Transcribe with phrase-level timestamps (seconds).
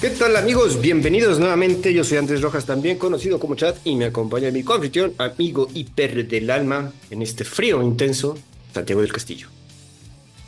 [0.00, 0.80] ¿Qué tal amigos?
[0.80, 1.92] Bienvenidos nuevamente.
[1.92, 5.84] Yo soy Andrés Rojas, también conocido como Chat, y me acompaña mi confitrión, amigo y
[5.84, 8.38] perro del alma, en este frío intenso,
[8.72, 9.48] Santiago del Castillo.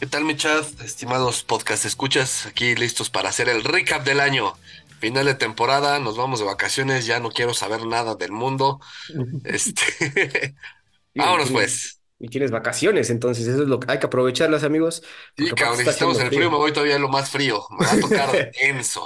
[0.00, 0.64] ¿Qué tal mi chat?
[0.80, 4.54] Estimados podcast escuchas, aquí listos para hacer el recap del año.
[5.00, 8.80] Final de temporada, nos vamos de vacaciones, ya no quiero saber nada del mundo.
[9.44, 10.54] Este,
[11.14, 12.01] vámonos pues.
[12.22, 15.03] Y tienes vacaciones, entonces eso es lo que hay que aprovecharlas, amigos.
[15.36, 17.64] Sí, cabrón, estamos en el frío, me voy todavía a lo más frío.
[17.76, 19.04] Me va a tocar denso.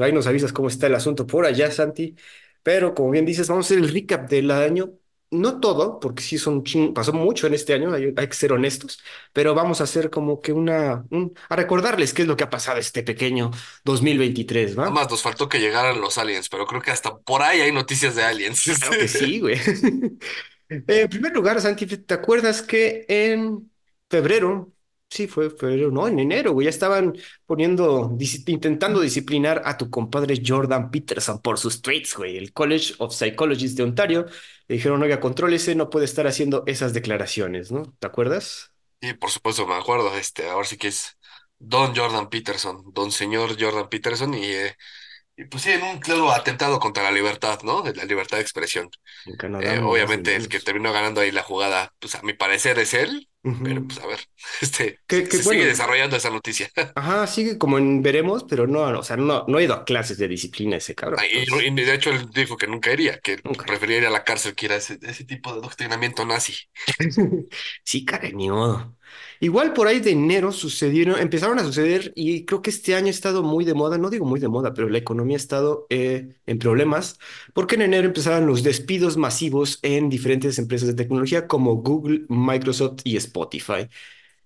[0.00, 2.14] Ahí nos avisas cómo está el asunto por allá, Santi.
[2.62, 4.92] Pero como bien dices, vamos a hacer el recap del año.
[5.32, 6.94] No todo, porque sí son ching...
[6.94, 10.40] pasó mucho en este año, hay, hay, que ser honestos, pero vamos a hacer como
[10.40, 11.34] que una, un...
[11.50, 13.50] a recordarles qué es lo que ha pasado este pequeño
[13.84, 14.82] 2023, ¿va?
[14.84, 17.72] Nada más nos faltó que llegaran los aliens, pero creo que hasta por ahí hay
[17.72, 18.62] noticias de aliens.
[18.62, 19.58] Claro que sí, güey.
[20.68, 23.70] Eh, en primer lugar, Santi, ¿te acuerdas que en
[24.10, 24.72] febrero,
[25.08, 27.14] sí, fue febrero, no, en enero, güey, ya estaban
[27.46, 28.16] poniendo,
[28.46, 33.76] intentando disciplinar a tu compadre Jordan Peterson por sus tweets, güey, el College of Psychologists
[33.76, 34.26] de Ontario,
[34.66, 37.94] le dijeron, oiga, contrólese, no puede estar haciendo esas declaraciones, ¿no?
[37.98, 38.72] ¿Te acuerdas?
[39.00, 41.16] Sí, por supuesto, me acuerdo, este, ahora sí que es
[41.58, 44.44] Don Jordan Peterson, Don Señor Jordan Peterson, y...
[44.44, 45.07] Eh, y
[45.44, 47.82] pues sí, en un claro atentado contra la libertad, ¿no?
[47.82, 48.90] De la libertad de expresión.
[49.26, 53.28] Eh, obviamente el que terminó ganando ahí la jugada, pues a mi parecer es él,
[53.44, 53.62] uh -huh.
[53.62, 54.18] pero pues a ver,
[54.60, 56.68] este, que, que, se bueno, sigue desarrollando esa noticia.
[56.96, 60.18] Ajá, sigue como en veremos, pero no, o sea, no, no ha ido a clases
[60.18, 61.20] de disciplina ese cabrón.
[61.30, 63.64] Y, y, de hecho él dijo que nunca iría, que nunca.
[63.64, 66.54] prefería ir a la cárcel que ir a ese, ese tipo de adoctrinamiento nazi.
[67.84, 68.96] sí, cara, ni modo.
[69.40, 73.10] Igual por ahí de enero sucedieron, empezaron a suceder y creo que este año ha
[73.10, 76.36] estado muy de moda, no digo muy de moda, pero la economía ha estado eh,
[76.46, 77.18] en problemas
[77.54, 83.00] porque en enero empezaron los despidos masivos en diferentes empresas de tecnología como Google, Microsoft
[83.04, 83.88] y Spotify.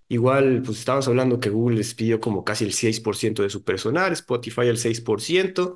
[0.08, 4.62] Igual, pues estábamos hablando que Google despidió como casi el 6% de su personal, Spotify
[4.62, 5.74] el 6%,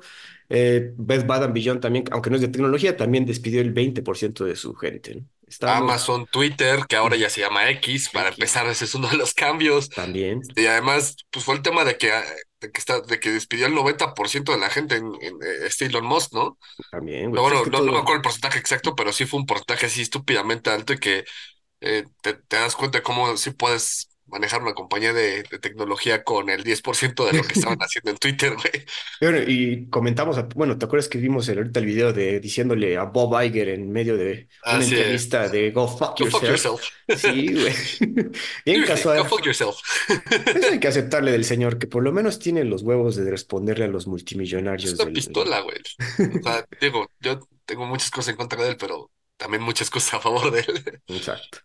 [0.49, 4.55] eh, Best Bad Beyond también, aunque no es de tecnología, también despidió el 20% de
[4.55, 5.15] su gente.
[5.15, 5.36] ¿no?
[5.61, 8.37] Amazon, Twitter, que ahora ya se llama X, para X.
[8.37, 9.89] empezar, ese es uno de los cambios.
[9.89, 10.41] También.
[10.55, 12.11] Y además, pues fue el tema de que,
[12.59, 16.05] de que, está, de que despidió el 90% de la gente en, en este Elon
[16.05, 16.57] Musk, ¿no?
[16.91, 17.31] También.
[17.31, 17.85] Güey, bueno, no, todo...
[17.85, 20.99] no, me acuerdo el porcentaje exacto, pero sí fue un porcentaje así estúpidamente alto y
[20.99, 21.23] que
[21.81, 26.23] eh, te, te, das cuenta de cómo sí puedes manejar una compañía de, de, tecnología
[26.23, 28.85] con el 10% de lo que estaban haciendo en Twitter, güey.
[29.21, 33.03] Bueno, y comentamos, bueno, ¿te acuerdas que vimos el, ahorita el video de diciéndole a
[33.03, 34.95] Bob Iger en medio de una ah, sí.
[34.95, 36.31] entrevista de Go fuck Go yourself?
[36.31, 36.81] Fuck yourself.
[37.17, 38.31] Sí, güey.
[38.65, 39.19] Bien casual.
[39.19, 39.77] Go fuck yourself.
[40.55, 43.85] Eso hay que aceptarle del señor, que por lo menos tiene los huevos de responderle
[43.85, 44.93] a los multimillonarios.
[44.93, 45.13] Es una del...
[45.13, 45.77] pistola, güey.
[46.39, 50.15] O sea, digo, yo tengo muchas cosas en contra de él, pero también muchas cosas
[50.15, 51.01] a favor de él.
[51.07, 51.59] Exacto.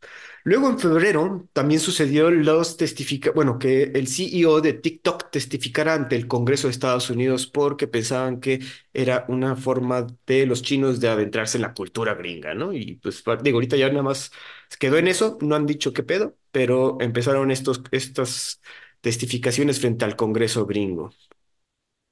[0.44, 6.16] Luego en febrero también sucedió los testifica, bueno, que el CEO de TikTok testificara ante
[6.16, 8.60] el Congreso de Estados Unidos porque pensaban que
[8.92, 12.72] era una forma de los chinos de adentrarse en la cultura gringa, ¿no?
[12.72, 14.32] Y pues digo, ahorita ya nada más
[14.78, 18.60] quedó en eso, no han dicho qué pedo, pero empezaron estos, estas
[19.00, 21.10] testificaciones frente al Congreso gringo.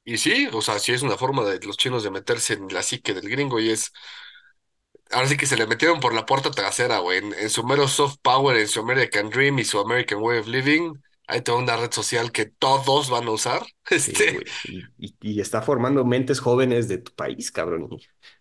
[0.04, 2.82] Y sí, o sea, sí es una forma de los chinos de meterse en la
[2.82, 3.92] psique del gringo y es
[5.10, 7.19] ahora sí que se le metieron por la puerta trasera, güey.
[7.19, 10.47] En, en, su mero soft power, en su American Dream y su American Way of
[10.47, 10.93] Living,
[11.26, 13.62] hay toda una red social que todos van a usar.
[13.91, 14.44] Este...
[14.62, 17.88] Sí, y, y, está formando mentes jóvenes de tu país, cabrón.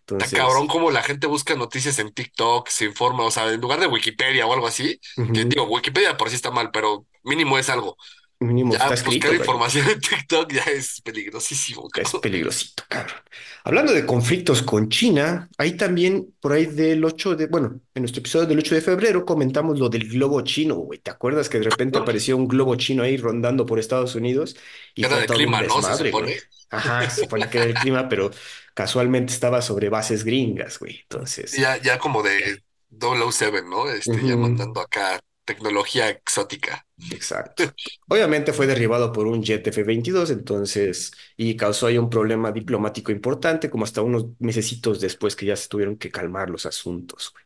[0.00, 0.32] Entonces...
[0.32, 3.80] Está cabrón como la gente busca noticias en TikTok, se informa, o sea, en lugar
[3.80, 5.32] de Wikipedia o algo así, uh -huh.
[5.32, 7.96] que digo, Wikipedia por sí está mal, pero mínimo es algo.
[8.42, 11.90] Mínimo ya está escrito, buscar información en TikTok ya es peligrosísimo.
[11.90, 12.12] Cabrón.
[12.14, 13.16] Es peligrosito, cabrón.
[13.64, 18.20] Hablando de conflictos con China, ahí también, por ahí del 8 de, bueno, en nuestro
[18.20, 20.98] episodio del 8 de febrero comentamos lo del globo chino, güey.
[21.00, 24.56] ¿Te acuerdas que de repente apareció un globo chino ahí rondando por Estados Unidos?
[24.94, 25.82] Y era del clima, ¿no?
[25.82, 26.38] Se supone.
[26.70, 28.30] Ajá, se supone que era el clima, pero
[28.72, 31.00] casualmente estaba sobre bases gringas, güey.
[31.02, 31.52] Entonces.
[31.52, 33.90] Ya, ya como de 007, ¿no?
[33.90, 34.28] Este, uh -huh.
[34.28, 35.20] ya mandando acá
[35.54, 36.86] tecnología exótica.
[37.10, 37.64] Exacto.
[38.08, 43.68] Obviamente fue derribado por un jet F-22, entonces, y causó ahí un problema diplomático importante,
[43.68, 47.32] como hasta unos mesecitos después que ya se tuvieron que calmar los asuntos.
[47.32, 47.44] Güey.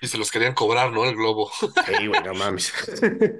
[0.00, 1.04] Y se los querían cobrar, ¿no?
[1.04, 1.50] El globo.
[1.58, 2.72] Sí, güey, no mames.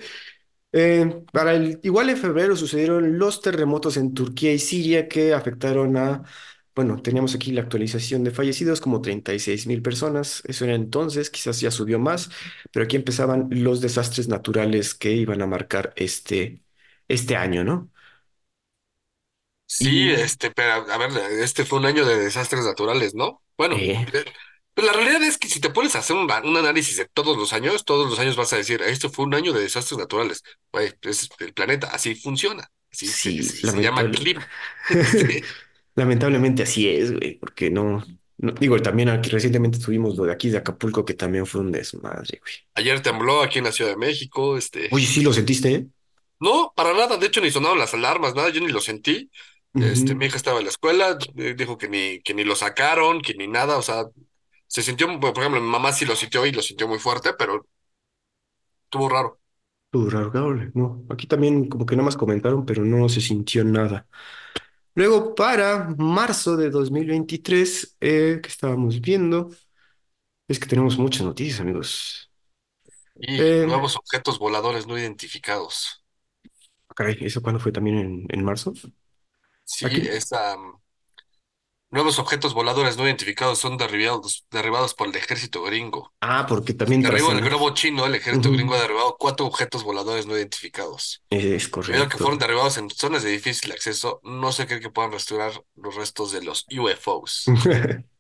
[0.73, 5.97] eh, para el, igual en febrero sucedieron los terremotos en Turquía y Siria que afectaron
[5.97, 6.25] a
[6.75, 10.43] bueno, teníamos aquí la actualización de fallecidos, como 36 mil personas.
[10.47, 12.31] Eso era entonces, quizás ya subió más,
[12.73, 16.63] pero aquí empezaban los desastres naturales que iban a marcar este,
[17.09, 17.91] este año, ¿no?
[19.67, 20.11] Sí, y...
[20.13, 21.11] este, pero a ver,
[21.43, 23.43] este fue un año de desastres naturales, ¿no?
[23.57, 24.07] Bueno, eh.
[24.75, 27.37] pero la realidad es que si te pones a hacer un, un, análisis de todos
[27.37, 30.43] los años, todos los años vas a decir, esto fue un año de desastres naturales.
[30.73, 32.71] Güey, es el planeta, así funciona.
[32.91, 34.13] Sí, se, Sí, se, se llama lamentable.
[34.13, 34.41] clip.
[34.89, 35.43] Este,
[35.97, 38.03] Lamentablemente así es, güey, porque no,
[38.39, 41.73] no- digo, también aquí recientemente tuvimos lo de aquí de Acapulco, que también fue un
[41.73, 42.55] desmadre, güey.
[42.75, 45.89] ayer tembló aquí en la Ciudad de México, este, Oye, sí lo sentiste, ¿eh?
[46.41, 49.31] no, para nada, de hecho ni sonaron las alarmas, nada, yo ni lo sentí.
[49.79, 53.21] Este, mi hija estaba en la escuela, eh, dijo que ni, que ni lo sacaron,
[53.23, 54.05] que ni nada, o sea,
[54.67, 57.67] se sintió, por ejemplo, mi mamá sí lo sintió y lo sintió muy fuerte, pero
[58.85, 59.39] estuvo raro.
[59.87, 63.65] Estuvo raro, cabrón, No, aquí también como que nada más comentaron, pero no se sintió
[63.65, 64.09] nada.
[64.95, 69.51] Luego, para marzo de 2023, eh, que estábamos viendo,
[70.49, 72.33] es que tenemos muchas noticias, amigos.
[73.21, 76.05] Y Eh, nuevos objetos voladores no identificados.
[76.97, 78.73] caray, ¿eso cuándo fue también en, en marzo?
[79.65, 80.03] Sí, Aquí.
[80.09, 80.57] esa,
[81.95, 86.15] nuevos objetos voladores no identificados son derribados, derribados por el ejército gringo.
[86.21, 87.45] Ah, porque El también derribo del trascendió.
[87.45, 91.25] globo chino, el ejército gringo ha derribado cuatro objetos voladores no identificados.
[91.31, 92.19] Es Debido a que correcto.
[92.19, 96.33] fueron derribados en zonas de difícil acceso, no se cree que puedan restaurar los restos
[96.33, 97.55] de los UFOs.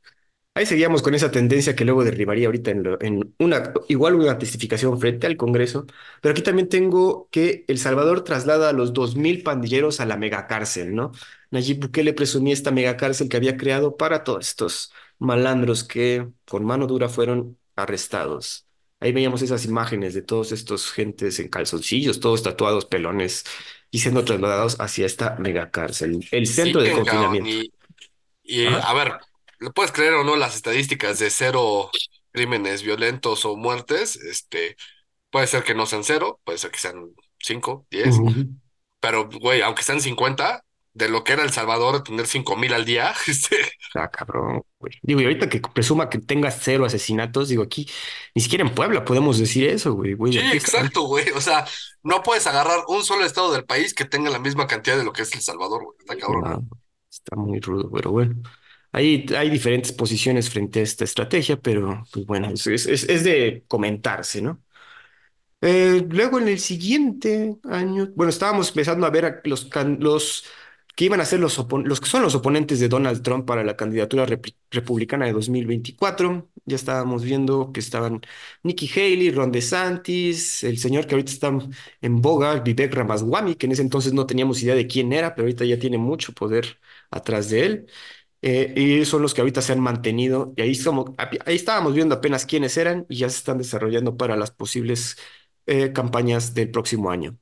[0.56, 4.38] Ahí seguíamos con esa tendencia que luego derribaría ahorita en, lo- en una, igual una
[4.38, 5.84] testificación frente al Congreso,
[6.22, 10.94] pero aquí también tengo que El Salvador traslada a los 2.000 pandilleros a la megacárcel,
[10.94, 11.10] ¿no?
[11.54, 16.88] Nayib Bukele presumía esta megacárcel que había creado para todos estos malandros que con mano
[16.88, 18.66] dura fueron arrestados.
[18.98, 23.44] Ahí veíamos esas imágenes de todos estos gentes en calzoncillos, todos tatuados, pelones,
[23.90, 27.76] y siendo trasladados hacia esta megacárcel, el centro de cabrón, confinamiento.
[28.42, 29.12] y, a ver,
[29.60, 31.90] ¿le puedes creer o no las estadísticas de cero
[32.32, 34.16] crímenes violentos o muertes?
[34.16, 34.74] Este,
[35.30, 38.16] puede ser que no sean cero, puede ser que sean cinco, diez,
[38.98, 40.63] pero, güey, aunque sean cincuenta,
[40.94, 43.56] de lo que era El Salvador, tener cinco mil al día, este,
[43.94, 44.93] Ah, cabrón, güey.
[45.02, 47.88] Digo, y ahorita que presuma que tenga cero asesinatos, digo, aquí,
[48.35, 51.64] ni siquiera en Puebla podemos decir eso, güey, güey, sí, exacto, güey, o sea,
[52.02, 55.12] no puedes agarrar un solo estado del país que tenga la misma cantidad de lo
[55.12, 56.43] que es El Salvador, güey, está cabrón.
[56.43, 56.79] No,
[57.11, 58.35] está muy rudo, pero bueno.
[58.93, 64.41] Ahí hay diferentes posiciones frente a esta estrategia, pero pues bueno, es, es, de comentarse,
[64.41, 64.62] ¿no?
[65.61, 69.69] Eh, luego en el siguiente año, bueno, estábamos empezando a ver a los,
[69.99, 70.44] los
[70.94, 71.56] que iban a ser los,
[72.00, 76.49] que son los oponentes de Donald Trump para la candidatura rep- republicana de 2024.
[76.67, 78.20] Ya estábamos viendo que estaban
[78.62, 81.50] Nikki Haley, Ron DeSantis, el señor que ahorita está
[82.00, 85.46] en boga, Vivek Ramaswamy, que en ese entonces no teníamos idea de quién era, pero
[85.46, 86.79] ahorita ya tiene mucho poder
[87.11, 87.87] atrás de él.
[88.43, 91.14] Eh, y son los que ahorita se han mantenido, y ahí, como,
[91.46, 95.17] ahí estábamos viendo apenas quiénes eran y ya se están desarrollando para las posibles
[95.67, 97.38] eh, campañas del próximo año.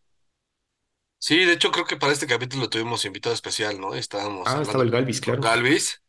[1.25, 3.95] Sí, de hecho creo que para este capítulo tuvimos invitado especial, ¿no?
[3.95, 5.41] Estábamos Ah, estaba hablando el Galvis, con claro.
[5.41, 6.03] Galvis,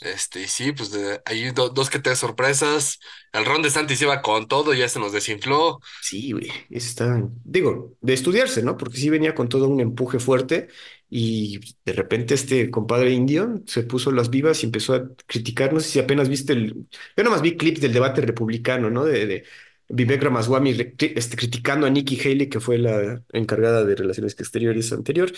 [0.00, 2.98] este, y sí, pues de ahí do- dos que tres sorpresas.
[3.32, 5.80] El Ron de Santis iba con todo, ya se nos desinfló.
[6.00, 8.76] Sí, güey, eso está, digo, de estudiarse, ¿no?
[8.76, 10.68] Porque sí venía con todo un empuje fuerte
[11.10, 15.80] y de repente este compadre indio se puso las vivas y empezó a criticar, no
[15.80, 16.86] sé si apenas viste el,
[17.16, 19.04] yo nomás vi clips del debate republicano, ¿no?
[19.04, 19.44] De, de
[19.88, 25.32] Vivek Ramaswamy este, criticando a Nikki Haley, que fue la encargada de Relaciones Exteriores anterior,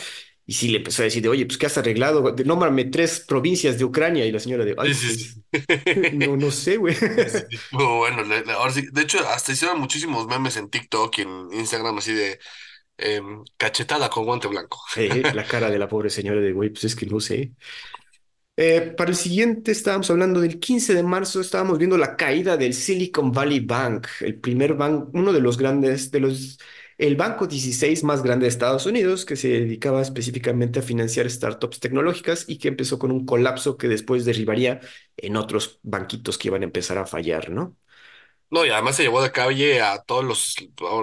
[0.44, 2.34] y sí le empezó a decir de, oye, pues ¿qué has arreglado?
[2.44, 5.42] Nómbrame tres provincias de Ucrania y la señora de, ay, Sí, sí, sí.
[6.14, 6.94] no, no sé, güey.
[6.94, 8.24] Sí, bueno,
[8.56, 8.82] ahora sí.
[8.90, 12.40] De hecho, hasta hicieron muchísimos memes en TikTok y en Instagram así de
[12.98, 14.80] em, cachetada con guante blanco.
[14.96, 17.52] Eh, la cara de la pobre señora de, güey, pues es que no sé.
[18.62, 22.74] Eh, para el siguiente estábamos hablando del 15 de marzo, estábamos viendo la caída del
[22.74, 26.58] Silicon Valley Bank, el primer banco, uno de los grandes, de los,
[26.98, 31.80] el banco 16 más grande de Estados Unidos, que se dedicaba específicamente a financiar startups
[31.80, 34.80] tecnológicas y que empezó con un colapso que después derribaría
[35.16, 37.76] en otros banquitos que iban a empezar a fallar, ¿no?
[38.50, 40.56] No, y además se llevó de calle a todos los,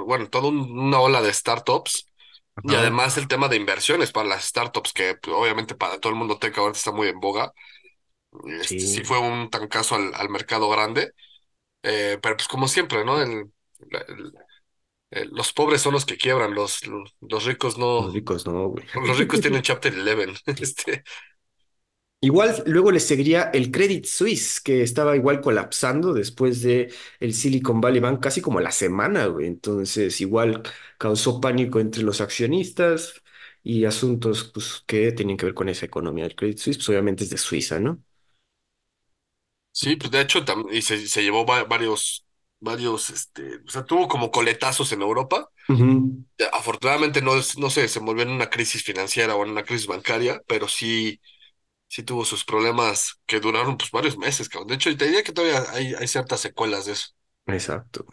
[0.05, 2.06] bueno, toda un- una ola de startups.
[2.63, 6.19] Y además el tema de inversiones para las startups, que pues, obviamente para todo el
[6.19, 7.53] mundo tech ahorita está muy en boga.
[8.61, 11.11] Este, sí sí, fue un trancazo al, al mercado grande,
[11.83, 13.21] eh, pero pues como siempre, ¿no?
[13.21, 13.51] El-
[13.91, 14.33] la- el-
[15.11, 18.69] el- los pobres son los que quiebran, los, los, los ricos los no, ricos no,
[18.69, 18.85] güey.
[19.03, 20.41] los ricos tienen Chapter 11.
[20.63, 21.03] Este,
[22.19, 27.79] Igual luego le seguiría el Credit Suisse, que estaba igual colapsando después de el Silicon
[27.79, 29.45] Valley Bank casi como a la semana, güey.
[29.47, 30.63] Entonces, igual
[30.97, 33.21] causó pánico entre los accionistas
[33.61, 36.25] y asuntos pues, que tenían que ver con esa economía.
[36.25, 38.01] El Credit Suisse, pues obviamente es de Suiza, ¿no?
[39.71, 42.25] sí, pues de hecho, tam- y se, se llevó va- varios,
[42.59, 45.49] varios, este, o sea, tuvo como coletazos en Europa.
[45.69, 49.63] Ujú, Afortunadamente no, es- no sé, se volvió en una crisis financiera o en una
[49.63, 51.19] crisis bancaria, pero sí,
[51.87, 54.69] sí tuvo sus problemas que duraron pues varios meses, cabrón.
[54.69, 57.09] De hecho, te diría que todavía hay, hay ciertas secuelas de eso.
[57.47, 58.05] exacto.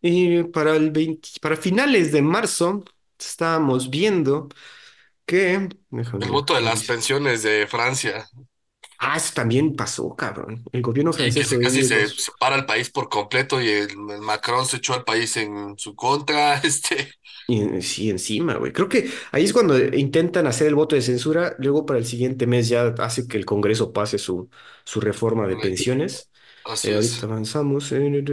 [0.00, 2.84] Y para el 20 para finales de marzo
[3.18, 4.48] estábamos viendo.
[5.24, 8.28] que, El voto de las pensiones de Francia.
[8.98, 10.64] Ah, eso también pasó, cabrón.
[10.72, 14.66] El gobierno francés casi se los separa el país por completo y el, el Macron
[14.66, 16.60] se echó al país en su contra.
[16.64, 17.12] Este,
[17.48, 18.72] Y, sí, encima, güey.
[18.72, 22.46] Creo que ahí es cuando intentan hacer el voto de censura, luego para el siguiente
[22.46, 24.50] mes ya hace que el Congreso pase su,
[24.84, 26.30] su reforma de pensiones.
[26.72, 27.92] Así Eh, ahorita avanzamos.
[27.92, 28.24] eh,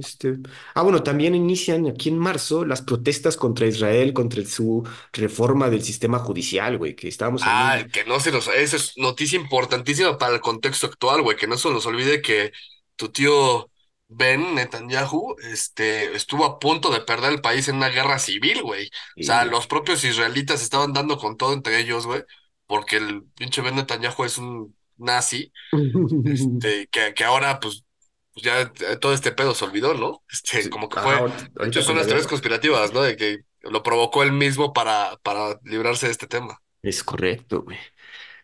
[0.00, 0.38] este...
[0.74, 5.82] Ah, bueno, también inician aquí en marzo las protestas contra Israel, contra su reforma del
[5.82, 7.84] sistema judicial, güey, que estábamos hablando.
[7.84, 8.48] Ah, que no se nos...
[8.48, 11.36] Esa es noticia importantísima para el contexto actual, güey.
[11.36, 12.52] Que no se nos olvide que
[12.96, 13.70] tu tío
[14.08, 18.86] Ben Netanyahu este, estuvo a punto de perder el país en una guerra civil, güey.
[18.88, 18.90] O
[19.20, 22.22] sea, los propios israelitas estaban dando con todo entre ellos, güey.
[22.66, 25.52] Porque el pinche Ben Netanyahu es un nazi,
[26.24, 27.84] este, que, que ahora, pues,
[28.32, 30.22] pues ya eh, todo este pedo se olvidó, ¿no?
[30.30, 31.14] Este, Sí, como que fue...
[31.14, 33.02] hecho, ahorita son las teorías conspirativas, ¿no?
[33.02, 36.60] De que lo provocó él mismo para, para librarse de este tema.
[36.82, 37.78] Es correcto, güey.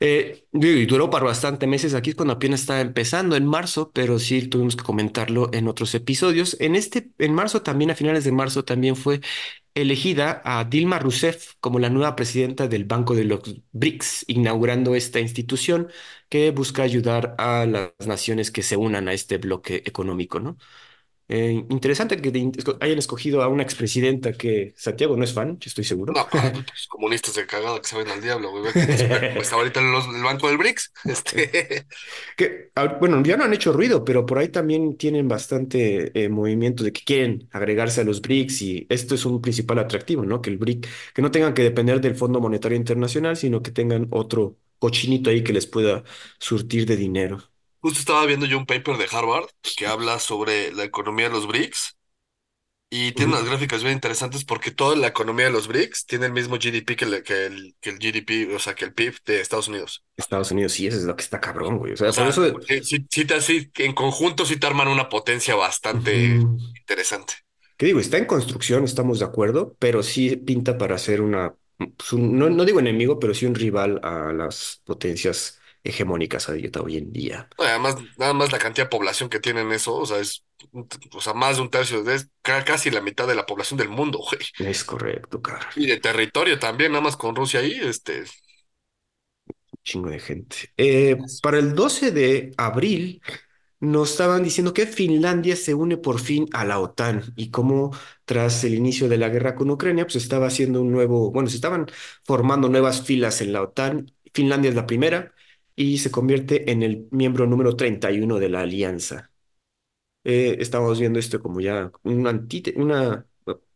[0.05, 1.95] Eh, y duró para bastante meses.
[1.95, 6.57] Aquí cuando apenas estaba empezando en marzo, pero sí tuvimos que comentarlo en otros episodios.
[6.61, 9.21] En este, en marzo también, a finales de marzo, también fue
[9.75, 13.41] elegida a Dilma Rousseff como la nueva presidenta del Banco de los
[13.73, 15.89] BRICS, inaugurando esta institución
[16.29, 20.59] que busca ayudar a las naciones que se unan a este bloque económico, ¿no?
[21.35, 22.29] Eh, interesante que
[22.81, 26.13] hayan escogido a una expresidenta que Santiago no es fan, estoy seguro.
[26.13, 28.65] No, pues comunistas de cagada que saben al diablo, güey.
[28.75, 30.93] Está ahorita los- el banco del BRICS.
[31.05, 31.87] Este,
[32.37, 36.29] Que, ah, bueno, ya no han hecho ruido, pero por ahí también tienen bastante eh,
[36.29, 40.43] movimiento de que quieren agregarse a los BRICS y esto es un principal atractivo, ¿no?
[40.43, 44.09] Que el BRIC, que no tengan que depender del Fondo Monetario Internacional, sino que tengan
[44.11, 46.03] otro cochinito ahí que les pueda
[46.39, 47.39] surtir de dinero.
[47.83, 51.47] Justo estaba viendo yo un paper de Harvard que habla sobre la economía de los
[51.49, 51.97] BRICS
[52.91, 56.33] y tiene unas gráficas bien interesantes porque toda la economía de los BRICS tiene el
[56.33, 59.41] mismo GDP que, el- que el, que el GDP, o sea, que el PIB de
[59.43, 60.05] Estados Unidos.
[60.17, 61.93] Estados Unidos, sí, eso es lo que está cabrón, güey.
[61.93, 64.67] O O sea, por sea, eso, sí, sí, sí te- sí, en conjunto sí te
[64.67, 66.49] arman una potencia bastante
[66.81, 67.35] interesante.
[67.77, 67.99] ¿Qué digo?
[68.01, 72.49] Está en construcción, estamos de acuerdo, pero sí pinta para ser una, pues, un- no,
[72.51, 77.49] no digo enemigo, pero sí un rival a las potencias hegemónicas ahorita hoy en día.
[77.59, 80.45] Además, nada más la cantidad de población que tienen eso, o sea, es,
[81.15, 83.89] o sea, más de un tercio, es ca- casi la mitad de la población del
[83.89, 84.43] mundo, güey.
[84.59, 85.69] Es correcto, cara.
[85.77, 88.25] Y de territorio también, nada más con Rusia ahí, este,
[89.85, 90.57] Chingo de gente.
[90.77, 93.21] Eh, para el 12 de abril
[93.81, 97.91] nos estaban diciendo que Finlandia se une por fin a la OTAN y cómo
[98.25, 101.57] tras el inicio de la guerra con Ucrania, pues estaba haciendo un nuevo, bueno, se
[101.57, 101.87] estaban
[102.25, 104.13] formando nuevas filas en la OTAN.
[104.33, 105.33] Finlandia es la primera
[105.77, 109.33] y se convierte en el miembro número 31 de la alianza.
[110.25, 113.27] Eh, estamos viendo esto como ya un antíte- una,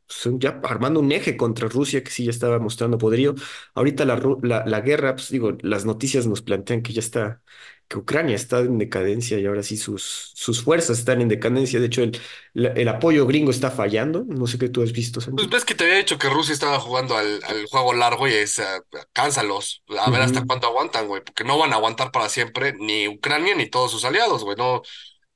[0.08, 3.34] son ya armando un eje contra Rusia que sí ya estaba mostrando poderío.
[3.74, 7.42] Ahorita la, la, la guerra, pues digo, las noticias nos plantean que ya está,
[7.88, 11.80] que Ucrania está en decadencia y ahora sí sus, sus fuerzas están en decadencia.
[11.80, 12.18] De hecho, el,
[12.54, 14.24] la- el apoyo gringo está fallando.
[14.26, 15.50] No sé qué tú has visto, pues Santi.
[15.50, 18.58] ves que te había dicho que Rusia estaba jugando al, al juego largo y es,
[18.58, 18.64] eh,
[19.12, 23.06] cánsalos, a ver hasta cuánto aguantan, güey, porque no van a aguantar para siempre ni
[23.08, 24.80] Ucrania ni todos sus aliados, güey, no,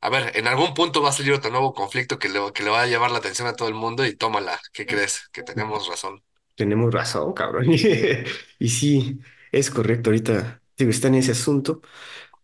[0.00, 2.70] a ver, en algún punto va a salir otro nuevo conflicto que le, que le
[2.70, 5.28] va a llamar la atención a todo el mundo y tómala, ¿qué crees?
[5.32, 6.22] Que tenemos razón.
[6.54, 7.66] Tenemos razón, cabrón.
[8.58, 9.18] Y sí,
[9.52, 10.10] es correcto.
[10.10, 11.80] Ahorita, digo, está en ese asunto.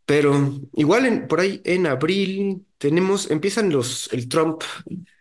[0.06, 4.62] Pero igual en, por ahí en abril tenemos, empiezan los, el Trump,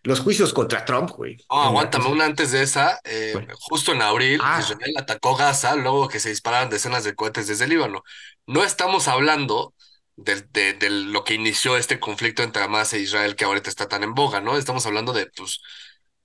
[0.03, 2.99] los juicios contra Trump, güey, Oh, la aguántame, una antes de esa.
[3.03, 3.53] eh, Bueno.
[3.59, 7.67] justo en abril, Ah, Israel atacó Gaza luego que se dispararon decenas de cohetes desde
[7.67, 8.03] Líbano.
[8.47, 9.75] No estamos hablando
[10.15, 13.87] del- de, de lo que inició este conflicto entre Hamas e Israel que ahorita está
[13.87, 14.57] tan en boga, ¿no?
[14.57, 15.61] Estamos hablando de pues,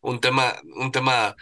[0.01, 1.37] un tema, un tema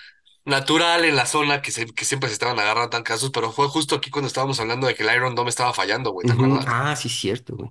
[0.44, 3.68] natural en la zona que, se- que siempre se estaban agarrando tan casos, pero fue
[3.68, 6.34] justo aquí cuando estábamos hablando de que el Iron Dome estaba fallando, güey, ¿te ujú,
[6.34, 6.66] acuerdas?
[6.66, 7.70] Ah, sí, cierto, güey.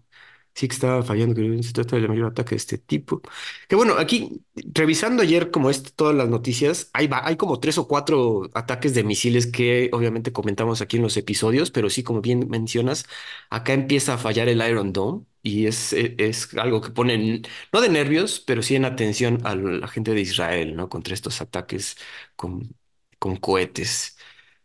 [0.57, 3.21] Sí que estaba fallando, que se trata del mayor ataque de este tipo.
[3.69, 8.49] Que bueno, aquí, revisando ayer como todas las noticias, hay, hay como tres o cuatro
[8.55, 13.05] ataques de misiles que obviamente comentamos aquí en los episodios, pero sí, como bien mencionas,
[13.49, 17.41] acá empieza a fallar el Iron Dome y es, e- es algo que pone,
[17.73, 20.89] no de nervios, pero sí en atención a la gente de Israel, ¿no?
[20.89, 21.97] Contra estos ataques
[22.35, 22.75] con,
[23.19, 24.17] con cohetes.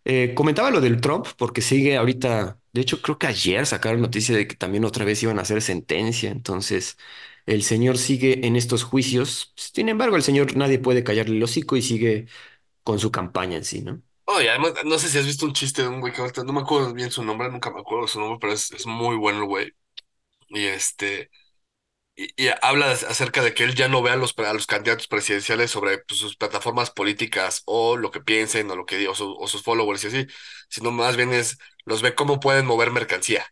[0.04, 4.36] Eh, comentaba lo del Trump porque sigue ahorita, de hecho creo que ayer sacaron noticia
[4.36, 6.98] de que también otra vez iban a hacer sentencia, entonces
[7.46, 11.76] el señor sigue en estos juicios, sin embargo el señor nadie puede callarle el hocico
[11.76, 12.26] y sigue
[12.84, 14.02] con su campaña en sí, ¿no?
[14.24, 16.44] Oh, y además, no sé si has visto un chiste de un güey que ahorita
[16.44, 19.38] no me acuerdo bien su nombre, nunca me acuerdo su nombre, pero es, muy bueno
[19.40, 19.72] el güey.
[20.50, 21.30] Y este.
[22.16, 25.70] y, habla acerca de que él ya no ve a los, a los candidatos presidenciales
[25.72, 29.48] sobre pues, sus plataformas políticas o lo que piensen o lo que o, su- o
[29.48, 30.26] sus followers y así,
[30.68, 33.44] sino más bien es los ve cómo pueden mover mercancía.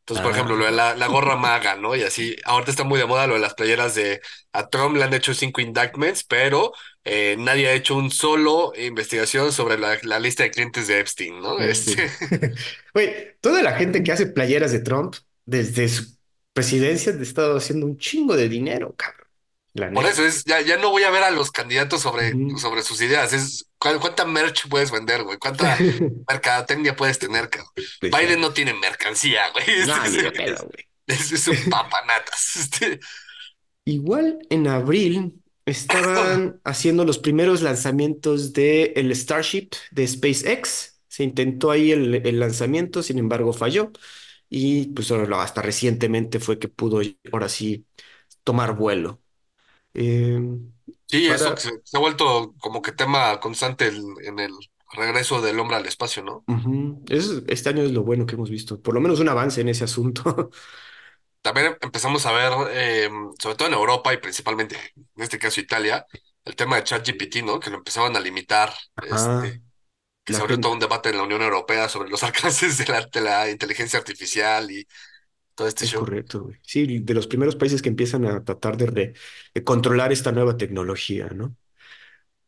[0.00, 1.94] Entonces, por ejemplo, lo de Ah, la, la gorra maga, ¿no?
[1.94, 4.20] Y así, ahorita está muy de moda lo de las playeras de
[4.52, 6.72] a Trump le han hecho cinco indictments, pero
[7.04, 11.40] eh, nadie ha hecho un solo investigación sobre la, la lista de clientes de Epstein,
[11.40, 11.60] ¿no?
[11.60, 12.10] en Este.
[12.94, 15.14] Güey, toda la gente que hace playeras de Trump
[15.44, 16.16] desde su
[16.52, 19.17] presidencia ha estado haciendo un chingo de dinero, cabrón.
[19.78, 22.82] La Por eso es, ya, ya no voy a ver a los candidatos sobre, sobre
[22.82, 25.76] sus ideas, es ¿cuál- cuánta merch puedes vender, güey, cuánta
[26.28, 27.72] mercadotecnia puedes tener, cabrón.
[28.00, 30.84] Pues Biden no tiene mercancía, güey, No, es, ni es, de pedo, es- güey.
[31.06, 32.56] es- es un papanatas.
[32.58, 33.00] Este,
[33.84, 41.00] Igual en abril estaban haciendo los primeros lanzamientos de el Starship de SpaceX.
[41.08, 43.90] Se intentó ahí el, el lanzamiento, sin embargo falló.
[44.50, 47.00] Y pues hasta recientemente fue que pudo
[47.32, 47.86] ahora sí
[48.44, 49.20] tomar vuelo.
[49.98, 50.40] Eh,
[51.06, 54.52] sí, eso que se, se ha vuelto como que tema constante el- en el
[54.92, 56.46] regreso del hombre al espacio, ¿no?
[57.08, 59.68] es- este año es lo bueno que hemos visto, por lo menos un avance en
[59.68, 60.24] ese asunto.
[61.42, 66.06] También empezamos a ver, eh, sobre todo en Europa y principalmente en este caso Italia,
[66.44, 67.60] el tema de ChatGPT, ¿no?
[67.60, 69.62] Que lo empezaban a limitar, este,
[70.24, 73.06] que se abrió todo un debate en la Unión Europea sobre los alcances de la,
[73.06, 74.86] de la inteligencia artificial y
[75.58, 76.00] todo este es show.
[76.00, 76.58] correcto, güey.
[76.62, 79.14] Sí, de los primeros países que empiezan a tratar de, re-
[79.54, 81.56] de controlar esta nueva tecnología, ¿no?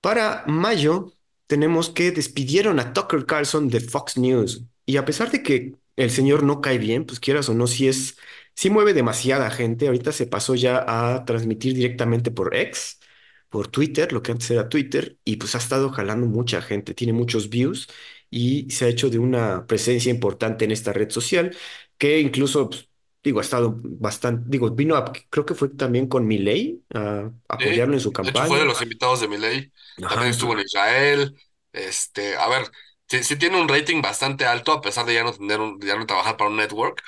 [0.00, 1.12] Para mayo
[1.46, 4.64] tenemos que despidieron a Tucker Carlson de Fox News.
[4.86, 7.88] Y a pesar de que el señor no cae bien, pues quieras o no, sí
[7.88, 8.16] es,
[8.54, 9.86] sí mueve demasiada gente.
[9.86, 13.00] Ahorita se pasó ya a transmitir directamente por X,
[13.48, 17.12] por Twitter, lo que antes era Twitter, y pues ha estado jalando mucha gente, tiene
[17.12, 17.88] muchos views
[18.30, 21.56] y se ha hecho de una presencia importante en esta red social,
[21.98, 22.88] que incluso, pues,
[23.22, 27.64] digo, ha estado bastante, digo, vino a, creo que fue también con Milei a Sí,
[27.64, 28.64] apoyarlo en su de hecho fue de campaña.
[28.64, 29.72] los invitados de Milei,
[30.06, 31.34] también estuvo en Israel,
[31.72, 32.70] este, a ver,
[33.08, 35.96] sí, sí tiene un rating bastante alto a pesar de ya no tener un, ya
[35.96, 37.02] no trabajar para un network,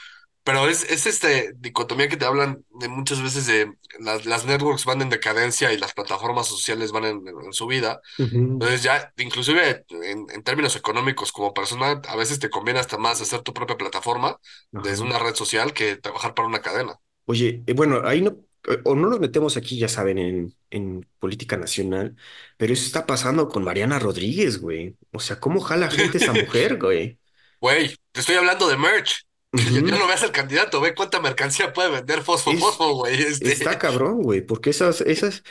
[0.45, 4.85] pero es, es este dicotomía que te hablan de muchas veces de las, las networks
[4.85, 9.13] van en decadencia y las plataformas sociales van en, en su vida, Ujú, entonces ya,
[9.19, 13.53] inclusive en, en términos económicos como persona, a veces te conviene hasta más hacer tu
[13.55, 14.39] propia plataforma
[14.73, 16.99] desde una red social que trabajar para una cadena.
[17.27, 18.31] Oye, eh, bueno, ahí no,
[18.69, 22.17] eh, o no nos metemos aquí, ya saben, en, en política nacional,
[22.57, 24.97] pero eso está pasando con Mariana Rodríguez, güey.
[25.13, 27.19] O sea, ¿cómo jala gente esa mujer, güey?
[27.61, 29.25] Güey, te estoy hablando de merch.
[29.53, 33.21] Ya, no veas al candidato, ve cuánta mercancía puede vender Fosfo Es, Fosfo, güey.
[33.21, 35.43] está Este, cabrón, güey, porque esas, esas,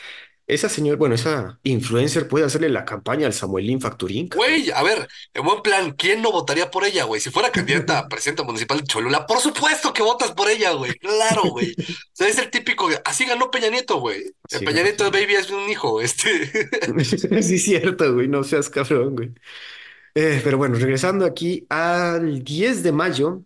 [0.47, 5.07] esa señora, bueno, esa influencer puede hacerle la campaña al Samuelín Facturín, güey, a ver,
[5.35, 7.21] en buen plan, ¿quién no votaría por ella, güey?
[7.21, 10.93] Si fuera candidata a presidenta municipal de Cholula, por supuesto que votas por ella, güey.
[10.95, 11.73] Claro, güey.
[11.77, 14.23] O sea, es el típico, así ganó Peña Nieto, güey.
[14.49, 15.25] Sí, Peña Nieto de Peña.
[15.27, 16.51] Baby es un hijo, este.
[17.41, 19.31] Sí, es cierto, güey, no seas cabrón, güey.
[20.15, 23.43] Eh, pero bueno, regresando aquí al 10 de mayo.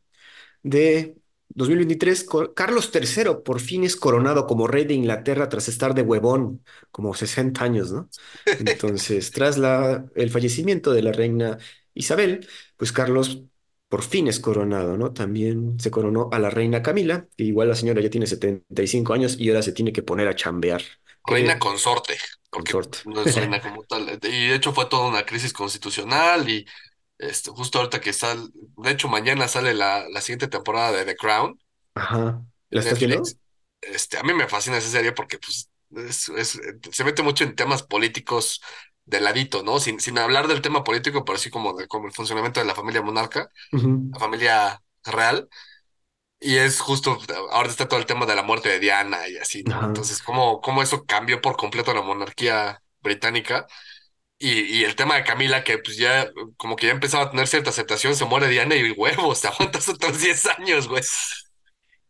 [0.66, 1.18] De
[1.50, 6.02] 2023, Co- Carlos III por fin es coronado como rey de Inglaterra tras estar de
[6.02, 8.10] huevón como 60 años, ¿no?
[8.58, 11.58] Entonces, tras la, el fallecimiento de la reina
[11.94, 12.48] Isabel,
[12.78, 13.44] pues Carlos
[13.90, 15.14] por fin es coronado, ¿no?
[15.14, 19.38] También se coronó a la reina Camila, que igual la señora ya tiene 75 años
[19.40, 20.82] y ahora se tiene que poner a chambear.
[21.26, 22.18] Reina ¿Qué consorte,
[22.50, 23.00] porque consorte?
[23.04, 24.20] no es reina como tal.
[24.24, 26.66] Y de hecho fue toda una crisis constitucional y
[27.20, 31.16] este, justo ahorita que sale, de hecho mañana sale la, la siguiente temporada de The
[31.16, 31.60] Crown
[31.96, 32.44] Ajá.
[32.72, 33.22] ¿La estás viendo?
[33.22, 33.38] Netflix.
[33.82, 36.60] Este, a mí me fascina esa serie porque pues, es, es-
[36.92, 38.62] se mete mucho en temas políticos
[39.06, 39.80] de ladito, ¿no?
[39.80, 42.76] Sin, sin hablar del tema político, pero sí como de como el funcionamiento de la
[42.76, 43.52] familia monarca,
[44.14, 45.50] la familia real.
[46.40, 47.18] Y es justo,
[47.52, 49.84] ahora está todo el tema de la muerte de Diana y así, ¿no?
[49.86, 53.68] Entonces, cómo, cómo eso cambió por completo la monarquía británica.
[54.38, 57.48] Y, y el tema de Camila, que pues ya, como que ya empezaba a tener
[57.48, 61.04] cierta aceptación, se muere Diana y huevos, te aguantas otros 10 años, güey.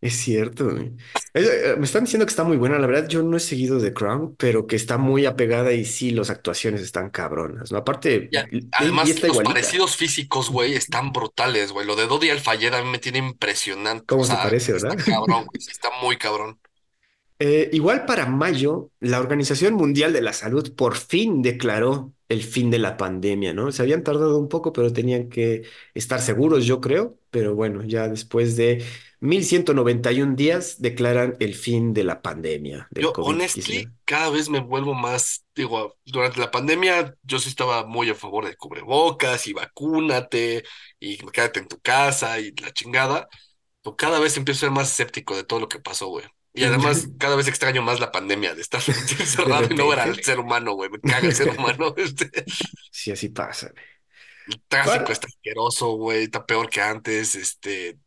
[0.02, 0.96] Es cierto, güey.
[1.34, 2.78] Eh, Me están diciendo que está muy buena.
[2.78, 6.12] La verdad, yo no he seguido The Crown, pero que está muy apegada y sí,
[6.12, 7.78] las actuaciones están cabronas, ¿no?
[7.80, 8.36] Aparte,
[8.72, 9.44] además, los igualita.
[9.44, 11.86] parecidos físicos, güey, están brutales, güey.
[11.88, 14.16] Lo de Dodi Al-Fayed a mí me tiene impresionante.
[14.16, 14.98] O ¿Cómo se parece, está verdad?
[15.06, 15.60] cabrón, güey.
[15.68, 16.60] Está muy cabrón.
[17.40, 22.72] Eh, igual para mayo, la Organización Mundial de la Salud por fin declaró el fin
[22.72, 23.72] de la pandemia, ¿no?
[23.72, 27.20] Se habían tardado un poco, pero tenían que estar seguros, yo creo.
[27.30, 28.84] Pero bueno, ya después de
[29.20, 34.94] 1191 días declaran el fin de la pandemia del Yo, honestly, cada vez me vuelvo
[34.94, 40.64] más, digo, durante la pandemia yo sí estaba muy a favor de cubrebocas y vacúnate
[41.00, 43.28] y quédate en tu casa y la chingada.
[43.82, 46.26] Pero cada vez empiezo a ser más escéptico de todo lo que pasó, güey.
[46.56, 48.82] Y además, cada vez extraño más la pandemia de estar
[49.20, 50.90] encerrado y no ver al ser humano, güey.
[50.90, 51.94] Me caga el ser humano.
[51.98, 52.32] Este,
[52.92, 53.72] Sí, así pasa.
[54.48, 56.24] el tráfico Ahora, está asqueroso, güey.
[56.24, 57.36] Está peor que antes.
[57.36, 57.98] Este,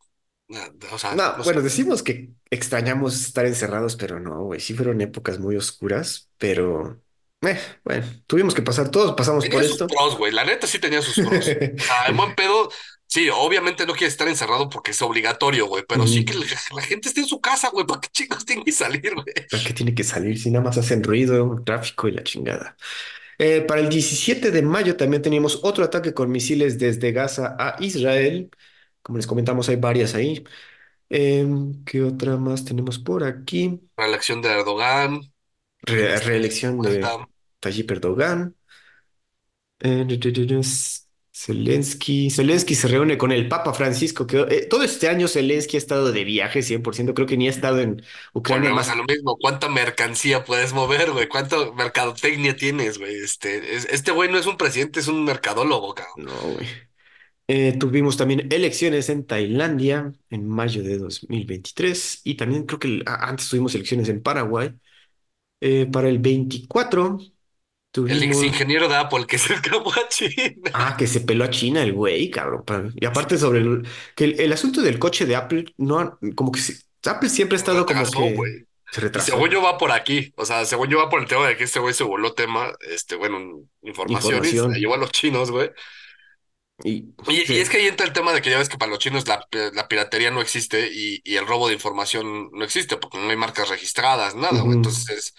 [0.93, 1.45] o sea, no, no sé.
[1.45, 4.61] bueno, decimos que extrañamos estar encerrados, pero no, güey.
[4.61, 7.03] Sí fueron épocas muy oscuras, pero
[7.43, 9.87] eh, bueno, tuvimos que pasar, todos pasamos por sus esto.
[9.87, 10.33] pros, güey.
[10.33, 11.47] La neta sí tenía sus pros.
[11.79, 12.71] O sea, en buen pedo,
[13.09, 15.85] sí, obviamente no quiere estar encerrado porque es obligatorio, güey.
[15.88, 17.87] Pero sí que la, la gente esté en su casa, güey.
[17.87, 19.27] ¿Para qué chicos tienen que salir, güey?
[19.51, 22.77] ¿Para qué tiene que salir si nada más hacen ruido, tráfico y la chingada?
[23.38, 27.77] Eh, para el 17 de mayo también teníamos otro ataque con misiles desde Gaza a
[27.81, 28.51] Israel.
[29.03, 30.44] Como les comentamos, hay varias ahí.
[31.11, 33.81] Em, ¿qué otra más tenemos por aquí?
[33.97, 35.21] Acción de Erdogan,
[35.83, 37.11] Re- de reelección de.
[37.61, 38.55] Tayyip Erdogan.
[39.81, 40.05] Eh,
[41.40, 42.31] Zelensky.
[42.31, 44.27] Zelensky se reúne con el Papa Francisco.
[44.27, 47.14] Que, eh, todo este año Zelensky ha estado de viaje 100%.
[47.14, 48.03] Creo que ni ha estado en
[48.35, 48.88] Ucrania a más.
[48.96, 49.37] lo mismo.
[49.40, 51.29] ¿Cuánta mercancía puedes mover, güey?
[51.29, 53.14] ¿Cuánta mercadotecnia tienes, güey?
[53.22, 56.27] Este, es- este güey no es un presidente, es un mercadólogo, cabrón.
[56.27, 56.66] No, güey.
[57.46, 63.48] Eh, tuvimos también elecciones en Tailandia en mayo de 2023 y también creo que antes
[63.48, 64.74] tuvimos elecciones en Paraguay.
[65.61, 67.18] Eh, para el 24
[67.94, 70.70] El ex ingeniero de Apple que se escapó a China.
[70.72, 72.92] Ah, que se peló a China el güey, cabrón.
[72.96, 76.61] Y aparte sobre el, que el, el asunto del coche de Apple, no, como que
[76.61, 78.07] se- Apple siempre ha estado como que
[78.90, 81.46] se Y según yo va por aquí, o sea, según yo va por el tema
[81.48, 83.38] de que este güey se voló tema, este, bueno,
[83.83, 84.79] información y se la Información.
[84.79, 85.70] llevó a los chinos, güey.
[86.85, 88.90] Y Y, y es que ahí entra el tema de que ya ves que para
[88.90, 92.96] los chinos la, la piratería no existe y, y el robo de información no existe
[92.96, 94.74] porque no hay marcas registradas, nada, güey.
[94.74, 95.35] ujú, Entonces,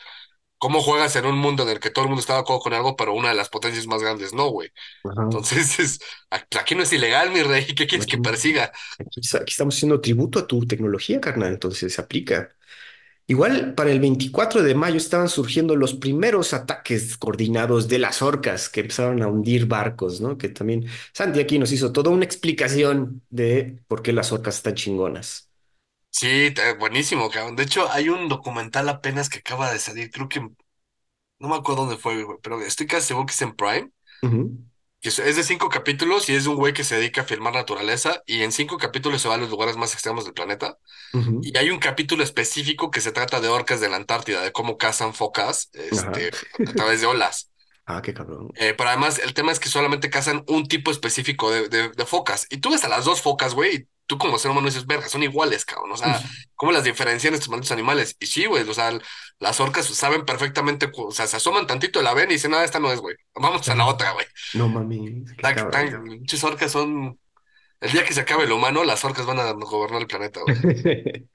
[0.59, 2.73] ¿cómo juegas en un mundo en el que todo el mundo está de acuerdo con
[2.73, 4.71] algo, pero una de las potencias más grandes no, güey?
[5.03, 5.25] ajá.
[5.29, 5.99] Entonces, es,
[6.31, 8.71] aquí no es ilegal, mi rey, ¿qué quieres Aquí, que persiga?
[8.99, 12.49] aquí aquí estamos haciendo tributo a tu tecnología, carnal, entonces se aplica.
[13.27, 18.69] Igual para el 24 de mayo estaban surgiendo los primeros ataques coordinados de las orcas
[18.69, 20.37] que empezaron a hundir barcos, ¿no?
[20.37, 24.75] Que también Santi aquí nos hizo toda una explicación de por qué las orcas están
[24.75, 25.48] chingonas.
[26.11, 27.55] Sí, te- buenísimo, cabrón.
[27.55, 31.83] De hecho, hay un documental apenas que acaba de salir, creo que no me acuerdo
[31.83, 33.91] dónde fue, güey, pero estoy casi seguro que es en Prime.
[34.23, 34.39] Ujú,
[35.01, 37.23] que Es es de cinco capítulos y es de un güey que se dedica a
[37.23, 40.77] filmar naturaleza y en cinco capítulos se va a los lugares más extremos del planeta.
[41.13, 44.51] ujú, Y hay un capítulo específico que se trata de orcas de la Antártida, de
[44.53, 46.23] cómo cazan focas, Ajá.
[46.23, 47.51] este, a través de olas.
[47.85, 48.49] Ah, qué cabrón.
[48.55, 52.05] Eh, pero además el tema es que solamente cazan un tipo específico de, de, de
[52.05, 52.45] focas.
[52.49, 55.21] Y tú ves a las dos focas, güey, tú como ser humano dices, verga, son
[55.21, 55.91] iguales, cabrón.
[55.91, 56.19] O sea,
[56.55, 58.15] ¿cómo las diferencian estos malditos animales?
[58.19, 58.91] Y sí, güey, o sea,
[59.37, 62.79] las orcas saben perfectamente, o sea, se asoman tantito, la ven y dicen, nada, esta
[62.79, 63.15] no es, güey.
[63.35, 64.25] Vamos a la otra, güey.
[64.55, 64.67] No
[65.69, 67.19] tan, muchas orcas son...
[67.79, 70.57] El día que se acabe el humano, las orcas van a gobernar el planeta, güey.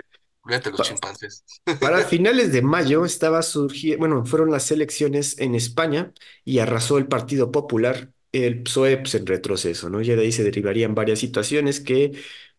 [0.47, 1.45] Fíjate los Pa- chimpancés.
[1.81, 6.13] Para finales de mayo estaba surgiendo, bueno, fueron las elecciones en España
[6.45, 10.03] y arrasó el Partido Popular, el PSOE pues, en retroceso, ¿no?
[10.03, 12.13] Ya de ahí se derivarían varias situaciones que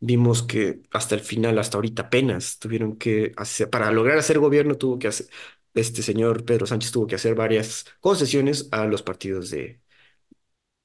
[0.05, 4.75] vimos que hasta el final, hasta ahorita apenas tuvieron que hacer, para lograr hacer gobierno
[4.77, 5.27] tuvo que hacer,
[5.73, 9.81] este señor Pedro Sánchez tuvo que hacer varias concesiones a los partidos de,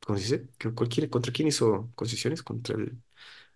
[0.00, 0.48] ¿cómo se dice?
[0.58, 2.42] ¿Que cualquier- ¿Contra quién hizo concesiones?
[2.42, 3.02] Contra el,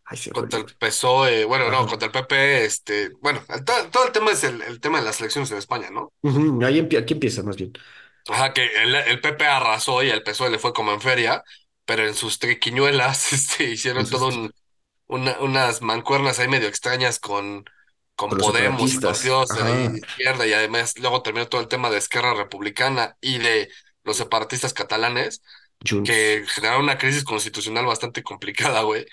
[0.04, 0.66] ay, se Contra el.
[0.78, 4.80] PSOE, bueno, no, contra el PP, este, bueno, todo, todo el tema es el, el
[4.80, 6.12] tema de las elecciones en España, ¿no?
[6.22, 7.72] Ujú, Ahí empie- aquí empieza más bien.
[8.28, 11.42] Ajá, que el, el PP arrasó y al PSOE le fue como en feria,
[11.84, 14.50] pero en sus triquiñuelas, este, hicieron todo un,
[15.06, 17.64] una- unas mancuernas ahí medio extrañas con,
[18.16, 22.34] con Podemos y partidos de izquierda y además luego terminó todo el tema de Esquerra
[22.34, 23.70] Republicana y de
[24.04, 25.42] los separatistas catalanes,
[25.88, 26.08] Junts.
[26.08, 29.06] que generaron una crisis constitucional bastante complicada, güey.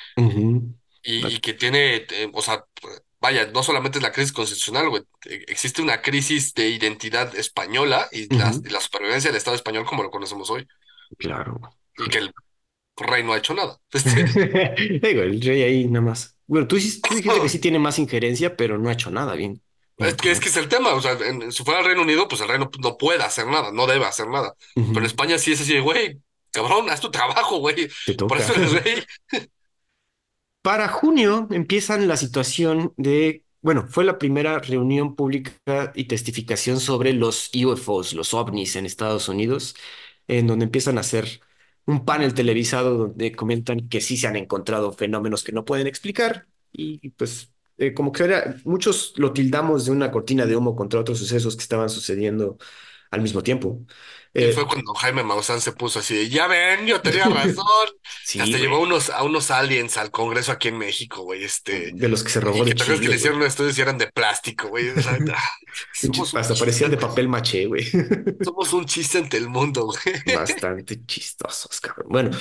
[1.03, 2.63] Y, y que tiene, eh, o sea,
[3.19, 8.07] vaya, no solamente es la crisis constitucional, güey, eh, existe una crisis de identidad española
[8.11, 10.67] y la, supervivencia del Estado español como lo conocemos hoy,
[11.17, 11.59] Claro.
[11.97, 12.33] y que el
[12.97, 13.79] rey no ha hecho nada.
[13.93, 14.23] Este,
[15.01, 16.35] Digo, el rey ahí nada más.
[16.47, 19.61] Bueno, tú, tú dijiste que sí tiene más injerencia, pero no ha hecho nada bien.
[19.97, 22.27] es que, es que es el tema, o sea, en- si fuera el Reino Unido,
[22.27, 25.05] pues el rey no, puede hacer nada, no debe hacer nada, pero en.
[25.05, 26.19] España sí es así, güey,
[26.51, 27.89] cabrón, haz tu trabajo, güey,
[28.27, 29.03] por eso eres rey.
[30.61, 35.53] Para junio empiezan la situación de, bueno, fue la primera reunión pública
[35.95, 39.75] y testificación sobre los UFOs, los ovnis en Estados Unidos,
[40.27, 41.41] en donde empiezan a hacer
[41.85, 46.47] un panel televisado donde comentan que sí se han encontrado fenómenos que no pueden explicar
[46.71, 50.99] y pues eh, como que era, muchos lo tildamos de una cortina de humo contra
[50.99, 52.57] otros sucesos que estaban sucediendo
[53.09, 53.81] al mismo tiempo.
[54.33, 57.65] Y fue Eh, cuando Jaime Maussan se puso así de, ya ven, yo tenía razón.
[58.23, 62.07] Sí, hasta llevó unos, a unos aliens al Congreso aquí en México, güey, este, de
[62.07, 64.07] los que se robó y que acuerdas que Chile, le hicieron estudios y eran de
[64.07, 64.85] plástico, güey.
[65.91, 67.83] Somos Hasta parecían de papel maché, güey.
[68.41, 70.15] Somos un chiste ante el mundo, güey.
[70.25, 72.07] Bastante chistosos, cabrón.
[72.09, 72.31] Bueno,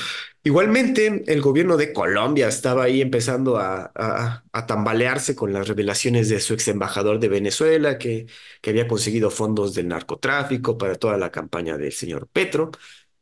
[0.42, 6.28] igualmente el gobierno de Colombia estaba ahí empezando a, a- a tambalearse con las revelaciones
[6.28, 8.26] de su ex embajador de Venezuela, que,
[8.60, 12.70] que había conseguido fondos del narcotráfico para toda la campaña del señor Petro.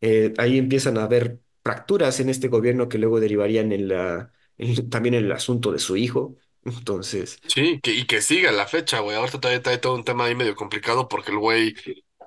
[0.00, 4.88] Eh, ahí empiezan a haber fracturas en este gobierno que luego derivarían en la, en-
[4.90, 6.36] también en el asunto de su hijo.
[6.64, 9.16] Entonces, Sí, que, y que siga la fecha, güey.
[9.16, 11.74] Ahorita todavía trae todo un tema ahí medio complicado porque el güey,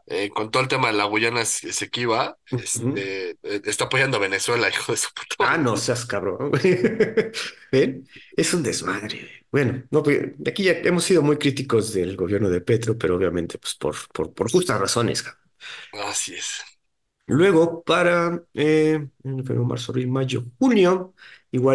[0.08, 2.64] eh, con todo el tema de la Guyana Es- Esequiba, ujú.
[2.64, 6.52] este, eh, está apoyando a Venezuela, hijo de su puta Ah, no seas cabrón.
[7.72, 8.08] ¿Ven?
[8.36, 9.46] Es un desmadre.
[9.52, 13.58] Bueno, no, pues, aquí ya hemos sido muy críticos del gobierno de Petro, pero obviamente
[13.58, 15.24] pues por, por, por justas razones.
[15.24, 15.42] cabrón.
[15.92, 16.62] Así es.
[17.28, 21.14] Luego, para eh, en febrero, marzo, abril, mayo, junio,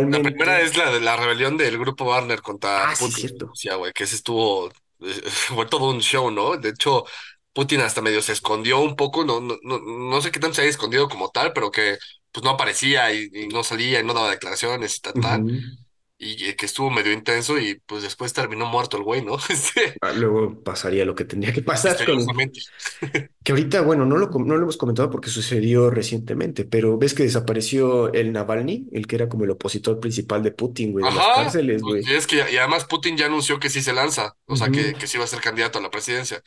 [0.09, 3.39] La primera es la de la rebelión del grupo Wagner contra Ah, sí, Putin en
[3.39, 3.49] cierto.
[3.49, 4.71] Rusia, güey, que ese estuvo,
[5.29, 6.57] fue todo un show, ¿no?
[6.57, 7.05] De hecho,
[7.53, 10.63] Putin hasta medio se escondió un poco, no, no, no, no sé qué tanto se
[10.63, 11.99] haya escondido como tal, pero que
[12.33, 15.86] pues no aparecía y, y no salía y no daba declaraciones y tal, tal, Ujú.
[16.19, 19.37] Y, eh, que estuvo medio intenso y pues después terminó muerto el güey, ¿no?
[19.51, 22.19] Este, Ah, luego pasaría lo que tendría que pasar con.
[23.43, 27.23] Que ahorita, bueno, no lo, no lo hemos comentado porque sucedió recientemente, pero ves que
[27.23, 31.29] desapareció el Navalny, el que era como el opositor principal de Putin, güey, de las
[31.29, 32.03] Ajá, cárceles, pues, güey.
[32.05, 34.95] y es que y además Putin ya anunció que sí se lanza, o sea, que,
[34.95, 36.43] que sí va a ser candidato a la presidencia.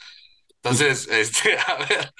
[0.64, 2.14] Entonces, este, a ver.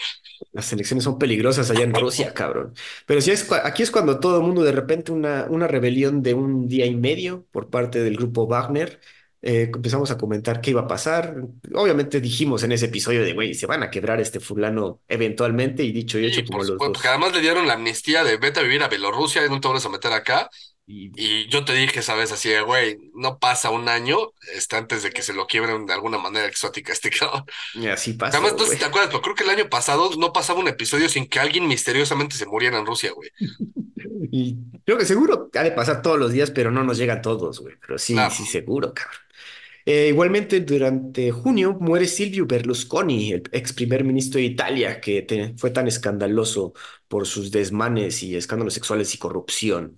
[0.52, 2.74] Las elecciones son peligrosas allá en Rusia, cabrón.
[3.06, 6.34] Pero sí es, aquí es cuando todo el mundo de repente una, una rebelión de
[6.34, 9.00] un día y medio por parte del grupo Wagner.
[9.42, 11.36] eh, empezamos a comentar qué iba a pasar.
[11.74, 15.92] Obviamente dijimos en ese episodio de, güey, se van a quebrar este fulano eventualmente y
[15.92, 17.08] dicho y Sí, hecho como por los porque dos.
[17.08, 19.86] además le dieron la amnistía de vete a vivir a Bielorrusia y no te vuelves
[19.86, 20.50] a meter acá.
[20.92, 24.18] Y, Y yo te dije, sabes, así de, güey, no pasa un año
[24.56, 27.46] este, antes de que se lo quiebren de alguna manera exótica este cabrón.
[27.74, 30.12] y así Además, pasó, no sé si te acuerdas, pero creo que el año pasado
[30.18, 33.30] no pasaba un episodio sin que alguien misteriosamente se muriera en Rusia, güey.
[34.32, 37.60] Y creo que seguro ha de pasar todos los días, pero no nos llegan todos,
[37.60, 37.76] güey.
[37.82, 38.30] Pero sí, Claro.
[38.30, 39.16] sí, seguro, cabrón.
[39.86, 45.56] Eh, igualmente, durante junio muere Silvio Berlusconi, el ex primer ministro de Italia, que te-
[45.58, 46.74] fue tan escandaloso
[47.08, 49.98] por sus desmanes y escándalos sexuales y corrupción.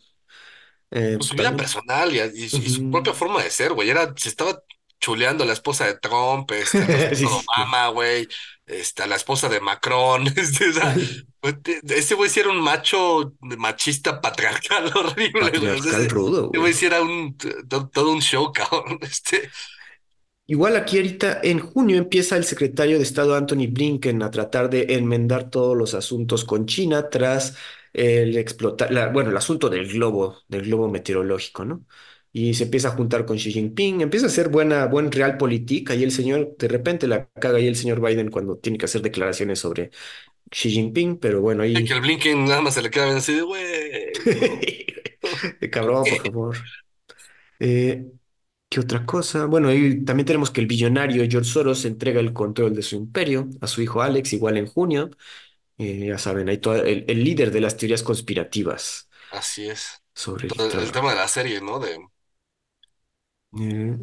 [0.92, 3.90] Eh, Pues su vida personal y, y su propia forma de ser, güey.
[3.90, 4.62] Era, se estaba
[5.00, 7.44] chuleando a la esposa de Trump, este, a la esposa de.
[7.58, 8.28] Obama, güey,
[8.66, 10.96] este, a la esposa de Macron, este, o sea,
[11.40, 15.80] pues, te- ese güey sí era un macho machista patriarcal horrible, güey.
[15.80, 16.74] Patriarcal ese, rudo, ese güey güey.
[16.74, 19.50] sí era un, to- todo un show, cabrón, este.
[20.48, 24.96] Igual aquí ahorita en junio empieza el secretario de Estado Anthony Blinken a tratar de
[24.96, 27.56] enmendar todos los asuntos con China tras
[27.94, 31.86] el explotar, la- bueno, el asunto del globo, del globo meteorológico, ¿no?
[32.34, 36.04] Y se empieza a juntar con Xi Jinping, empieza a hacer buena, buen realpolitik, y
[36.04, 39.60] el señor de repente la caga ahí el señor Biden cuando tiene que hacer declaraciones
[39.60, 39.92] sobre
[40.52, 41.94] Xi Jinping, pero bueno, Y que ahí...
[41.94, 44.68] el Blinken nada más se le queda viendo así de, güey, no.
[45.72, 46.32] ¿por Cabrón, por qué?
[46.32, 46.58] favor.
[47.60, 48.12] Eh,
[48.70, 49.46] ¿Qué otra cosa?
[49.48, 53.50] Bueno, y también tenemos que el billonario George Soros entrega el control de su imperio
[53.62, 55.12] a su hijo Alex, igual en junio.
[55.78, 60.04] Eh, ya saben, hay todo el, el líder de las teorías conspirativas Así es.
[60.14, 61.80] sobre el Todo el, tema de la serie, ¿no?
[61.80, 61.98] De,
[63.54, 63.98] Eh,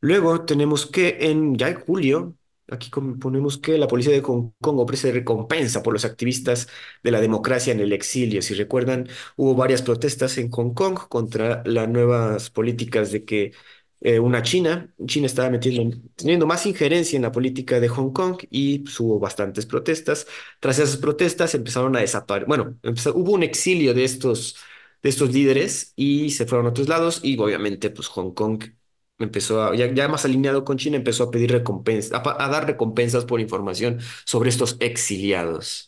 [0.00, 2.36] Luego tenemos que en ya en julio,
[2.68, 6.68] aquí com- ponemos que la policía de Hong Kong ofrece recompensa por los activistas
[7.02, 8.42] de la democracia en el exilio.
[8.42, 13.52] Si recuerdan, hubo varias protestas en Hong Kong contra las nuevas políticas de que
[14.00, 18.38] eh, una China, China estaba metiendo, teniendo más injerencia en la política de Hong Kong
[18.50, 20.26] y pues, hubo bastantes protestas.
[20.60, 22.76] Tras esas protestas empezaron a desaparecer, bueno,
[23.14, 24.56] hubo un exilio de estos,
[25.02, 28.62] de estos líderes y se fueron a otros lados y obviamente pues Hong Kong
[29.18, 32.66] empezó a, ya, ya más alineado con China, empezó a pedir recompensas, a, a dar
[32.66, 35.87] recompensas por información sobre estos exiliados.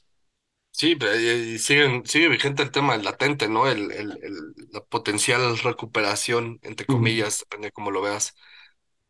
[0.81, 3.69] Sí, pero, eh, y siguen, sigue vigente el tema del latente, ¿no?
[3.69, 8.35] El, el, el- la potencial recuperación, entre comillas, depende de cómo lo veas,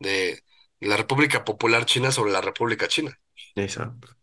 [0.00, 0.42] de
[0.80, 3.18] la República Popular China sobre la República China.
[3.54, 4.16] Exacto.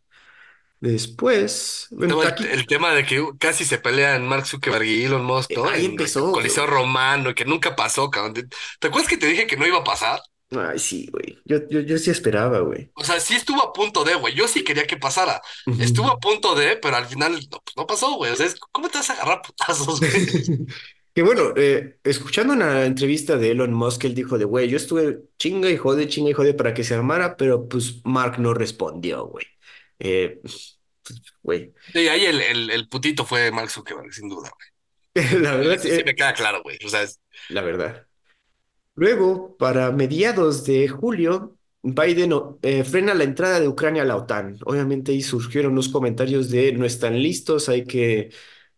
[0.79, 4.85] Después, El bueno, tema, el, aquí, el tema de que casi se pelean Mark Zuckerberg
[4.85, 5.69] y Elon Musk, eh, ¿no?
[5.71, 6.31] ahí En el empezó.
[6.31, 8.33] Coliseo Romano, que nunca pasó, cabrón.
[8.35, 8.43] ¿Te,
[8.79, 10.19] te acuerdas que te dije que no iba a pasar?
[10.51, 11.37] Ay, sí, güey.
[11.45, 12.89] Yo, yo, yo sí esperaba, güey.
[12.95, 14.33] O sea, sí estuvo a punto de, güey.
[14.33, 15.41] Yo sí quería que pasara.
[15.79, 18.31] Estuvo a punto de, pero al final no, pues no pasó, güey.
[18.31, 20.11] O sea, es- ¿cómo te vas a agarrar a putazos, güey?
[21.13, 25.21] Que bueno, eh, escuchando una entrevista de Elon Musk, él dijo de, güey, yo estuve
[25.39, 29.25] chinga y jode, chinga y jode para que se armara, pero pues Mark no respondió,
[29.25, 29.47] güey.
[29.97, 30.39] Eh,
[31.41, 31.73] güey.
[31.93, 34.51] Sí, ahí el, el, el putito fue Mark Zuckerberg, sin duda,
[35.15, 35.57] La güey.
[35.57, 36.77] verdad, Eso sí me eh, queda claro, güey.
[36.85, 38.06] O sea, es- la verdad.
[38.97, 42.33] Luego, para mediados de julio, Biden
[42.63, 44.57] eh, frena la entrada de Ucrania a la OTAN.
[44.65, 48.31] Obviamente ahí surgieron los comentarios de no están listos, hay que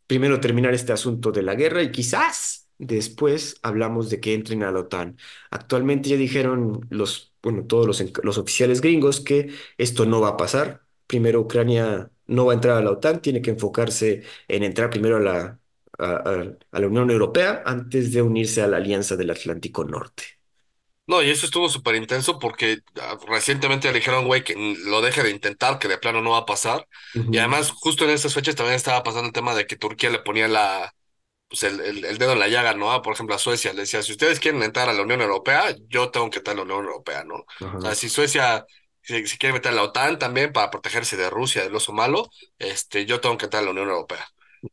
[0.07, 4.71] primero terminar este asunto de la guerra y quizás después hablamos de que entren a
[4.71, 5.17] la OTAN.
[5.51, 10.37] Actualmente ya dijeron los, bueno, todos los, los oficiales gringos que esto no va a
[10.37, 10.83] pasar.
[11.07, 15.17] Primero Ucrania no va a entrar a la OTAN, tiene que enfocarse en entrar primero
[15.17, 15.59] a la,
[15.99, 20.23] a, la Unión Europea antes de unirse a la Alianza del Atlántico Norte.
[21.07, 25.23] no, y eso estuvo súper intenso porque ah, recientemente le dijeron, güey, que lo deje
[25.23, 26.87] de intentar, que de plano no va a pasar.
[27.13, 30.19] Y además, justo en esas fechas también estaba pasando el tema de que Turquía le
[30.19, 30.93] ponía la,
[31.47, 33.01] pues el, el, el dedo en la llaga, ¿no?
[33.01, 36.11] Por ejemplo, a Suecia le decía, si ustedes quieren entrar a la Unión Europea, yo
[36.11, 37.45] tengo que entrar a la Unión Europea, ¿no?
[37.75, 38.65] O sea, si Suecia
[39.01, 42.29] si, si quiere meter a la OTAN también para protegerse de Rusia, del oso malo,
[42.59, 44.25] este, yo tengo que entrar a la Unión Europea.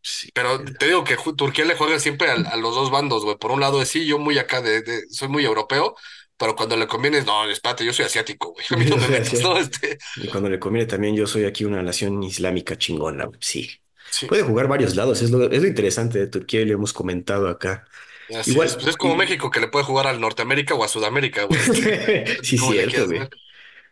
[0.03, 0.31] Sí.
[0.35, 3.37] Pero te digo que Turquía le juega siempre a, los dos bandos, güey.
[3.39, 5.95] Por un lado es sí, yo muy acá de, de- soy muy europeo,
[6.37, 8.67] pero cuando le conviene no, espérate, yo soy asiático, güey.
[8.71, 9.41] A mí no me metas.
[9.43, 9.57] ¿no?
[9.59, 13.29] Este, Y cuando le conviene también, yo soy aquí una nación islámica chingona.
[13.41, 13.71] Sí.
[14.11, 16.93] sí, Puede jugar varios lados, es lo, es lo interesante de Turquía y lo hemos
[16.93, 17.87] comentado acá.
[18.29, 18.57] así es.
[18.57, 21.45] Pues Igual, es como y- México que le puede jugar al Norteamérica o a Sudamérica,
[21.45, 21.61] güey.
[22.43, 23.21] Sí, cierto, güey.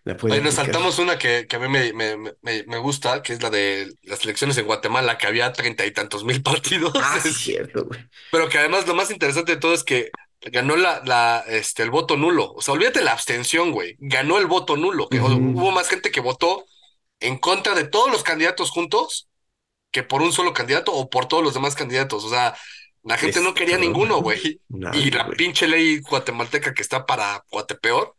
[0.04, 3.42] La nos saltamos una que, que a mí me, me, me, me gusta, que es
[3.42, 7.32] la de las elecciones en Guatemala, que había treinta y tantos mil partidos, Ah, este,
[7.32, 8.00] cierto, güey.
[8.30, 10.10] pero que además lo más interesante de todo es que
[10.42, 12.52] ganó la, la, este, el voto nulo.
[12.54, 13.96] O sea, olvídate la abstención, güey.
[13.98, 16.66] Ganó el voto nulo, que hubo más gente que votó
[17.20, 19.28] en contra de todos los candidatos juntos
[19.90, 22.24] que por un solo candidato o por todos los demás candidatos.
[22.24, 22.56] O sea,
[23.04, 23.92] la gente no quería cabrón.
[23.92, 24.60] ninguno, güey.
[24.94, 28.14] Y la pinche ley guatemalteca que está para Guatepeor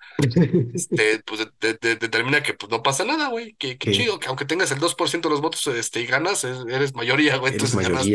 [0.73, 4.19] este, pues de- de- de- determina que pues no pasa nada, güey, que, que chido,
[4.19, 7.53] que aunque tengas el 2% de los votos este, y ganas, es- eres mayoría, güey,
[7.53, 8.05] entonces ganas.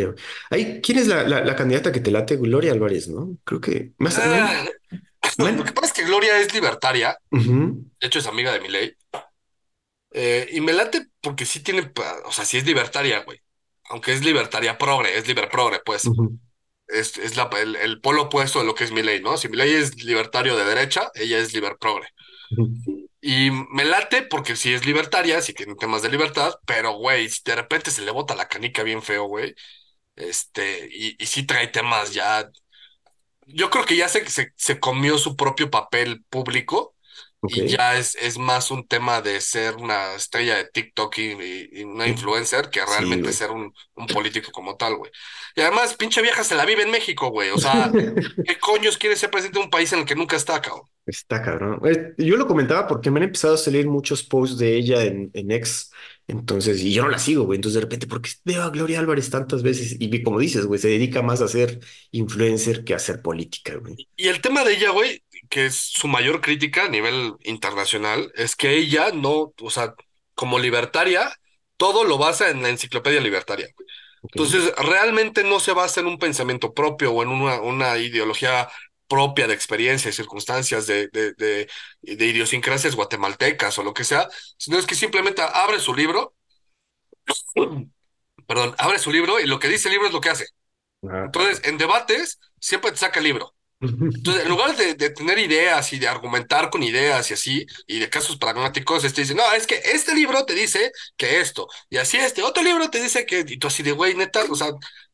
[0.50, 2.36] Ay, ¿quién es la, la, la candidata que te late?
[2.36, 3.36] Gloria Álvarez, ¿no?
[3.44, 4.64] Creo que más, Ah,
[5.38, 8.68] me lo que pasa es que Gloria es libertaria, de hecho es amiga de mi
[8.68, 8.94] ley,
[10.52, 11.90] y me late porque sí tiene,
[12.24, 13.40] o sea, sí es libertaria, güey,
[13.90, 16.04] aunque es libertaria progre, es liber progre, pues,
[16.92, 19.36] es, es la, el, el polo opuesto de lo que es mi ley, ¿no?
[19.36, 22.08] Si mi ley es libertario de derecha, ella es liber progre.
[22.56, 23.08] ujú.
[23.22, 27.40] Y me late porque sí es libertaria, sí tiene temas de libertad, pero güey, si
[27.44, 29.54] de repente se le bota la canica bien feo, güey.
[30.16, 32.50] Este, y, y sí trae temas ya.
[33.46, 36.96] Yo creo que ya se, se, se comió su propio papel público
[37.42, 42.06] Y ya es, es más un tema de ser una estrella de TikTok y, una
[42.06, 45.10] influencer que realmente ser un, un político como tal, güey.
[45.56, 47.50] Y además, pinche vieja se la vive en México, güey.
[47.50, 47.90] O sea,
[48.46, 50.86] ¿qué coños quiere ser presidente de un país en el que nunca está, cabrón?
[51.06, 51.80] Está cabrón.
[52.18, 55.50] Yo lo comentaba porque me han empezado a salir muchos posts de ella en, en
[55.50, 55.90] X.
[56.28, 57.56] Entonces, y yo no la sigo, güey.
[57.56, 59.96] Entonces, de repente, ¿por qué veo a Gloria Álvarez tantas veces?
[59.98, 61.80] Y como dices, güey, se dedica más a ser
[62.12, 64.08] influencer que a hacer política, güey.
[64.14, 68.56] Y el tema de ella, güey, que es su mayor crítica a nivel internacional, es
[68.56, 69.94] que ella no, o sea,
[70.36, 71.32] como libertaria,
[71.78, 73.68] todo lo basa en la enciclopedia libertaria.
[74.32, 78.68] Entonces, realmente no se basa en un pensamiento propio o en una, una ideología
[79.08, 81.68] propia de experiencias, circunstancias, de, de, de,
[82.02, 86.34] de idiosincrasias guatemaltecas o lo que sea, sino es que simplemente abre su libro,
[88.46, 90.46] perdón, abre su libro y lo que dice el libro es lo que hace.
[91.26, 93.54] Entonces, en debates, siempre te saca el libro.
[93.80, 97.98] Entonces, en lugar de, de tener ideas y de argumentar con ideas y así, y
[97.98, 101.96] de casos pragmáticos, este dice, no, es que este libro te dice que esto, y
[101.96, 104.68] así este otro libro te dice que, y tú así de, güey, neta, o sea,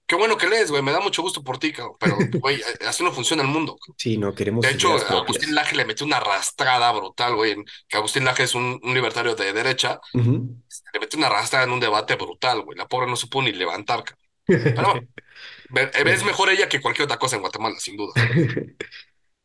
[0.05, 3.05] qué bueno que lees, güey, me da mucho gusto por ti, cabrón, pero, güey, así
[3.05, 3.77] no funciona el mundo.
[3.97, 5.55] Sí, no, De queremos hecho, ideas a Agustín.
[5.55, 7.55] Laje le metió una arrastrada brutal, güey,
[7.87, 11.81] que Agustín Laje es un, un libertario de derecha, le metió una arrastrada en un
[11.81, 14.27] debate brutal, güey, la pobre no se pudo ni levantar, cabrón.
[14.47, 15.07] Pero bueno,
[16.07, 18.13] es mejor ella que cualquier otra cosa en Guatemala, sin duda.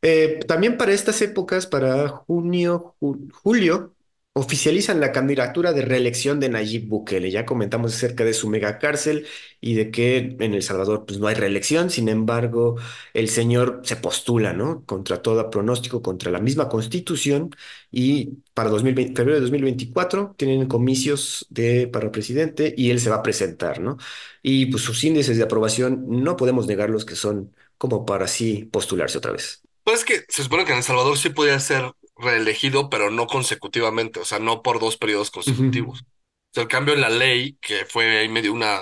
[0.04, 3.94] Eh, también para estas épocas, para junio, ju- julio,
[4.34, 7.32] oficializan la candidatura de reelección de Nayib Bukele.
[7.32, 9.28] Ya comentamos acerca de su megacárcel
[9.60, 11.90] y de que en El Salvador pues, no hay reelección.
[11.90, 12.78] Sin embargo,
[13.14, 14.86] el señor se postula, ¿no?
[14.86, 17.54] Contra todo pronóstico, contra la misma constitución.
[17.92, 23.18] Y para 2020 febrero de 2024 tienen comicios de, para presidente y él se va
[23.18, 23.98] a presentar, ¿no?
[24.42, 29.18] Y pues sus índices de aprobación no podemos negarlos que son como para así postularse
[29.18, 29.62] otra vez.
[29.84, 31.92] Pues es que se supone que en El Salvador sí podía ser
[32.22, 36.06] reelegido, pero no consecutivamente, o sea, no por dos periodos consecutivos.
[36.52, 38.82] O sea, el cambio en la ley, que fue ahí medio una,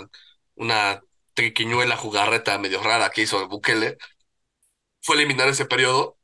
[0.55, 1.01] una
[1.33, 3.97] triquiñuela jugarreta medio rara que hizo Bukele,
[5.01, 6.17] fue eliminar ese periodo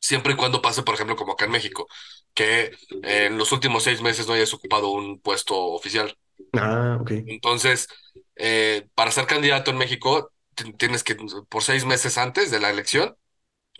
[0.00, 1.88] siempre y cuando pase, por ejemplo, como acá en México,
[2.34, 6.16] que en los últimos seis meses no hayas ocupado un puesto oficial.
[6.54, 7.12] Ah, ok.
[7.26, 7.88] Entonces,
[8.36, 10.32] eh, para ser candidato en México,
[10.78, 11.16] tienes que,
[11.48, 13.16] por seis meses antes de la elección,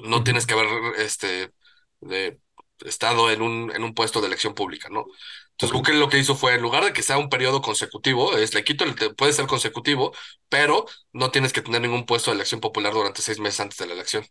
[0.01, 0.69] no tienes que haber
[0.99, 1.53] este,
[2.01, 2.41] de-
[2.85, 5.07] estado en un, en un puesto de elección pública, ¿no?
[5.53, 5.77] Entonces Ok.
[5.77, 8.65] Bukele lo que hizo fue, en lugar de que sea un periodo consecutivo, es le
[8.65, 10.13] quito el, puede ser consecutivo,
[10.49, 13.87] pero no tienes que tener ningún puesto de elección popular durante seis meses antes de
[13.87, 14.27] la elección.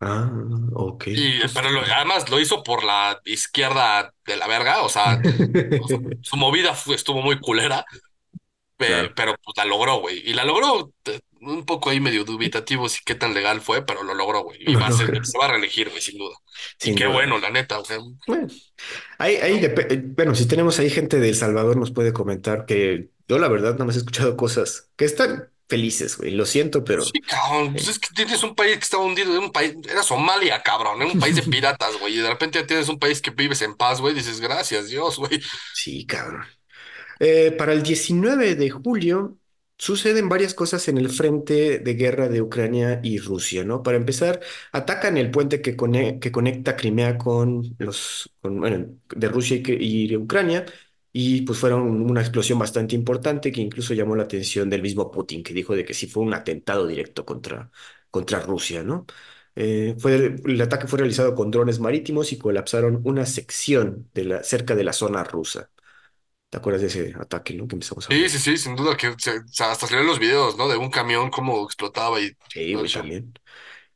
[0.00, 0.30] Ah,
[0.74, 1.04] ok.
[1.12, 1.52] Y, Pues.
[1.52, 5.20] pero lo- además lo hizo por la izquierda de la verga, o sea,
[5.76, 7.84] o sea, su movida fue- estuvo muy culera,
[8.76, 10.22] pero pues la logró, güey.
[10.28, 10.92] Y la logró
[11.40, 14.58] un poco ahí medio dubitativo si qué tan legal fue, pero lo logró, güey.
[14.66, 16.36] Y No va a ser, se va a reelegir, güey, sin duda.
[16.82, 17.14] Y qué duda.
[17.14, 18.48] bueno, la neta, o sea, Bueno,
[19.18, 23.10] ahí, ahí eh, bueno, si tenemos ahí gente de El Salvador, nos puede comentar que
[23.28, 26.30] yo, la verdad, no me he escuchado cosas que están felices, güey.
[26.32, 29.38] Lo siento, pero Sí, cabrón, pues eh, es que tienes un país que estaba hundido,
[29.38, 32.66] un país, era Somalia, cabrón, era un país de piratas, güey, y de repente ya
[32.66, 35.40] tienes un país que vives en paz, güey, dices, gracias, Dios, güey.
[35.72, 36.44] sí, cabrón.
[37.20, 39.38] Eh, para el 19 de julio
[39.78, 43.82] suceden varias cosas en el frente de guerra de Ucrania y Rusia, ¿no?
[43.82, 44.40] Para empezar,
[44.72, 50.64] atacan el puente que, cone- que conecta Crimea con los, de Rusia y, de Ucrania,
[51.12, 55.42] y pues fueron una explosión bastante importante que incluso llamó la atención del mismo Putin,
[55.42, 57.70] que dijo de que sí fue un atentado directo contra,
[58.10, 59.06] contra Rusia, ¿no?
[59.56, 59.94] Eh,
[60.44, 64.84] el ataque fue realizado con drones marítimos y colapsaron una sección de la, cerca de
[64.84, 65.70] la zona rusa.
[66.54, 67.66] ¿Te acuerdas de ese ataque, no?
[67.68, 70.18] Que empezamos a Sí, sí, sí, sin duda que se- o sea, hasta salieron los
[70.18, 70.68] videos, ¿no?
[70.68, 73.02] De un camión cómo explotaba y Sí, todo el güey, show.
[73.02, 73.32] también.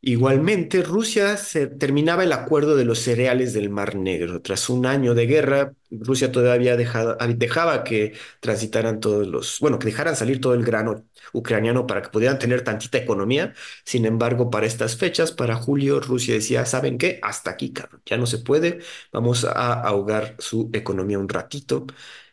[0.02, 4.42] Igualmente, Rusia se terminaba el acuerdo de los cereales del Mar Negro.
[4.42, 9.86] Tras un año de guerra, Rusia todavía dejaba, dejaba que transitaran todos los, bueno, que
[9.86, 13.54] dejaran salir todo el grano ucraniano para que pudieran tener tantita economía.
[13.84, 17.20] Sin embargo, para estas fechas, para julio, Rusia decía, ¿saben qué?
[17.22, 18.80] Hasta aquí, cabrón, ya no se puede.
[19.12, 21.86] Vamos a ahogar su economía un ratito.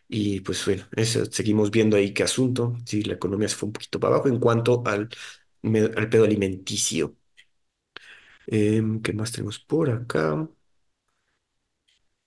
[0.08, 0.86] Y pues bueno,
[1.32, 2.76] seguimos viendo ahí qué asunto.
[2.86, 5.10] Sí, la economía se fue un poquito para abajo en cuanto al,
[5.98, 7.16] al pedo alimenticio.
[8.48, 10.48] Em, ¿qué más tenemos por acá?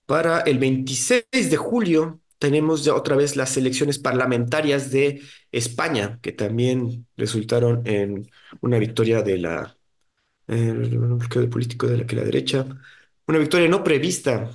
[0.07, 5.23] Para el 26 de julio tenemos ya otra vez las elecciones parlamentarias de
[5.53, 9.77] España, que también resultaron en una victoria de la,
[10.49, 12.67] eh, bloqueo político de la que la derecha,
[13.29, 14.51] una victoria no prevista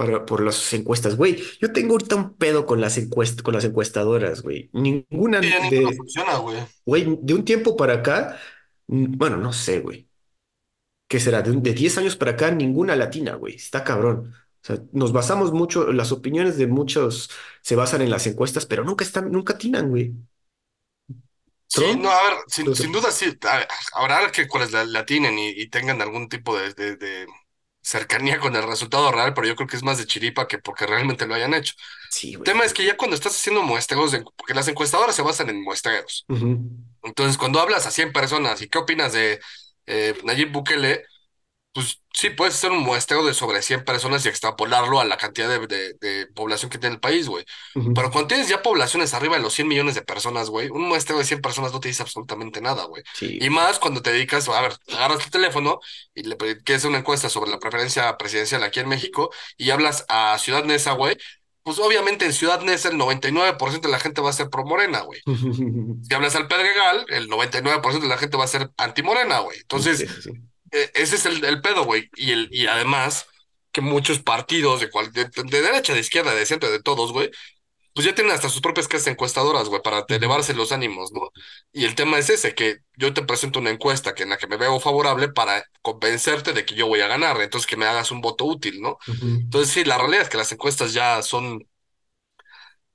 [0.00, 1.16] para, por las encuestas.
[1.16, 4.70] Güey, yo tengo ahorita un pedo con las encuest- con las encuestadoras, güey.
[4.72, 6.58] Ninguna Sí, de, funciona, güey.
[6.86, 8.38] güey, de un tiempo para acá,
[8.86, 10.08] bueno, no sé, güey.
[11.08, 11.42] ¿qué será?
[11.42, 13.54] De, de 10 años para acá, ninguna latina, güey.
[13.56, 14.34] Está cabrón.
[14.62, 17.30] O sea, nos basamos mucho, las opiniones de muchos
[17.62, 20.14] se basan en las encuestas, pero nunca están, nunca atinan, güey.
[21.66, 25.50] Sí, no, a ver, sin, duda sí, a- habrá que cuales la, la tienen y,
[25.50, 27.26] y tengan algún tipo de, de, de
[27.82, 30.86] cercanía con el resultado real, pero yo creo que es más de chiripa que porque
[30.86, 31.74] realmente lo hayan hecho.
[32.10, 35.48] sí, El tema es que ya cuando estás haciendo muestreos, porque las encuestadoras se basan
[35.50, 36.26] en muestreos.
[37.02, 39.40] Entonces, cuando hablas a 100 personas y qué opinas de
[39.86, 41.04] eh, Nayib Bukele,
[41.72, 45.48] pues sí, puedes hacer un muestreo de sobre 100 personas y extrapolarlo a la cantidad
[45.48, 47.44] de, de- de población que tiene el país, güey.
[47.94, 51.18] Pero cuando tienes ya poblaciones arriba de los 100 millones de personas, güey, un muestreo
[51.18, 53.04] de 100 personas no te dice absolutamente nada, güey.
[53.14, 55.78] Sí, Y más cuando te dedicas, a ver, agarras tu teléfono
[56.14, 60.04] y le quieres hacer una encuesta sobre la preferencia presidencial aquí en México y hablas
[60.08, 61.16] a Ciudad Neza, güey.
[61.62, 65.02] Pues obviamente en Ciudad Neza el 99% de la gente va a ser pro Morena,
[65.02, 65.20] güey.
[66.02, 69.58] Si hablas al Pedregal, el 99% de la gente va a ser anti-Morena, güey.
[69.60, 70.30] Entonces, Sí, sí, sí.
[70.72, 72.08] Eh, ese es el, el pedo, güey.
[72.16, 73.26] Y, el, y además,
[73.72, 77.30] que muchos partidos de, cual, de, de derecha, de izquierda, de centro, de todos, güey,
[77.94, 81.30] pues ya tienen hasta sus propias casas encuestadoras, güey, para elevarse los ánimos, ¿no?
[81.72, 84.46] Y el tema es ese, que yo te presento una encuesta que en la que
[84.46, 88.10] me veo favorable para convencerte de que yo voy a ganar, entonces que me hagas
[88.12, 88.98] un voto útil, ¿no?
[89.44, 91.66] Entonces, sí, la realidad es que las encuestas ya son,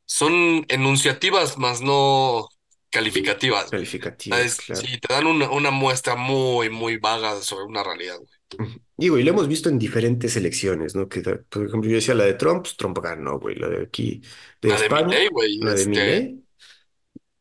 [0.05, 2.49] son enunciativas, más no
[2.95, 3.71] calificativas, güey.
[3.71, 4.57] Calificativas.
[4.73, 8.69] Sí, te dan una, una muestra muy, muy vaga sobre una realidad, güey.
[8.97, 11.09] Y lo hemos visto en diferentes elecciones, ¿no?
[11.09, 13.55] Que, por ejemplo, yo decía la de Trump, pues, Trump ganó, güey.
[13.55, 14.21] La de aquí,
[14.61, 16.43] de La de España, Milei, güey, la de este, Milei.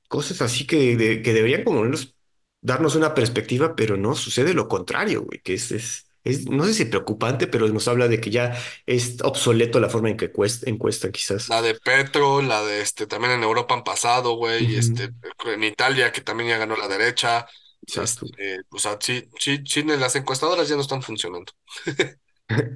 [0.09, 2.14] Cosas así que, de- que deberían como menos
[2.61, 6.75] darnos una perspectiva, pero no, sucede lo contrario, güey, que es, es, es, no sé
[6.75, 8.57] si preocupante, pero nos habla de que ya
[8.87, 11.49] es obsoleto la forma en que cuest- encuestan, quizás.
[11.49, 15.11] la de Petro, la de este, también en Europa han pasado, güey, este,
[15.47, 17.47] en Italia, que también ya ganó la derecha.
[17.83, 18.27] Exacto.
[18.27, 21.53] Este, o sea, sí, sí, sí, las encuestadoras ya no están funcionando.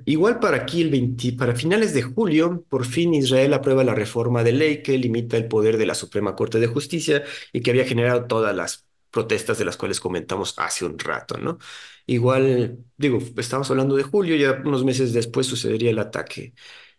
[0.06, 4.42] Igual para aquí, el 20 para finales de julio, por fin Israel aprueba la reforma
[4.42, 7.22] de ley que limita el poder de la Suprema Corte de Justicia
[7.52, 11.58] y que había generado todas las protestas de las cuales comentamos hace un rato, ¿no?
[12.06, 16.54] Igual, digo, estamos hablando de julio, ya unos meses después sucedería el ataque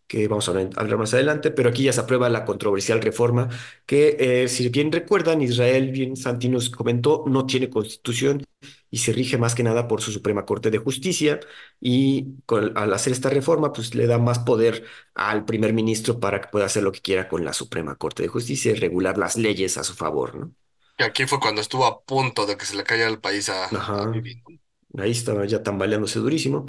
[0.08, 3.48] que vamos a hablar más adelante, pero aquí ya se aprueba la controversial reforma
[3.86, 8.44] que, eh, si bien recuerdan, Israel, bien Santi nos comentó, no tiene constitución
[8.90, 11.40] y se rige más que nada por su Suprema Corte de Justicia
[11.80, 12.28] y
[12.76, 14.84] al hacer esta reforma, pues le da más poder
[15.14, 18.30] al primer ministro para que pueda hacer lo que quiera con la Suprema Corte de
[18.30, 20.54] Justicia y regular las leyes a su favor, ¿no?
[21.00, 23.66] Que aquí fue cuando estuvo a punto de que se le cayera el país a,
[23.68, 24.60] a Ajá, Bibi, ¿no?
[24.98, 26.66] ahí estaba ya tambaleándose durísimo.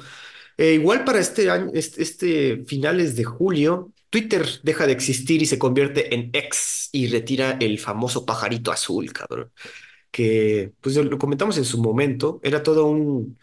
[0.59, 5.47] Eh, igual para este año, este, este finales de julio, Twitter deja de existir y
[5.47, 9.53] se convierte en X y retira el famoso pajarito azul, cabrón.
[10.11, 13.39] Que, pues lo comentamos en su momento, era todo un,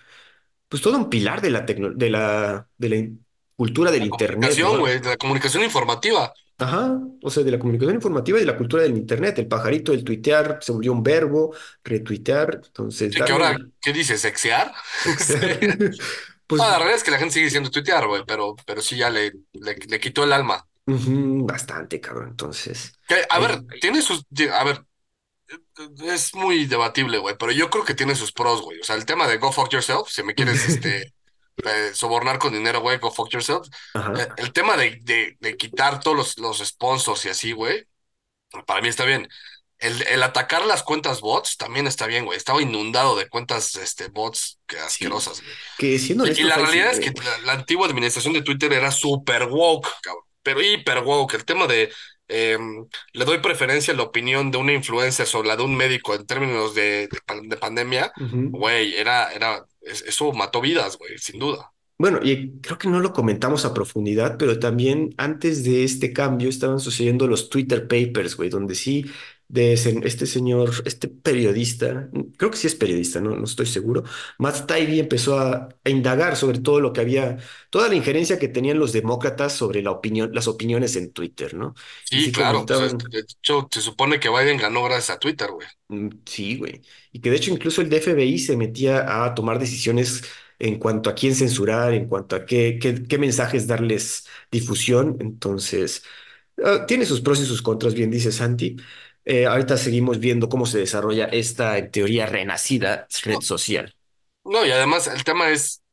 [0.69, 3.09] pues todo un pilar de la tecno- de la, de la
[3.57, 4.79] cultura del La internet, comunicación, ¿no?
[4.79, 6.33] güey, de la comunicación informativa.
[6.59, 9.37] Ajá, o sea, de la comunicación informativa y de la cultura del internet.
[9.39, 11.53] El pajarito, el tuitear, se volvió un verbo,
[11.83, 14.21] retuitear, entonces darle ahora, ¿qué dices?
[14.21, 14.73] ¿Sexear?
[16.47, 18.97] Pues Ah, la realidad es que la gente sigue diciendo tuitear, güey, pero, pero sí
[18.97, 20.67] ya le, le, le quitó el alma.
[20.87, 22.29] ujú, bastante, cabrón.
[22.31, 24.25] Entonces, Que, a ver, tiene sus...
[24.53, 24.85] A ver,
[26.05, 28.79] es muy debatible, güey, pero yo creo que tiene sus pros, güey.
[28.79, 31.13] O sea, el tema de go fuck yourself, si me quieres, este,
[31.65, 33.67] eh, sobornar con dinero, güey, go fuck yourself.
[34.13, 37.87] Eh, el tema de, de, de quitar todos los, los sponsors y así, güey,
[38.65, 39.27] para mí está bien.
[39.79, 42.37] El, el atacar las cuentas bots también está bien, güey.
[42.37, 45.07] Estaba inundado de cuentas, este, bots que sí.
[45.07, 45.55] asquerosas, güey.
[45.77, 48.73] Que siendo Y, y la sí, realidad es que la, la antigua administración de Twitter
[48.73, 50.23] era súper woke, cabrón.
[50.43, 51.35] Pero hiper woke.
[51.35, 51.91] El tema de
[52.27, 52.57] eh,
[53.13, 56.25] le doy preferencia a la opinión de una influencia sobre la de un médico en
[56.25, 58.11] términos de, de, pan- de pandemia,
[58.51, 61.71] güey, era, era, es- eso mató vidas, güey, sin duda.
[61.99, 66.47] Bueno, y creo que no lo comentamos a profundidad, pero también antes de este cambio
[66.49, 69.05] estaban sucediendo los Twitter Papers, güey, donde sí,
[69.49, 74.03] de ese- este señor, este periodista, creo que sí es periodista, no, no estoy seguro,
[74.39, 77.37] Matt Taibbi empezó a, a indagar sobre todo lo que había,
[77.69, 81.75] toda la injerencia que tenían los demócratas sobre la opinión, las opiniones en Twitter, ¿no?
[82.03, 85.51] Sí, sí claro, pues este, de hecho se supone que Biden ganó gracias a Twitter,
[85.51, 85.67] güey.
[85.89, 86.81] Mm, Sí, güey.
[87.11, 90.23] Y que de hecho incluso el FBI se metía a tomar decisiones
[90.59, 95.17] en cuanto a quién censurar, en cuanto a qué, qué, qué mensajes darles difusión.
[95.19, 96.03] Entonces,
[96.63, 98.77] ah, tiene sus pros y sus contras, bien dice Santi.
[99.29, 103.95] Eh, ahorita seguimos viendo cómo se desarrolla esta, en teoría, renacida red social.
[104.43, 105.83] no, y además el tema es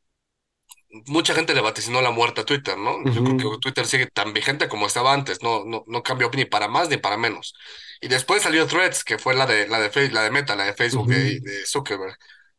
[1.07, 3.09] mucha gente le vaticinó la muerte a Twitter, ¿no?
[3.11, 6.45] Yo creo que Twitter sigue tan vigente como estaba antes, no, no, no cambió ni
[6.45, 7.55] para más ni para menos.
[8.01, 10.75] Y después salió Threads, que fue la de la de, la de Meta, la de
[10.75, 11.41] Facebook de, ujú.
[11.41, 12.17] de Zuckerberg.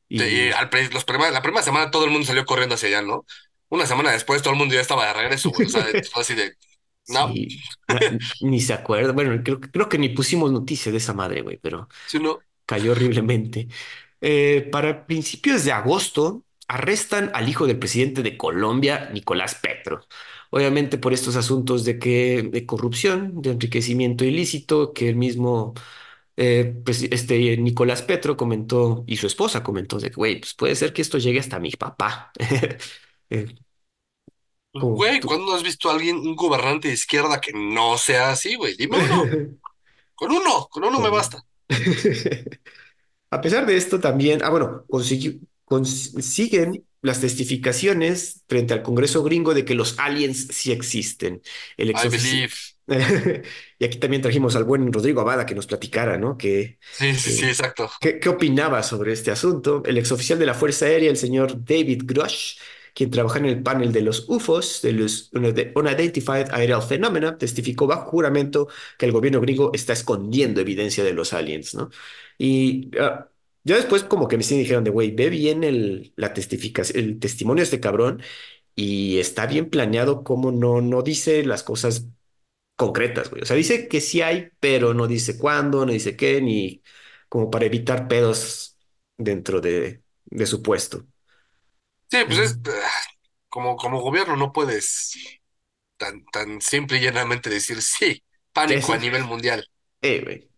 [0.09, 2.89] De- y Y al, los primer- la primera semana todo el mundo salió corriendo hacia
[2.89, 3.25] allá, ¿no?
[3.69, 5.51] Una semana después todo el mundo ya estaba de regreso.
[5.57, 6.53] O sea, así de,
[7.07, 7.59] no, sí,
[8.41, 9.11] ni se acuerda.
[9.13, 11.87] Bueno, creo, creo que ni pusimos noticia de esa madre, güey, pero...
[12.05, 12.39] sí, no.
[12.65, 13.67] Cayó horriblemente.
[14.21, 20.01] Eh, para principios de agosto, arrestan al hijo del presidente de Colombia, Nicolás Petro.
[20.51, 25.73] Obviamente por estos asuntos de que de corrupción, de enriquecimiento ilícito, que el mismo
[26.37, 30.75] eh, presi- este Nicolás Petro comentó y su esposa comentó de que, güey, pues puede
[30.75, 32.31] ser que esto llegue hasta mi papá.
[33.31, 33.47] Eh,
[34.81, 35.21] Pues, Güey.
[35.21, 38.75] ¿cuándo has visto a alguien, un gobernante de izquierda que no sea así, güey?
[38.75, 39.23] Dime uno.
[40.15, 41.43] Con uno, con uno me basta.
[43.31, 49.53] A pesar de esto, también, ah, bueno, consegui- consiguen las testificaciones frente al Congreso gringo
[49.53, 51.41] de que los aliens sí existen.
[51.77, 52.53] El I believe.
[53.79, 56.37] Y aquí también trajimos al buen Rodrigo Abada que nos platicara, ¿no?
[56.37, 57.91] Que, Sí, sí, sí, que, exacto.
[57.99, 59.83] ¿qué, qué opinaba sobre este asunto?
[59.85, 62.57] El exoficial de la Fuerza Aérea, el señor David Grush,
[62.95, 67.87] quien trabaja en el panel de los UFOs, de los Unide- Unidentified Aerial Phenomena, testificó
[67.87, 71.91] bajo juramento que el gobierno gringo está escondiendo evidencia de los aliens, ¿no?
[72.39, 73.29] Y ah,
[73.63, 77.61] ya después como que me dijeron de, güey, ve bien el, la testificación, el testimonio
[77.61, 78.21] de este cabrón
[78.75, 82.07] y está bien planeado como no, no dice las cosas
[82.75, 83.43] concretas, güey.
[83.43, 86.83] O sea, dice que sí hay, pero no dice cuándo, no dice qué, ni
[87.29, 88.77] como para evitar pedos
[89.17, 91.05] dentro de, de su puesto.
[92.11, 93.01] Sí, pues es ah,
[93.49, 95.13] como, como gobierno no puedes
[95.97, 99.67] tan, tan simple y llanamente decir sí, pánico a nivel mundial.
[100.01, 100.51] eh, güey.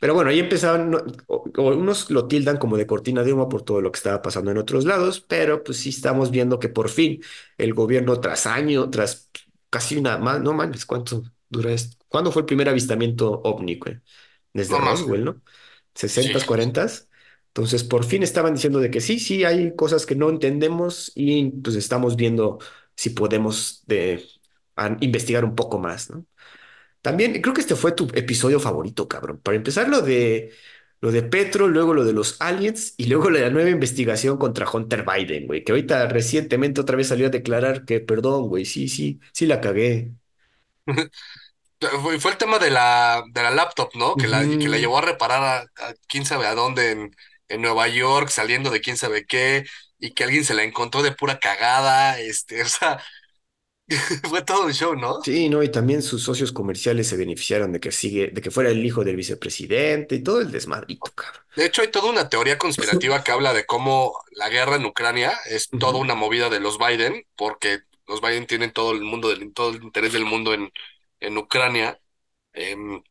[0.00, 3.48] Pero bueno, ahí empezaron, no- o- o unos lo tildan como de cortina de humo
[3.48, 6.68] por todo lo que estaba pasando en otros lados, pero pues sí estamos viendo que
[6.70, 7.22] por fin
[7.58, 9.30] el gobierno tras año, tras
[9.70, 11.96] casi una, más, no mames, ¿cuánto dura esto?
[12.08, 14.00] ¿Cuándo fue el primer avistamiento ovni, güey?
[14.54, 15.42] Desde No Roswell, ¿no?
[16.12, 16.30] sí.
[16.34, 17.08] ¿60s, 40s?
[17.54, 21.50] Entonces, por fin estaban diciendo de que sí, sí, hay cosas que no entendemos y
[21.52, 22.58] pues estamos viendo
[22.96, 24.24] si podemos de,
[24.76, 26.26] a- investigar un poco más, ¿no?
[27.02, 29.40] También creo que este fue tu episodio favorito, cabrón.
[29.42, 30.52] Para empezar, lo de
[31.00, 35.04] lo de Petro, luego lo de los aliens y luego la nueva investigación contra Hunter
[35.04, 39.20] Biden, güey, que ahorita recientemente otra vez salió a declarar que, perdón, güey, sí, sí,
[39.32, 40.12] sí la cagué.
[42.00, 44.16] Fue, el tema de la, de la laptop, ¿no?
[44.16, 47.16] Que la, que la llevó a reparar a, a quién sabe a dónde en,
[47.48, 49.64] en Nueva York, saliendo de quién sabe qué,
[49.98, 53.02] y que alguien se la encontró de pura cagada, este, o sea,
[54.28, 55.18] fue todo un show, ¿no?
[55.22, 58.70] Sí, no, y también sus socios comerciales se beneficiaron de que sigue, de que fuera
[58.70, 61.42] el hijo del vicepresidente y todo el desmadrito, cabrón.
[61.54, 65.32] De hecho, hay toda una teoría conspirativa que habla de cómo la guerra en Ucrania
[65.46, 69.52] es toda una movida de los Biden, porque los Biden tienen todo el mundo, del,
[69.54, 70.72] todo el interés del mundo en,
[71.20, 72.00] en Ucrania.
[72.54, 73.02] em,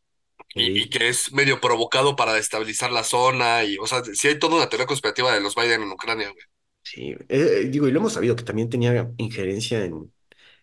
[0.56, 4.58] y, que es medio provocado para destabilizar la zona y, o sea, sí hay toda
[4.58, 6.46] una teoría conspirativa de los Biden en Ucrania, güey.
[6.82, 7.16] sí.
[7.30, 10.14] Eh, digo, y lo hemos sabido que también tenía injerencia en,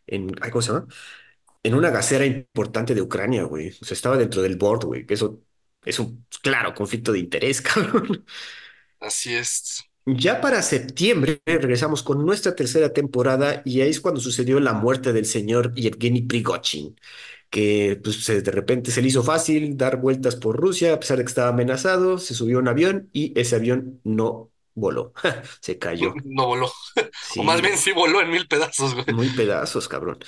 [0.07, 0.87] en, ay, ¿cómo se llama?
[1.63, 3.71] En una gasera importante de Ucrania, güey.
[3.83, 5.07] O sea, estaba dentro del board, güey.
[5.07, 5.43] que Eso
[5.85, 8.25] es un claro conflicto de interés, cabrón.
[9.01, 9.85] Así es.
[10.07, 15.13] Ya para septiembre regresamos con nuestra tercera temporada y ahí es cuando sucedió la muerte
[15.13, 16.97] del señor Yevgeny Prigozhin,
[17.51, 21.25] que pues, de repente se le hizo fácil dar vueltas por Rusia a pesar de
[21.25, 25.13] que estaba amenazado, se subió a un avión y ese avión no voló,
[25.61, 26.15] se cayó.
[26.25, 26.71] No voló.
[27.37, 29.07] O más bien sí voló en mil pedazos, güey.
[29.13, 30.19] muy pedazos, cabrón.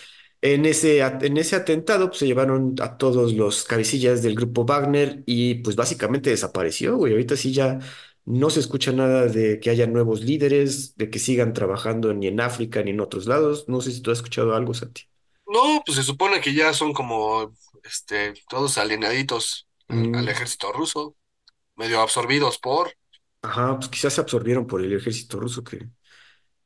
[0.40, 5.22] En ese, en ese atentado pues, se llevaron a todos los cabecillas del grupo Wagner
[5.26, 7.12] y pues básicamente desapareció, güey.
[7.12, 7.78] Ahorita sí ya
[8.24, 12.40] no se escucha nada de que haya nuevos líderes, de que sigan trabajando ni en
[12.40, 13.68] África ni en otros lados.
[13.68, 15.02] No sé si tú has escuchado algo, Santi.
[15.52, 17.52] No, pues se supone que ya son como,
[17.84, 21.16] este, todos alienaditos al, al Mm, ejército ruso,
[21.76, 22.94] medio absorbidos por...
[23.42, 25.88] ajá, pues quizás se absorbieron por el ejército ruso, que,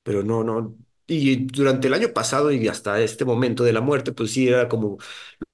[0.03, 0.77] pero no, no.
[1.07, 4.69] Y durante el año pasado y hasta este momento de la muerte, pues sí era
[4.69, 4.99] como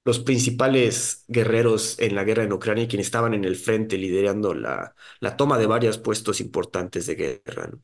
[0.05, 4.53] los principales guerreros en la guerra en Ucrania y quienes estaban en el frente liderando
[4.55, 7.81] la, la toma de varios puestos importantes de guerra, ¿no?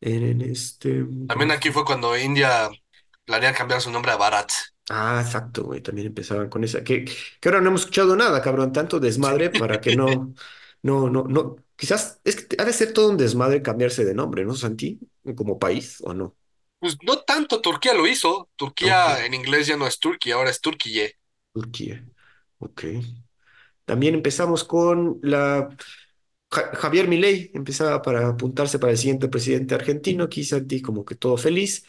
[0.00, 2.68] En, en este, ¿cómo También aquí fue cuando India
[3.28, 4.50] planea cambiar su nombre a Bharat.
[4.90, 8.72] Ah, exacto, güey, también empezaban con esa, que, que ahora no hemos escuchado nada, cabrón,
[8.72, 10.32] tanto desmadre para que no,
[10.82, 14.46] no, no, no, quizás es que ha de ser todo un desmadre cambiarse de nombre,
[14.46, 14.98] ¿no, Santi?
[15.36, 16.34] Como país, ¿o no?
[16.80, 18.50] Pues no tanto, Turquía lo hizo.
[18.80, 21.08] Ok, Turquía en inglés ya no es Turquía, ahora es Turquía.
[21.52, 22.06] Turquía,
[22.58, 22.82] ok.
[23.84, 25.68] También empezamos con la
[26.50, 31.14] Ja- Javier Milei empezaba para apuntarse para el siguiente presidente argentino, aquí Santi como que
[31.16, 31.84] todo feliz,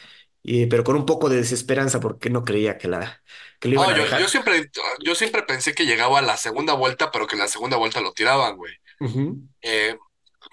[0.64, 3.24] y- pero con un poco de desesperanza porque no creía que, la,
[3.60, 4.70] que lo iban a yo, siempre,
[5.04, 8.02] yo siempre pensé que llegaba a la segunda vuelta, pero que en la segunda vuelta
[8.02, 8.74] lo tiraban, güey.
[9.00, 9.98] Ujú, Eh,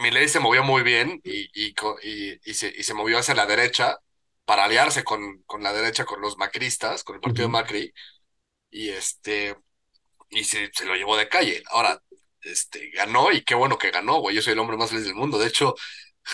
[0.01, 3.35] Milei se movió muy bien y, y, co- y, y se, y se movió hacia
[3.35, 3.99] la derecha
[4.47, 7.53] para aliarse con, con la derecha, con los macristas, con el partido de ujú.
[7.53, 7.93] Macri,
[8.71, 9.57] y este,
[10.31, 11.63] y se, se lo llevó de calle.
[11.71, 12.03] Ahora,
[12.43, 14.37] este, ganó y qué bueno que ganó, güey.
[14.37, 15.39] Yo soy el hombre más feliz del mundo.
[15.39, 15.75] De hecho,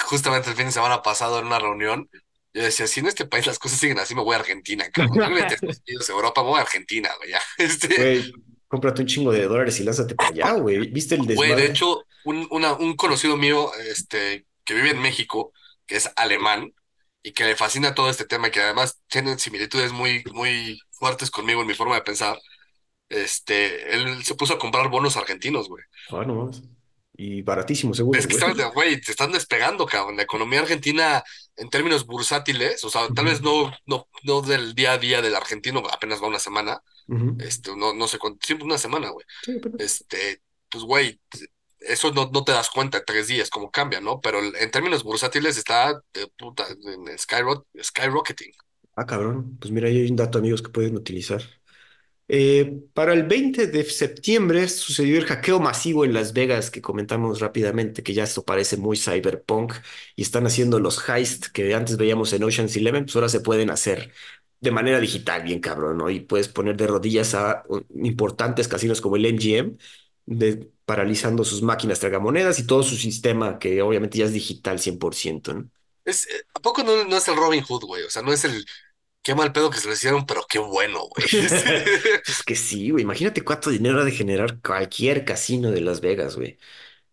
[0.08, 2.08] justamente el fin de semana pasado en una reunión,
[2.54, 5.32] yo decía, si en este país las cosas siguen así, me voy a Argentina, cabrón.
[5.86, 7.40] Unidos, Europa, me voy a Argentina, güey, ya.
[7.58, 8.32] Este, Güey,
[8.68, 10.88] cómprate un chingo de dólares y lánzate para allá, güey.
[10.90, 11.66] ¿Viste el güey, de desmadre?
[11.66, 15.52] hecho, un, una- un conocido mío, este, que vive en México,
[15.86, 16.72] que es alemán,
[17.22, 21.30] y que le fascina todo este tema, y que además tienen similitudes muy, muy fuertes
[21.30, 22.38] conmigo en mi forma de pensar,
[23.10, 25.84] este, él se puso a comprar bonos argentinos, güey.
[26.10, 26.50] Ah, no.
[27.24, 28.50] Y baratísimo, seguro, Es que güey.
[28.50, 30.16] están, güey, te están despegando, cabrón.
[30.16, 31.22] La economía argentina,
[31.56, 35.36] en términos bursátiles, o sea, tal vez no, no, no del día a día del
[35.36, 36.82] argentino, apenas va una semana,
[37.40, 39.24] este, no, no sé cuánto, siempre una semana, güey.
[39.44, 41.20] Sí, pero- Este, pues, güey,
[41.78, 44.20] eso no, no te das cuenta en tres días cómo cambia, ¿no?
[44.20, 48.52] Pero en términos bursátiles está de puta, en skyro- skyrocketing.
[48.96, 49.56] Ah, cabrón.
[49.58, 51.42] Pues mira, ahí hay un dato, amigos, que pueden utilizar.
[52.34, 57.40] Eh, para el 20 de septiembre sucedió el hackeo masivo en Las Vegas que comentamos
[57.40, 59.74] rápidamente, que ya esto parece muy cyberpunk
[60.16, 63.68] y están haciendo los heists que antes veíamos en Ocean's Eleven, pues ahora se pueden
[63.68, 64.12] hacer
[64.60, 66.08] de manera digital, bien cabrón, ¿no?
[66.08, 69.76] Y puedes poner de rodillas a uh, importantes casinos como el MGM,
[70.86, 75.68] paralizando sus máquinas tragamonedas y todo su sistema, que obviamente ya es digital 100%, ¿no?
[76.06, 76.12] Eh,
[76.54, 78.04] ¿a poco no es el Robin Hood, güey?
[78.04, 78.64] O sea, no es el
[79.22, 81.26] qué mal pedo que se lo hicieron, pero qué bueno, güey.
[82.26, 83.02] Es que sí, güey.
[83.04, 86.58] Imagínate cuánto dinero ha de generar cualquier casino de Las Vegas, güey.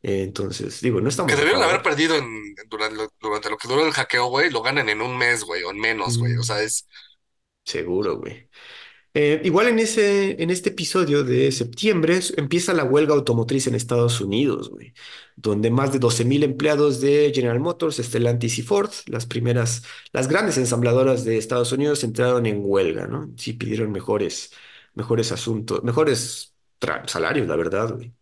[0.03, 3.57] Eh, Entonces, digo, no que estamos a debieron haber perdido en, durante, lo, durante lo
[3.57, 6.35] que duró el hackeo, güey, lo ganan en un mes, güey, o en menos, güey.
[6.37, 6.87] O Mm, sea, es
[7.65, 8.49] Seguro, güey.
[9.13, 14.21] Eh, igual en ese, en este episodio de septiembre empieza la huelga automotriz en Estados
[14.21, 14.93] Unidos, güey,
[15.41, 19.83] donde más de 12.000 empleados de General Motors, Stellantis y Ford, las primeras,
[20.13, 23.31] las grandes ensambladoras de Estados Unidos, entraron en huelga, ¿no?
[23.37, 24.51] Sí pidieron mejores,
[24.95, 26.55] mejores asuntos, mejores
[27.07, 28.13] salarios, la verdad, güey.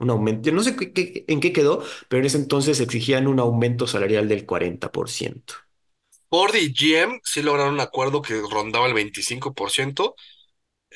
[0.00, 3.40] Un aumento, yo no sé qué- en qué quedó, pero en ese entonces exigían un
[3.40, 5.54] aumento salarial del 40%.
[6.30, 10.14] Ford y GM sí lograron un acuerdo que rondaba el 25%,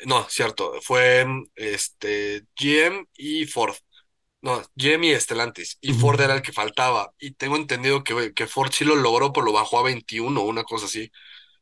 [0.07, 3.75] No, cierto, fue este GM y Ford.
[4.43, 5.79] No, GM y Stellantis.
[5.81, 5.95] Y.
[5.95, 7.15] Ford era el que faltaba.
[7.19, 10.65] Y tengo entendido que, que Ford sí lo logró, pero lo bajó a 21, una
[10.65, 11.11] cosa así.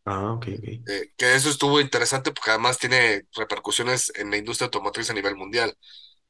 [0.04, 0.68] Ah, ok, ok.
[0.86, 5.36] Eh, que eso estuvo interesante porque además tiene repercusiones en la industria automotriz a nivel
[5.36, 5.76] mundial.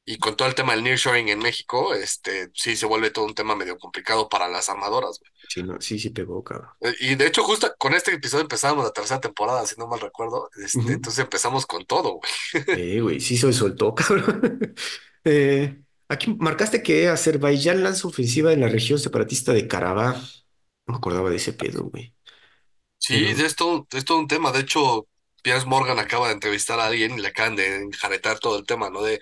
[0.05, 3.35] Y con todo el tema del nearshoring en México, este, sí se vuelve todo un
[3.35, 5.21] tema medio complicado para las armadoras.
[5.21, 5.33] güey.
[5.49, 6.71] Sí, no, sí, sí pegó, cabrón.
[6.81, 10.01] Eh, Y de hecho, justo con este episodio empezábamos la tercera temporada, si no mal
[10.01, 10.51] recuerdo.
[10.65, 12.31] Este, entonces empezamos con todo, güey.
[12.73, 14.75] Eh, güey, sí se soltó, cabrón.
[15.25, 20.19] Eh, aquí marcaste que Azerbaiyán lanza ofensiva en la región separatista de Karabaj.
[20.87, 22.15] No me acordaba de ese pedo, güey.
[22.99, 24.53] Sí, Pero, esto, es todo un tema.
[24.53, 25.09] De hecho,
[25.43, 28.91] Piers Morgan acaba de entrevistar a alguien y le acaban de enjaretar todo el tema,
[28.91, 29.03] ¿no?
[29.03, 29.21] De,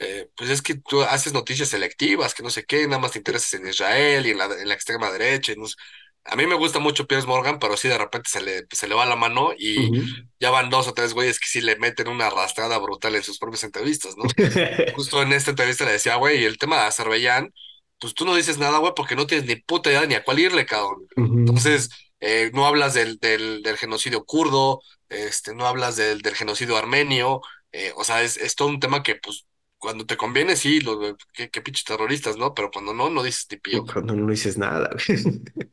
[0.00, 3.20] eh, pues es que tú haces noticias selectivas, que no sé qué, nada más te
[3.20, 5.52] interesas en Israel y en la, en la extrema derecha.
[5.52, 5.76] y no sé.
[6.26, 8.94] A mí me gusta mucho Piers Morgan, pero sí de repente se le, se le
[8.94, 9.90] va la mano y
[10.40, 13.38] ya van dos o tres güeyes que sí le meten una arrastrada brutal en sus
[13.38, 14.24] propias entrevistas, ¿no?
[14.94, 17.52] Justo en esta entrevista le decía, güey, el tema de Azerbaiyán,
[18.00, 20.38] pues tú no dices nada, güey, porque no tienes ni puta idea ni a cuál
[20.38, 21.06] irle, cabrón.
[21.16, 26.76] Entonces, eh, no hablas del, del, del genocidio kurdo, este, no hablas del, del genocidio
[26.76, 29.46] armenio, eh, o sea, es, es todo un tema que, pues,
[29.78, 31.14] cuando te conviene, sí, los,
[31.62, 32.54] pinches terroristas, ¿no?
[32.54, 33.84] Pero cuando no, no dices ni pío.
[33.84, 35.18] Cuando no dices nada, güey.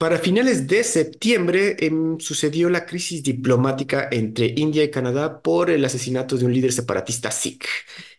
[0.00, 5.84] Para finales de septiembre em, sucedió la crisis diplomática entre India y Canadá por el
[5.84, 7.66] asesinato de un líder separatista Sikh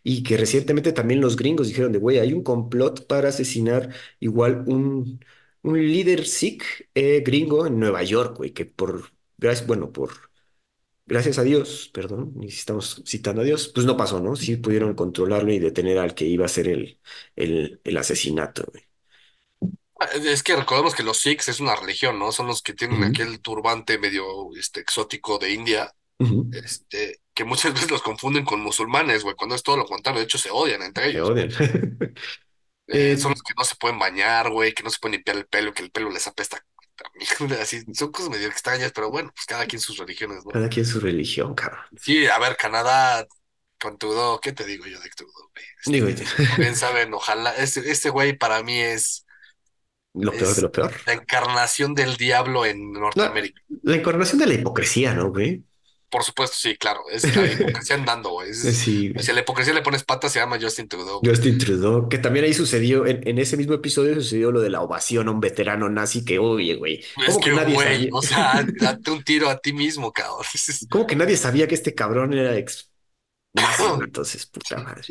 [0.03, 4.63] y que recientemente también los gringos dijeron de, güey, hay un complot para asesinar igual
[4.67, 5.25] un,
[5.63, 6.63] un líder Sikh
[6.93, 10.11] eh, gringo en Nueva York, güey, que por, gracias, bueno, por,
[11.05, 14.35] gracias a Dios, perdón, y si estamos citando a Dios, pues no pasó, ¿no?
[14.35, 16.99] Sí pudieron controlarlo y detener al que iba a ser el,
[17.35, 18.83] el, el asesinato, güey.
[20.23, 22.31] Es que recordemos que los Sikhs es una religión, ¿no?
[22.31, 24.25] Son los que tienen aquel turbante medio
[24.57, 25.93] este, exótico de India
[26.51, 30.25] este, que muchas veces los confunden con musulmanes, güey, cuando es todo lo contrario, de
[30.25, 31.29] hecho se odian entre Se ellos.
[31.29, 31.49] odian.
[32.87, 35.37] Eh, son Eh, los que no se pueden bañar, güey, que no se pueden limpiar
[35.37, 36.65] el pelo, que el pelo les apesta.
[37.61, 40.51] Así, son cosas medio extrañas, pero bueno, pues cada quien sus religiones, ¿no?
[40.51, 41.85] cada quien su religión, cabrón.
[41.99, 43.27] Sí, a ver, Canadá
[43.79, 45.65] con Trudeau, ¿qué te digo yo de Trudeau, güey?
[45.85, 49.25] Digo, Este, como bien saben, ojalá, este, este güey para mí es,
[50.13, 50.91] lo peor de lo peor.
[51.05, 53.61] la encarnación del diablo en Norteamérica.
[53.83, 55.63] la encarnación de la hipocresía, ¿no, güey?
[56.09, 58.49] Por supuesto, sí, claro, es la hipocresía andando, güey.
[58.49, 58.59] Es-
[59.17, 61.31] si a la hipocresía le pones patas, se llama Justin Trudeau, güey.
[61.35, 64.81] Justin Trudeau, que también ahí sucedió, en, en ese mismo episodio sucedió lo de la
[64.81, 68.09] ovación a un veterano nazi que, oye, güey, Es ¿cómo que que, nadie güey, sabía?
[68.11, 70.45] o sea, date un tiro a ti mismo, cabrón.
[70.89, 72.91] ¿Cómo que nadie sabía que este cabrón era ex
[73.53, 73.83] nazi?
[74.01, 75.09] Entonces, puta madre.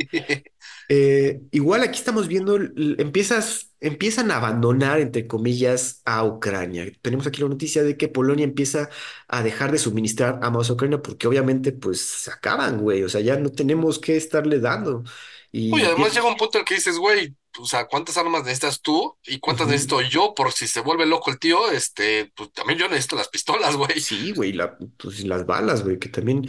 [0.93, 2.59] Eh, igual aquí estamos viendo,
[2.99, 6.91] empiezas, empiezan a abandonar, entre comillas, a Ucrania.
[7.01, 8.89] Tenemos aquí la noticia de que Polonia empieza
[9.29, 13.05] a dejar de suministrar armas a Ucrania porque obviamente pues se acaban, güey.
[13.05, 15.05] O sea, ya no tenemos que estarle dando.
[15.53, 18.43] Y además empie- llega un punto en el que dices, güey, o sea, ¿cuántas armas
[18.43, 19.73] necesitas tú y cuántas Ujú.
[19.73, 21.71] necesito yo por si se vuelve loco el tío?
[21.71, 24.01] Este, pues también yo necesito las pistolas, güey.
[24.01, 26.47] Sí, güey, la- pues, las balas, güey, que también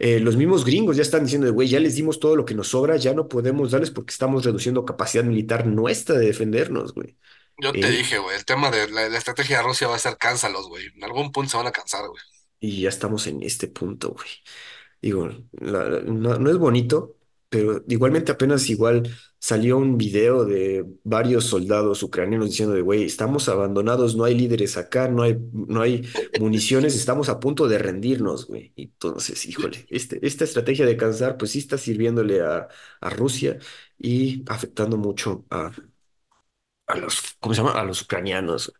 [0.00, 2.54] eh, los mismos gringos ya están diciendo, de, güey, ya les dimos todo lo que
[2.56, 7.18] nos sobra, ya no podemos darles porque estamos reduciendo capacidad militar nuestra de defendernos, güey.
[7.58, 9.98] Yo te Eh, dije, güey, el tema de la, la estrategia de Rusia va a
[9.98, 10.86] ser cánsalos, güey.
[10.96, 12.20] En algún punto se van a cansar, güey.
[12.60, 14.28] y ya estamos en este punto, güey.
[15.02, 17.16] Digo, la- la- no, no es bonito,
[17.48, 19.08] pero igualmente apenas igual
[19.40, 24.76] salió un video de varios soldados ucranianos diciendo de, güey, estamos abandonados, no hay líderes
[24.76, 26.06] acá, no hay, no hay
[26.38, 28.72] municiones, estamos a punto de rendirnos, güey.
[28.76, 32.68] Entonces, híjole, este, esta estrategia de cansar, pues sí está sirviéndole a,
[33.00, 33.58] a Rusia
[33.98, 35.72] y afectando mucho a,
[36.86, 37.78] a los, ¿cómo se llama?
[37.80, 38.72] A los ucranianos.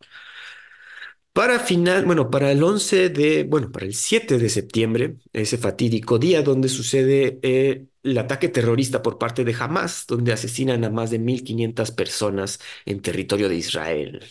[1.33, 6.19] Para final, bueno, para el 11 de, bueno, para el 7 de septiembre, ese fatídico
[6.19, 11.11] día donde sucede eh, el ataque terrorista por parte de Hamas, donde asesinan a más
[11.11, 14.25] de 1.500 personas en territorio de Israel.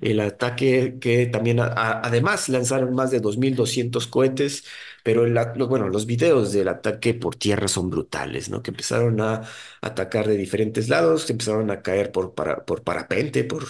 [0.00, 4.64] El ataque que también, a- a- además, lanzaron más de 2.200 cohetes,
[5.04, 8.62] pero el a- lo- bueno, los videos del ataque por tierra son brutales, ¿no?
[8.62, 9.42] Que empezaron a
[9.80, 13.64] atacar de diferentes lados, que empezaron a caer por, para, por parapente, por,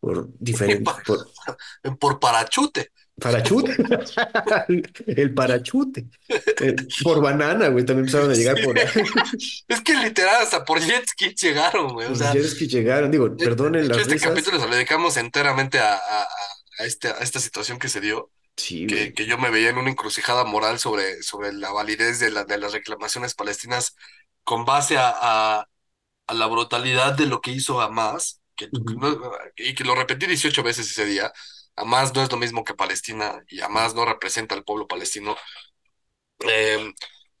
[0.00, 0.94] por diferentes,
[2.00, 2.90] Por parachute.
[3.20, 3.76] Parachute.
[5.06, 6.06] El parachute.
[6.28, 7.84] Eh, por banana, güey.
[7.84, 8.64] También empezaron a llegar Sí.
[8.64, 8.78] por
[9.68, 12.06] Es que literal hasta por jet ski llegaron, güey.
[12.10, 13.10] O sea, jet skis llegaron.
[13.10, 14.28] Digo, perdonen las este risas.
[14.30, 18.30] capítulo se lo dedicamos enteramente a, a, a- este, a esta situación que se dio,
[18.56, 22.30] Sí, que, que yo me veía en una encrucijada moral sobre, sobre la validez de,
[22.30, 23.96] la, de las reclamaciones palestinas
[24.44, 25.68] con base a, a,
[26.28, 29.00] a la brutalidad de lo que hizo Hamas, que, que Ujú.
[29.00, 31.32] no- y que lo repetí 18 veces ese día.
[31.78, 35.36] Hamas no es lo mismo que Palestina y Hamas no representa al pueblo palestino.
[36.46, 36.92] Eh,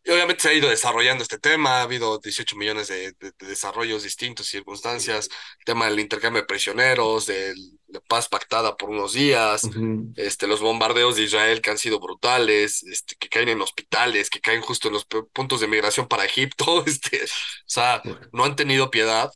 [0.04, 3.46] Y obviamente se ha ido desarrollando este tema, ha habido 18 millones de, de- de
[3.48, 5.28] desarrollos distintos, circunstancias,
[5.60, 7.54] el tema del intercambio de prisioneros, de
[7.88, 10.14] la paz pactada por unos días, Ujú.
[10.16, 14.40] este, los bombardeos de Israel que han sido brutales, este, que caen en hospitales, que
[14.40, 17.28] caen justo en los puntos de migración para Egipto, este, o
[17.66, 19.30] sea, no han tenido piedad.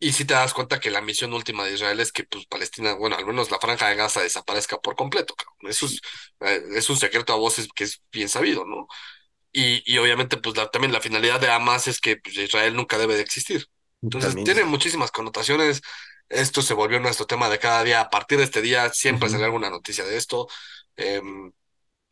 [0.00, 2.94] Y si te das cuenta que la misión última de Israel es que pues, Palestina,
[2.94, 5.56] bueno, al menos la franja de Gaza desaparezca por completo, cabrón.
[5.70, 6.00] Eso es,
[6.40, 8.86] eh, es un secreto a voces que es bien sabido, ¿no?
[9.52, 12.98] Y, y obviamente, pues la- también la finalidad de Hamas es que pues, Israel nunca
[12.98, 13.66] debe de existir.
[14.02, 14.44] Entonces, también.
[14.44, 15.82] tiene muchísimas connotaciones.
[16.28, 18.00] Esto se volvió nuestro tema de cada día.
[18.02, 19.46] A partir de este día siempre sale Ujú.
[19.46, 20.48] alguna noticia de esto.
[20.96, 21.52] Em,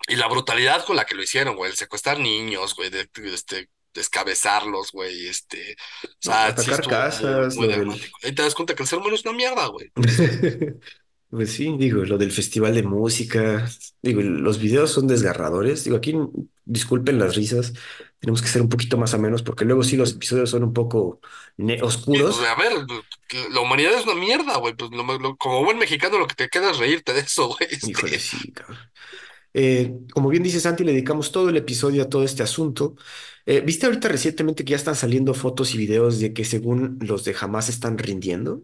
[0.09, 3.35] y la brutalidad con la que lo hicieron, güey, el secuestrar niños, güey, de, de-
[3.35, 8.19] este, descabezarlos, güey, este, o sea, atacar muy, casas, muy dramático.
[8.23, 9.91] Ahí te das cuenta que el ser humano es una mierda, güey.
[11.29, 13.69] Pues sí, digo, lo del festival de música,
[14.01, 15.83] digo, los videos son desgarradores.
[15.83, 16.15] Digo, aquí
[16.65, 17.73] disculpen las risas,
[18.21, 21.21] tenemos que ser un poquito más amenos porque luego sí los episodios son un poco
[21.57, 22.41] pues, oscuros.
[22.41, 22.73] a ver,
[23.51, 26.49] la humanidad es una mierda, güey, pues lo- lo- como buen mexicano lo que te
[26.49, 27.69] queda es reírte de eso, güey.
[27.83, 28.79] Híjole, Este, sí, cabrón.
[29.55, 32.97] Eh, como bien dice Santi, le dedicamos todo el episodio a todo este asunto.
[33.47, 37.25] Eh, ¿viste ahorita recientemente que ya están saliendo fotos y videos de que según los
[37.25, 38.63] de Hamas están rindiendo?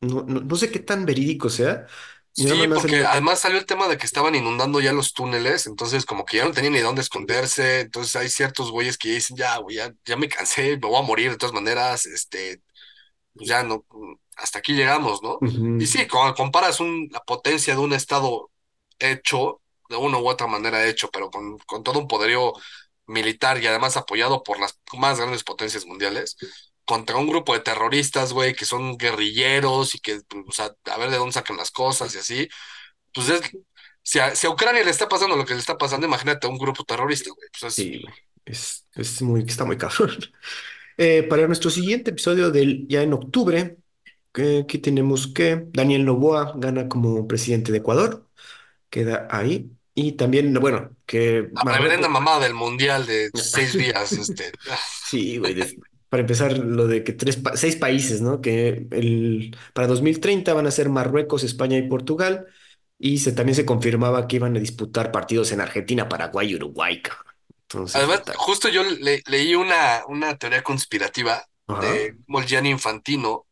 [0.00, 1.86] No, no, no sé qué tan verídico sea.
[2.32, 6.24] Sí, porque además salió el tema de que estaban inundando ya los túneles, entonces como
[6.24, 9.76] que ya no tenían ni dónde esconderse, entonces hay ciertos güeyes que dicen, ya, güey,
[9.76, 12.62] ya, ya me cansé, me voy a morir de todas maneras, este,
[13.34, 13.84] pues ya no,
[14.36, 15.44] hasta aquí llegamos, ¿no?
[15.78, 18.50] Y sí, cuando comparas un, la potencia de un estado
[18.98, 22.52] hecho, de una u otra manera hecho, pero con, con todo un poderío
[23.06, 26.36] militar y además apoyado por las más grandes potencias mundiales,
[26.84, 31.10] contra un grupo de terroristas, güey, que son guerrilleros y que, o sea, a ver
[31.10, 32.48] de dónde sacan las cosas y así,
[33.12, 33.42] pues es,
[34.02, 36.58] si a, si a Ucrania le está pasando lo que le está pasando, imagínate un
[36.58, 38.02] grupo terrorista, güey, pues es, Sí.
[38.46, 40.16] Es, es muy, está muy cabrón.
[41.00, 43.76] Eh, para nuestro siguiente episodio del ya en octubre,
[44.32, 48.28] que, aquí tenemos que Daniel Noboa gana como presidente de Ecuador,
[48.90, 49.70] queda ahí.
[50.00, 52.10] Y también, bueno, que la reverenda Marruecos.
[52.10, 55.56] mamada del mundial de seis días, este, ah, Sí, güey.
[56.08, 58.40] Para empezar, lo de que tres, pa- seis países, ¿no?
[58.40, 62.46] Que el, para 2030 van a ser Marruecos, España y Portugal.
[62.98, 67.02] Y se, también se confirmaba que iban a disputar partidos en Argentina, Paraguay y Uruguay.
[67.62, 71.80] Entonces, Además, justo yo le- leí una, una teoría conspirativa Ajá.
[71.82, 73.46] de Gianni Infantino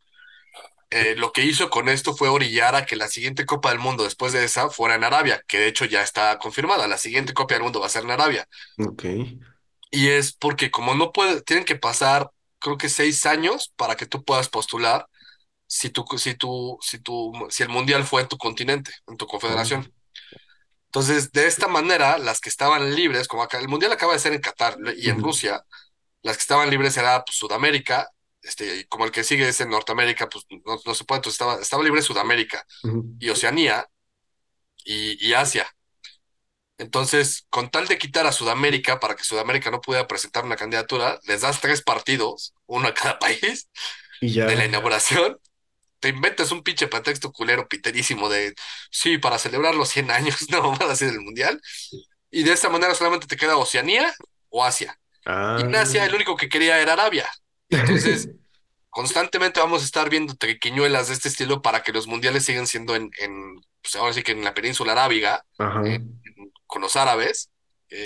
[0.91, 4.05] eh, lo que hizo con esto fue orillar a que la siguiente Copa del Mundo
[4.05, 7.55] después de esa fuera en Arabia, que de hecho ya está confirmada, la siguiente Copa
[7.55, 8.49] del Mundo va a ser en Arabia.
[8.79, 9.05] Ok.
[9.91, 14.07] Y es porque como no puede, tienen que pasar, creo que seis años para que
[14.07, 15.07] tú puedas postular
[15.67, 19.27] si tu, si tu, si tu, si el Mundial fue en tu continente, en tu
[19.27, 19.93] confederación.
[20.87, 24.33] Entonces, de esta manera, las que estaban libres, como acá, el Mundial acaba de ser
[24.33, 25.65] en Qatar y en Rusia,
[26.23, 28.09] las que estaban libres era pues, Sudamérica,
[28.47, 31.35] este, y como el que sigue es en Norteamérica, pues no, no se puede, entonces
[31.35, 32.67] estaba, estaba libre Sudamérica
[33.19, 33.87] y Oceanía
[34.85, 35.67] y, y Asia.
[36.79, 41.19] Entonces, con tal de quitar a Sudamérica para que Sudamérica no pudiera presentar una candidatura,
[41.25, 43.69] les das tres partidos, uno a cada país,
[44.21, 45.39] Y de la inauguración.
[46.01, 48.55] Te inventas un pinche pretexto culero piterísimo de,
[48.91, 51.61] sí, para celebrar los 100 años, no, van a hacer el mundial.
[52.31, 54.15] Y de esta manera solamente te queda Oceanía
[54.51, 54.99] o Asia.
[55.55, 55.63] Y Ah.
[55.63, 57.29] en Asia el único que quería era Arabia.
[57.71, 58.29] Entonces
[58.91, 62.97] constantemente vamos a estar viendo triquiñuelas de este estilo para que los mundiales sigan siendo
[62.97, 65.45] en, en pues ahora sí que en la península arábiga,
[65.83, 66.01] eh,
[66.67, 67.51] con los árabes,
[67.91, 68.05] eh,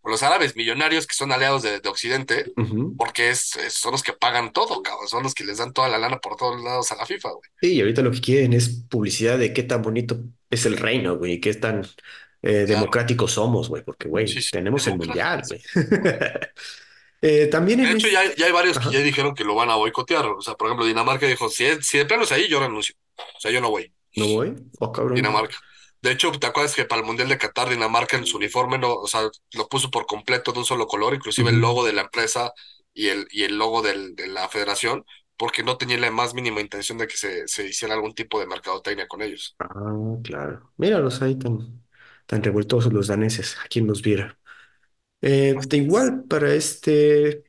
[0.00, 2.46] con los árabes millonarios que son aliados de, de Occidente,
[2.96, 5.88] porque es, es- son los que pagan todo, cabrón, son los que les dan toda
[5.88, 7.50] la lana por todos lados a la FIFA, güey.
[7.60, 11.18] Sí, y ahorita lo que quieren es publicidad de qué tan bonito es el reino,
[11.18, 11.86] güey, y qué tan eh,
[12.42, 15.60] Claro, democráticos somos, güey, porque, güey, sí, tenemos el mundial, güey.
[17.22, 19.76] Eh, también De hecho, ya, ya hay varios que ya dijeron que lo van a
[19.76, 20.26] boicotear.
[20.26, 22.94] O sea, por ejemplo, Dinamarca dijo, si, es- si de plano es ahí, yo renuncio.
[23.16, 23.92] O sea, yo no voy.
[24.16, 24.54] ¿No voy?
[24.78, 25.16] Oh, cabrón.
[25.16, 25.56] Dinamarca.
[26.02, 28.94] De hecho, ¿te acuerdas que para el Mundial de Qatar, Dinamarca en su uniforme, no,
[28.94, 32.02] o sea, lo puso por completo de un solo color, inclusive el logo de la
[32.02, 32.52] empresa
[32.94, 35.04] y el, y el logo del- de la federación,
[35.36, 38.46] porque no tenía la más mínima intención de que se, se hiciera algún tipo de
[38.46, 39.56] mercadotecnia con ellos.
[39.58, 40.72] Ah, claro.
[40.78, 41.82] Míralos ahí tan,
[42.26, 44.38] tan revoltosos los daneses, a quien los viera.
[45.22, 47.44] Eh, de igual para este,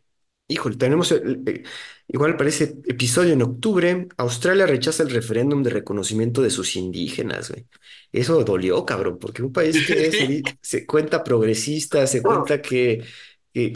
[0.47, 1.63] híjole, tenemos el- eh,
[2.07, 7.49] igual para ese episodio en octubre, Australia rechaza el referéndum de reconocimiento de sus indígenas,
[7.51, 7.67] güey.
[8.11, 13.03] Eso dolió, cabrón, porque un país que se, di- se cuenta progresista, se cuenta que,
[13.53, 13.73] que,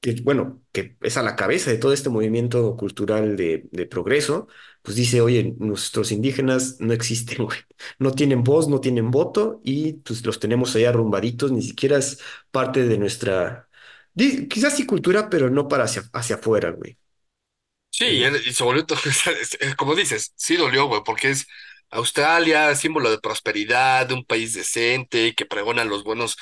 [0.00, 4.48] que, bueno, que es a la cabeza de todo este movimiento cultural de, de progreso,
[4.82, 7.58] pues dice, oye, nuestros indígenas no existen, güey.
[8.00, 12.18] No tienen voz, no tienen voto y pues los tenemos ahí arrumbaditos, ni siquiera es
[12.50, 13.68] parte de nuestra,
[14.16, 16.98] quizás sí cultura, pero no para hacia, hacia afuera, güey.
[17.90, 18.84] Sí, y, se volvió,
[19.76, 21.46] como dices, sí dolió, güey, porque es
[21.90, 26.36] Australia, símbolo de prosperidad, de un país decente, que pregona los buenos,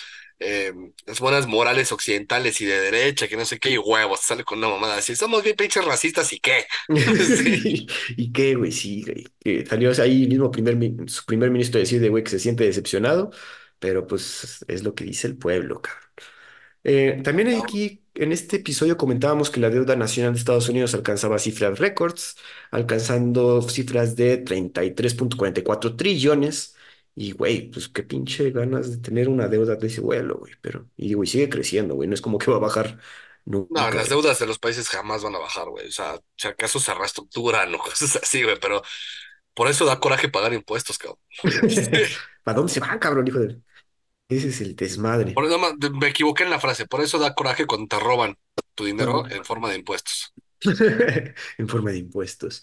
[0.44, 0.72] eh,
[1.06, 4.58] las buenas morales occidentales y de derecha, que no sé qué, y huevos, sale con
[4.58, 6.66] una mamada así, somos bien pinches racistas y qué.
[8.16, 8.72] ¿Y qué, güey?
[8.72, 9.26] Sí, güey.
[9.40, 10.76] Que salió ahí mismo primer,
[11.08, 13.30] su primer ministro decir de, güey, que se siente decepcionado,
[13.78, 16.02] pero pues es lo que dice el pueblo, cabrón.
[16.84, 21.38] Eh, también aquí en este episodio comentábamos que la deuda nacional de Estados Unidos alcanzaba
[21.38, 22.36] cifras récords,
[22.70, 26.71] alcanzando cifras de treinta y tres punto cuarenta y cuatro trillones.
[27.14, 30.54] Y, güey, pues qué pinche ganas de tener una deuda de ese vuelo, güey.
[30.62, 32.08] Pero, y, güey, sigue creciendo, güey.
[32.08, 32.98] No es como que va a bajar
[33.68, 34.10] No, nunca, las güey.
[34.10, 35.88] deudas de los países jamás van a bajar, güey.
[35.88, 38.82] O sea, si acaso se reestructuran o cosas así, güey, pero
[39.54, 41.18] por eso da coraje pagar impuestos, cabrón.
[42.44, 43.62] ¿Para dónde se van, cabrón, hijo de...?
[44.28, 45.32] Ese es el desmadre.
[45.34, 48.36] Por eso me equivoqué en la frase, por eso da coraje cuando te roban
[48.74, 50.32] tu dinero en forma de impuestos.
[51.58, 52.62] en forma de impuestos.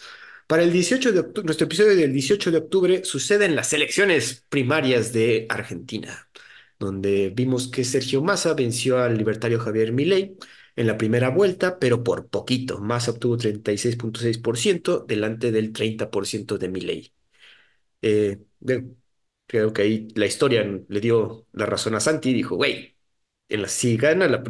[0.50, 5.14] Para el 18 de octubre, nuestro episodio del 18 de octubre suceden las elecciones primarias
[5.14, 6.28] de Argentina,
[6.80, 10.38] donde vimos que Sergio Massa venció al libertario Javier Milei
[10.76, 12.80] en la primera vuelta, pero por poquito.
[12.80, 17.14] Massa obtuvo 36.6% delante del 30% de Milei.
[18.02, 18.40] Eh,
[19.48, 22.96] creo que ahí la historia le dio la razón a Santi y dijo, güey,
[23.50, 24.44] en si gana la,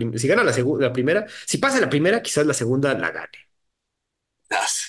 [0.79, 3.48] la primera, si pasa la primera, quizás la segunda la gane.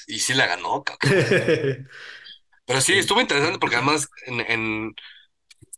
[0.07, 1.17] Y sí la ganó, cabrón.
[2.67, 4.95] Pero sí, estuvo interesante porque además en, en,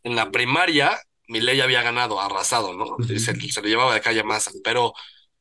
[0.03, 2.97] en la primaria Milei había ganado, arrasado, ¿no?
[3.07, 4.93] Se, se le llevaba de calle a Massa, pero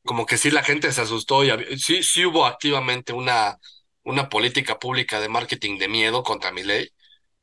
[0.04, 3.58] como que sí la gente se asustó y había- sí, sí hubo activamente una,
[4.04, 6.90] una política pública de marketing de miedo contra Milei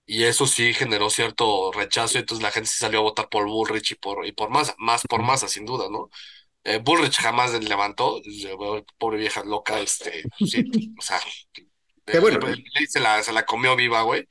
[0.05, 3.45] y eso sí generó cierto rechazo y entonces la gente sí salió a votar por
[3.47, 6.09] Bullrich y por, y por Massa, más por Massa sin duda, ¿no?
[6.63, 11.19] Eh, Bullrich jamás levantó, eh, pobre vieja loca, este, sí, o sea,
[12.05, 14.27] el, bueno, Milei se la, se la comió viva, güey.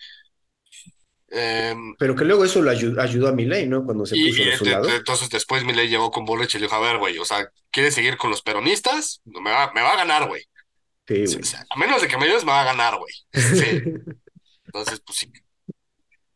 [1.31, 3.85] Em, pero que luego eso lo ayu- ayudó a Milei, ¿no?
[3.85, 4.89] Cuando se Y, puso de su lado.
[4.91, 7.95] entonces después Milei llegó con Bullrich y le dijo, a ver, güey, o sea, ¿quieres
[7.95, 9.21] seguir con los peronistas?
[9.27, 10.43] No, Me va, me va a ganar, güey.
[11.07, 11.45] Sí, O güey.
[11.45, 13.13] sea, a menos de que me ayudes, me va a ganar, güey.
[13.33, 13.83] Sí.
[14.67, 15.33] Entonces, pues sí.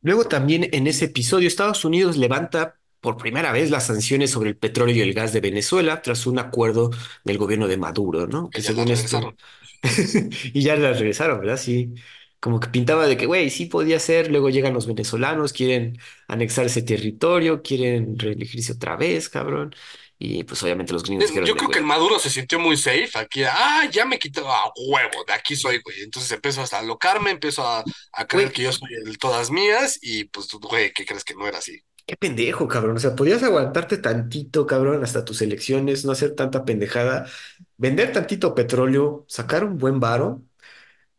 [0.03, 4.57] Luego también en ese episodio Estados Unidos levanta por primera vez las sanciones sobre el
[4.57, 6.91] petróleo y el gas de Venezuela tras un acuerdo
[7.25, 8.49] del gobierno de Maduro, ¿no?
[8.49, 9.35] Que según esto...
[10.55, 11.57] Y ya las regresaron, ¿verdad?
[11.57, 11.93] Sí.
[12.39, 15.99] Como que pintaba de que, güey, sí podía ser, luego llegan los venezolanos, quieren
[16.29, 19.75] anexar ese territorio, quieren reelegirse otra vez, cabrón.
[20.17, 23.11] Y pues obviamente los gringos Yo de, creo que el Maduro se sintió muy safe
[23.15, 23.43] aquí.
[23.43, 26.03] Ah, ya me quitó a huevo, de aquí soy, güey.
[26.03, 27.83] Entonces empezó hasta a alocarme, empezó a,
[28.13, 31.35] a creer güey, que yo soy el todas mías y pues, güey, ¿qué crees que
[31.35, 31.83] no era así?
[32.07, 32.97] Qué pendejo, cabrón.
[32.97, 37.27] O sea, podías aguantarte tantito, cabrón, hasta tus elecciones, no hacer tanta pendejada,
[37.77, 40.43] vender tantito petróleo, sacar un buen varo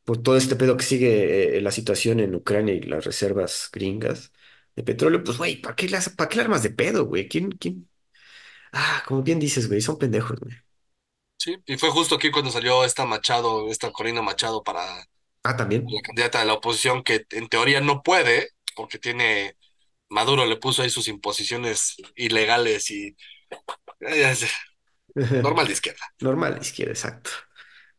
[0.06, 4.34] por todo este pedo que sigue eh, la situación en Ucrania y las reservas gringas
[4.76, 5.24] de petróleo.
[5.24, 7.28] Pues, güey, ¿para qué las, para qué las armas de pedo, güey?
[7.30, 7.90] ¿Quién, quién?
[8.74, 10.56] Ah, como bien dices, güey, son pendejos, güey.
[11.38, 14.82] Sí, y fue justo aquí cuando salió esta Machado, esta Corina Machado para
[15.44, 15.96] Ah, también.
[15.96, 19.58] la candidata de la oposición que en teoría no puede porque tiene
[20.14, 23.16] Maduro le puso ahí sus imposiciones ilegales y
[25.42, 26.06] normal de izquierda.
[26.22, 27.32] Normal, izquierda, exacto.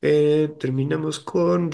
[0.00, 1.70] Eh, terminamos con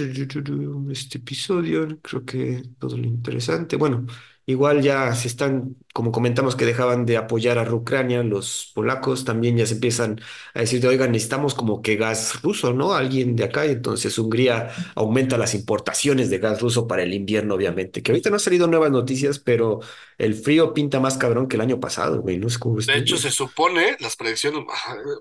[0.90, 2.00] este episodio.
[2.00, 3.76] Creo que todo lo interesante.
[3.76, 4.06] Bueno,
[4.50, 9.56] igual ya se están, como comentamos, que dejaban de apoyar a Ucrania, los polacos también
[9.56, 10.20] ya se empiezan
[10.54, 12.94] a decir de, oigan, necesitamos como que gas ruso, ¿no?
[12.94, 13.66] Alguien de acá.
[13.66, 18.02] Y entonces Hungría aumenta las importaciones de gas ruso para el invierno, obviamente.
[18.02, 19.80] Que ahorita no han salido nuevas noticias, pero
[20.18, 22.38] el frío pinta más cabrón que el año pasado, güey.
[22.38, 24.64] No sé cómo De tú, hecho, se supone, las predicciones,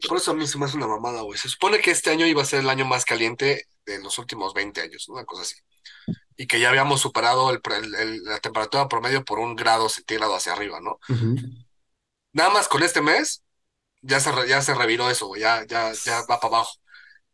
[0.08, 1.38] por eso a mí se me hace una mamada, güey.
[1.38, 4.54] Se supone que este año iba a ser el año más caliente de los últimos
[4.54, 5.16] 20 años, ¿no?
[5.16, 5.56] una cosa así.
[6.42, 10.36] Y que ya habíamos superado el, el- el- la temperatura promedio por un grado centígrado
[10.36, 10.98] hacia arriba, ¿no?
[11.10, 11.36] Ujú.
[12.34, 13.44] Nada más con este mes,
[14.02, 16.74] ya se, ya se reviró eso, güey, ya, ya, ya va para abajo.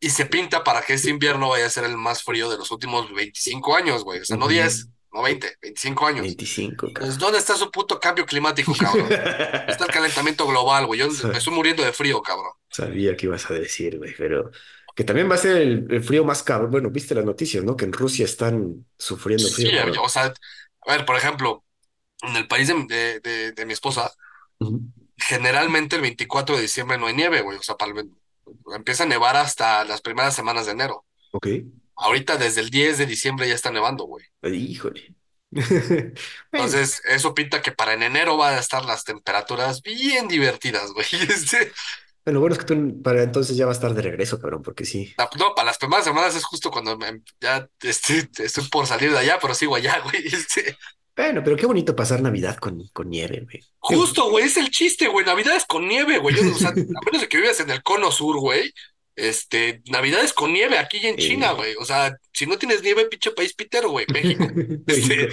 [0.00, 2.70] Y se pinta para que este invierno vaya a ser el más frío de los
[2.70, 4.20] últimos 25 años, güey.
[4.20, 4.54] O sea, no Ujú.
[4.54, 6.22] 10, no 20, 25 años.
[6.22, 7.18] 25, Entonces, cabrón.
[7.18, 9.08] ¿dónde está su puto cambio climático, cabrón?
[9.68, 11.00] Está el calentamiento global, güey.
[11.00, 12.52] Yo me estoy muriendo de frío, cabrón.
[12.70, 14.50] Sabía que ibas a decir, güey, pero
[14.96, 16.72] que también va a ser el, el frío más cabrón.
[16.72, 17.76] Bueno, viste las noticias, ¿no?
[17.76, 19.98] Que en Rusia están sufriendo Sí, frío, cabrón.
[20.04, 20.32] o sea,
[20.86, 21.64] a ver, por ejemplo,
[22.22, 24.10] en el país de, de, de- de mi esposa,
[25.16, 27.58] generalmente el 24 de diciembre no hay nieve, güey.
[27.58, 28.10] O sea, para el-
[28.74, 31.04] empieza a nevar hasta las primeras semanas de enero.
[31.32, 31.48] Ok.
[31.96, 34.24] Ahorita desde el 10 de diciembre ya está nevando, güey.
[34.42, 35.14] Ay, Híjole.
[36.52, 41.06] Entonces, eso pinta que para en enero van a estar las temperaturas bien divertidas, güey.
[41.28, 41.72] Este,
[42.26, 44.60] Bueno, lo bueno es que tú para entonces ya va a estar de regreso, cabrón,
[44.62, 45.14] porque sí.
[45.38, 49.18] No, para las primeras semanas es justo cuando me- ya estoy, estoy por salir de
[49.18, 50.26] allá, pero sigo allá, güey.
[50.26, 50.76] Este,
[51.16, 53.60] Bueno, pero qué bonito pasar Navidad con, con nieve, güey.
[53.78, 55.24] Justo, güey, es el chiste, güey.
[55.24, 56.36] Navidades con nieve, güey.
[56.40, 58.72] O sea, a menos de que vivas en el cono sur, güey.
[59.14, 61.74] Este, Navidades con nieve aquí en China, güey.
[61.80, 64.04] O sea, si no tienes nieve, pinche país pitero, güey.
[64.12, 64.44] México.
[64.88, 65.28] Este.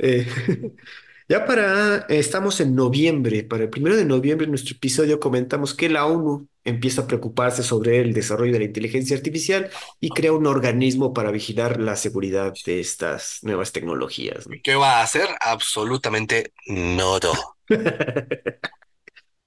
[0.00, 0.26] Eh,
[1.30, 3.44] ya para, estamos en noviembre.
[3.44, 7.62] Para el primero de noviembre, en nuestro episodio comentamos que la ONU empieza a preocuparse
[7.62, 9.70] sobre el desarrollo de la inteligencia artificial
[10.00, 14.56] y crea un organismo para vigilar la seguridad de estas nuevas tecnologías, ¿no?
[14.62, 15.28] ¿qué va a hacer?
[15.40, 16.52] Absolutamente.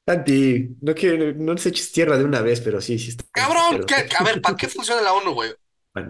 [0.06, 3.76] Santi, no quiero, no les eches tierra de una vez, pero sí, sí está Cabrón,
[3.76, 5.52] pero ¿qué- a ver, ¿para qué funciona la ONU, güey?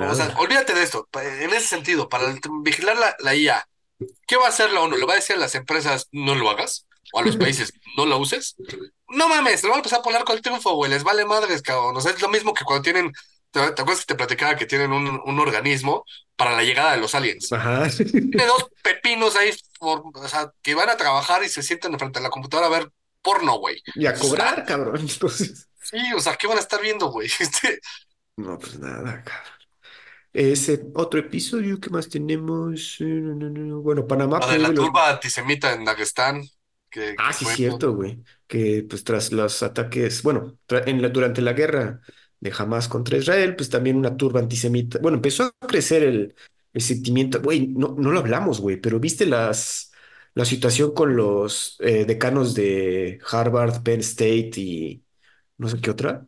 [0.10, 1.08] O sea, olvídate de esto.
[1.14, 3.68] En ese sentido, para vigilar la, la IA,
[4.28, 4.98] ¿qué va a hacer la ONU?
[4.98, 6.86] ¿Le va a decir a las empresas no lo hagas?
[7.14, 8.56] ¿O a los países no lo uses?
[9.10, 10.90] No mames, le van a empezar a poner con el triunfo, güey.
[10.92, 11.96] Les vale madres, cabrón.
[11.98, 13.12] O sea, es lo mismo que cuando tienen.
[13.52, 16.98] ¿Te, te acuerdas que te platicaba que tienen un, un organismo para la llegada de
[16.98, 17.54] los aliens?
[17.54, 17.88] Ajá.
[17.90, 22.18] Tiene dos pepinos ahí, por- o sea, que van a trabajar y se sientan frente
[22.18, 22.90] a la computadora a ver
[23.22, 23.80] porno, güey.
[23.94, 25.02] Y a cobrar, cabrón.
[25.02, 27.30] Entonces, sí, o sea, ¿qué van a estar viendo, güey?
[27.40, 27.80] Este,
[28.38, 29.54] no, pues nada, cabrón.
[30.34, 33.00] Ese otro episodio, ¿qué más tenemos?
[33.02, 33.82] Eh, no, no, no.
[33.82, 36.44] Bueno, Panamá lo de la turba antisemita en Dagestán,
[36.90, 37.56] que, Ah, que sí, fue.
[37.56, 38.24] cierto, güey.
[38.48, 42.02] Que pues tras los ataques, bueno, en la, durante la guerra
[42.40, 45.00] de Hamas contra Israel, pues también una turba antisemita.
[45.00, 46.36] Bueno, empezó a crecer el,
[46.74, 47.40] el sentimiento.
[47.42, 49.92] Güey, no, no lo hablamos, güey, pero ¿viste las,
[50.34, 55.06] la situación con los eh, decanos de Harvard, Penn State y
[55.58, 56.28] no sé qué otra?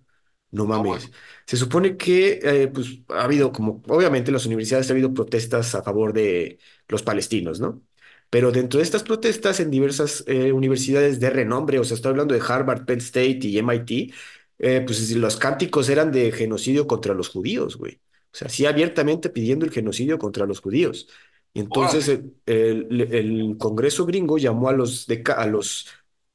[0.51, 1.01] No No, güey.
[1.01, 1.11] mames.
[1.45, 5.75] Se supone que eh, pues ha habido como, obviamente en las universidades ha habido protestas
[5.75, 7.81] a favor de los palestinos, ¿no?
[8.29, 12.33] Pero dentro de estas protestas en diversas eh, universidades de renombre, o sea, estoy hablando
[12.33, 14.13] de Harvard, Penn State y MIT,
[14.59, 18.01] eh, pues los cánticos eran de genocidio contra los judíos, güey.
[18.33, 21.07] O sea, sí abiertamente pidiendo el genocidio contra los judíos.
[21.53, 22.09] Y entonces Órale.
[22.09, 25.87] el, el- el Congreso gringo llamó a los, deca- a los,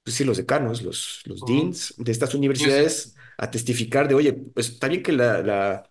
[0.03, 1.45] pues sí, los decanos, los, los Ujú.
[1.45, 2.85] deans de estas Sí, sí.
[2.85, 5.91] universidades a testificar de, oye, pues está bien que la, la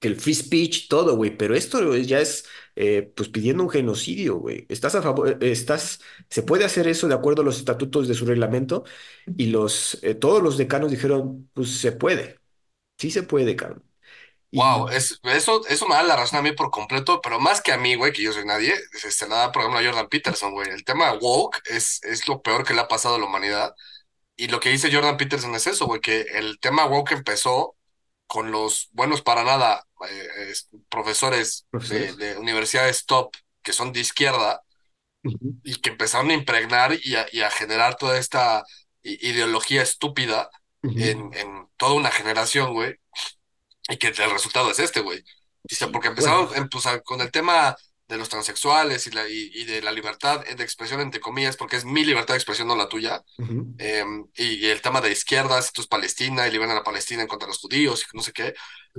[0.00, 2.46] que el free speech, todo, güey, pero esto ya es,
[2.76, 4.66] eh, pues pidiendo un genocidio, güey.
[4.68, 8.26] Estás a favor, estás, se puede hacer eso de acuerdo a los estatutos de su
[8.26, 8.84] reglamento
[9.36, 12.40] y los, eh, todos los decanos dijeron, pues se puede,
[12.98, 13.84] sí se puede, cabrón.
[14.54, 17.72] Wow, es, eso, eso me da la razón a mí por completo, pero más que
[17.72, 20.52] a mí, güey, que yo soy nadie, se la da, por ejemplo, a Jordan Peterson,
[20.52, 20.68] güey.
[20.68, 23.74] El tema woke es, es lo peor que le ha pasado a la humanidad.
[24.36, 27.76] Y lo que dice Jordan Peterson es eso, güey, que el tema woke empezó
[28.26, 34.62] con los buenos para nada eh, es- profesores de, universidades top que son de izquierda
[35.62, 38.64] y que empezaron a impregnar y a, y a generar toda esta
[39.02, 40.50] ideología estúpida
[40.82, 42.96] en, en toda una generación, güey,
[43.88, 45.22] y que el resultado es este, güey.
[45.68, 46.20] Dice, porque bueno.
[46.20, 47.76] empezaron em, pues, a- con el tema
[48.12, 51.76] de los transexuales y, la, y, y de la libertad de expresión, entre comillas, porque
[51.76, 53.22] es mi libertad de expresión, no la tuya
[53.78, 54.04] eh,
[54.36, 57.46] y, y el tema de izquierdas, esto es Palestina, y liberan a Palestina en contra
[57.46, 58.54] de los judíos, y no sé qué.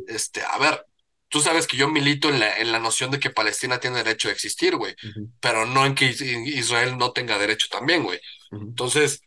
[0.08, 0.86] Este, a ver,
[1.30, 4.30] tú sabes que yo milito en la, en la noción de que Palestina tiene derecho
[4.30, 4.96] a existir, güey,
[5.40, 8.20] pero no en que Is- Israel no tenga derecho también, güey.
[8.52, 9.22] Entonces,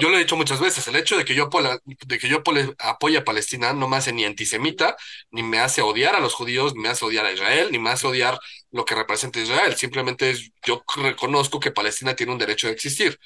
[0.00, 2.42] yo lo he dicho muchas veces, el hecho de que yo, apoya, de que yo
[2.78, 4.96] apoye a Palestina no me hace ni antisemita,
[5.30, 7.90] ni me hace odiar a los judíos, ni me hace odiar a Israel, ni me
[7.90, 8.38] hace odiar
[8.72, 9.76] lo que representa Israel.
[9.76, 13.18] Simplemente es, yo reconozco que Palestina tiene un derecho a existir.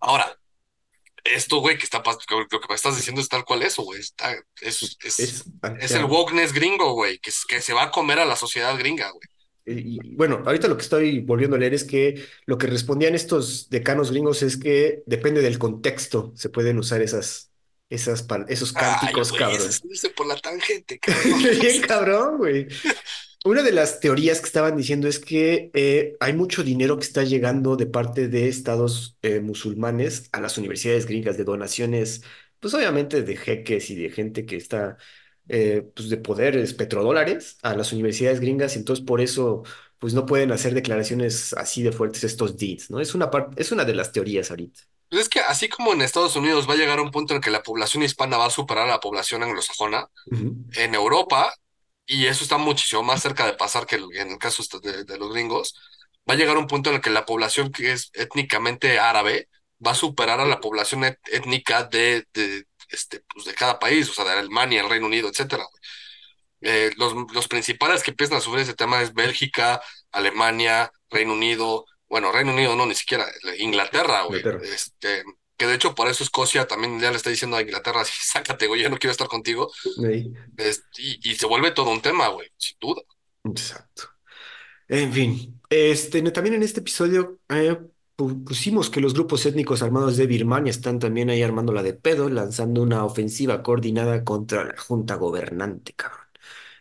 [0.00, 0.36] Ahora,
[1.24, 4.00] esto, güey, que está lo que me estás diciendo es tal cual eso, güey.
[4.00, 5.44] Está, es, es, Es,
[5.80, 9.10] es el wokeness gringo, güey, que, que se va a comer a la sociedad gringa,
[9.10, 9.28] güey.
[9.66, 13.14] Y, y, bueno, ahorita lo que estoy volviendo a leer es que lo que respondían
[13.14, 17.50] estos decanos gringos es que depende del contexto, se pueden usar esas,
[17.88, 20.14] esas, esos Ay, cánticos, güey, ese cabrón.
[20.16, 21.42] por la tangente, cabrón.
[21.60, 22.68] Bien cabrón, güey.
[23.44, 27.24] Una de las teorías que estaban diciendo es que eh, hay mucho dinero que está
[27.24, 32.22] llegando de parte de estados eh, musulmanes a las universidades gringas de donaciones,
[32.58, 34.98] pues obviamente de jeques y de gente que está
[35.50, 39.62] eh, pues de poderes, petrodólares a las universidades gringas, y entonces por eso
[39.98, 43.00] pues no pueden hacer declaraciones así de fuertes estos deeds, ¿no?
[43.00, 44.80] Es una parte, es una de las teorías ahorita.
[45.10, 47.50] Pues es que así como en Estados Unidos va a llegar un punto en que
[47.50, 50.08] la población hispana va a superar a la población anglosajona,
[50.76, 51.52] en Europa,
[52.06, 55.18] y eso está muchísimo más cerca de pasar que en el caso este de, de
[55.18, 55.74] los gringos,
[56.28, 59.48] va a llegar un punto en el que la población que es étnicamente árabe
[59.84, 64.08] va a superar a la población et- étnica de, de, este, pues de cada país,
[64.08, 65.64] o sea, de Alemania, el Reino Unido, etcétera.
[66.60, 69.80] Eh, los, los principales que empiezan a sufrir ese tema es Bélgica,
[70.12, 73.24] Alemania, Reino Unido, bueno, Reino Unido no, ni siquiera,
[73.58, 74.40] Inglaterra, güey.
[74.40, 74.74] Inglaterra.
[74.74, 75.22] Este,
[75.56, 78.66] que de hecho por eso Escocia también ya le está diciendo a Inglaterra, así, sácate,
[78.66, 79.70] güey, ya no quiero estar contigo,
[80.06, 80.32] Ahí.
[80.56, 83.02] Es- y, y se vuelve todo un tema, güey, sin duda.
[83.44, 84.04] Exacto.
[84.88, 87.78] En fin, este, también en este episodio eh,
[88.28, 92.28] pusimos que los grupos étnicos armados de Birmania están también ahí armando la de pedo,
[92.28, 96.26] lanzando una ofensiva coordinada contra la junta gobernante, cabrón.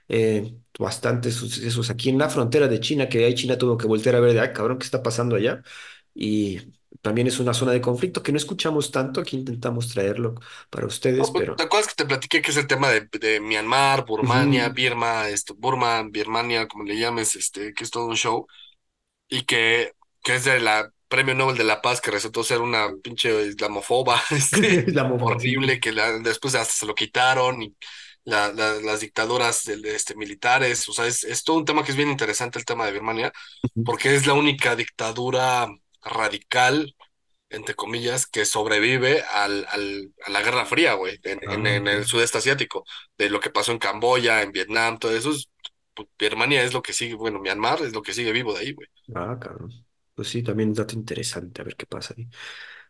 [0.09, 4.15] Eh, bastantes sucesos aquí en la frontera de China, que ahí China tuvo que voltear
[4.15, 5.63] a ver de, ay, cabrón, ¿qué está pasando allá?
[6.15, 6.59] Y
[7.01, 10.35] también es una zona de conflicto que no escuchamos tanto, aquí intentamos traerlo
[10.69, 11.55] para ustedes, No, pero...
[11.55, 14.73] ¿te acuerdas que te platiqué que es el tema de, de Myanmar, Burmania, Ujú.
[14.73, 18.47] Birma, este, Burma, Birmania, como le llames, este, que es todo un show,
[19.29, 19.93] y que,
[20.23, 24.21] que es de la Premio Nobel de la Paz, que resultó ser una pinche islamofoba,
[24.31, 24.87] este,
[25.19, 27.75] horrible, que la- después hasta se lo quitaron, y
[28.25, 31.91] la- la- las dictaduras del- este, militares, o sea, es, es todo un tema que
[31.91, 33.33] es bien interesante el tema de Birmania,
[33.83, 35.67] porque es la única dictadura
[36.03, 36.95] radical
[37.51, 42.05] entre comillas, que sobrevive al, al- a la Guerra Fría, güey, en, Ah, en- el
[42.05, 42.85] sudeste asiático,
[43.17, 45.31] de lo que pasó en Camboya, en Vietnam, todo eso.
[45.31, 45.49] es-
[45.95, 48.73] pues, Birmania es lo que sigue, bueno, Myanmar es lo que sigue vivo de ahí,
[48.73, 48.87] güey.
[49.15, 49.71] Ah, cabrón.
[50.19, 52.27] Pues sí, también un dato interesante, a ver qué pasa ahí.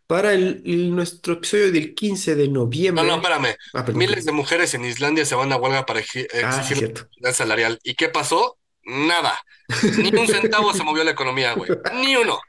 [0.08, 2.48] Para el, el- nuestro episodio del 15 de
[2.94, 3.16] No, no, noviembre.
[3.18, 3.56] espérame.
[3.74, 6.74] Ah, perdón, Miles de mujeres en Islandia se van a huelga para exi- Ah, sí,
[6.74, 7.10] exigir cierto.
[7.18, 7.80] la salarial.
[7.84, 8.58] ¿Y qué pasó?
[8.86, 9.40] Nada.
[9.98, 11.72] Ni un centavo se movió la economía, güey.
[11.94, 12.40] Ni uno.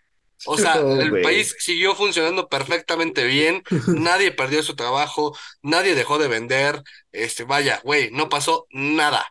[0.47, 1.23] O sea, el güey.
[1.23, 7.81] país siguió funcionando perfectamente bien, nadie perdió su trabajo, nadie dejó de vender, este, vaya,
[7.83, 9.27] güey, no pasó nada.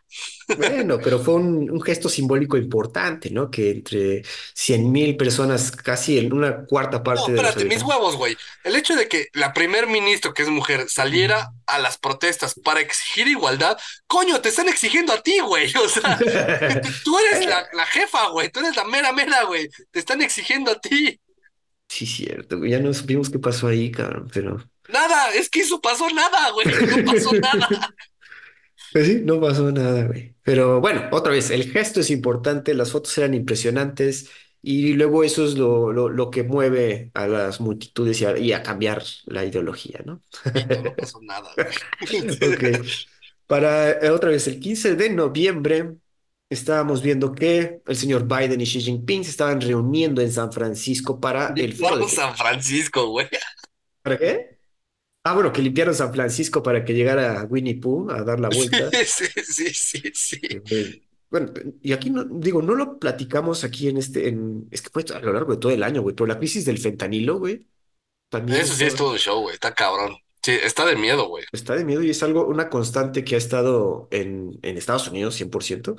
[0.58, 3.50] Bueno, pero fue un, un gesto simbólico importante, ¿no?
[3.50, 4.22] Que entre
[4.54, 8.36] cien mil personas, casi en una cuarta No, parte de los espérate, mis huevos, güey.
[8.64, 12.80] El hecho de que la primer ministro, que es mujer, saliera a las protestas para
[12.80, 15.72] exigir igualdad, coño, te están exigiendo a ti, güey.
[15.80, 16.18] O sea,
[17.04, 19.68] tú eres la, la jefa, güey, tú eres la mera mera, güey.
[19.90, 21.18] Te están exigiendo a ti.
[21.88, 24.58] Sí, cierto, Ya no supimos qué pasó ahí, cabrón, pero...
[24.92, 27.68] Nada, es que eso pasó nada, güey, no pasó nada.
[28.92, 30.34] Pues sí, no pasó nada, güey.
[30.42, 34.28] Pero bueno, otra vez, el gesto es importante, las fotos eran impresionantes
[34.62, 38.52] y luego eso es lo, lo, lo que mueve a las multitudes y a, y
[38.52, 40.22] a cambiar la ideología, ¿no?
[40.82, 41.68] No pasó nada, güey.
[42.52, 42.86] Ok.
[43.46, 45.94] Para eh, otra vez, el 15 de noviembre
[46.48, 51.20] estábamos viendo que el señor Biden y Xi Jinping se estaban reuniendo en San Francisco
[51.20, 53.28] para el foro San Francisco, güey.
[54.02, 54.59] ¿Para qué?
[55.22, 58.90] Ah, bueno, que limpiaron San Francisco para que llegara Winnie Pooh a dar la vuelta.
[59.04, 60.40] sí, sí, sí, sí.
[60.70, 61.02] Eh.
[61.30, 65.04] Bueno, y aquí no, digo, no lo platicamos aquí en este, en, es que fue
[65.14, 67.68] a lo largo de todo el año, güey, pero la crisis del fentanilo, güey,
[68.28, 69.54] también Eso sí es todo un show, güey.
[69.54, 70.16] Está cabrón.
[70.42, 71.44] Sí, está de miedo, güey.
[71.52, 75.34] está de miedo y es algo, una constante que ha estado en, en Estados Unidos
[75.36, 75.96] 100%,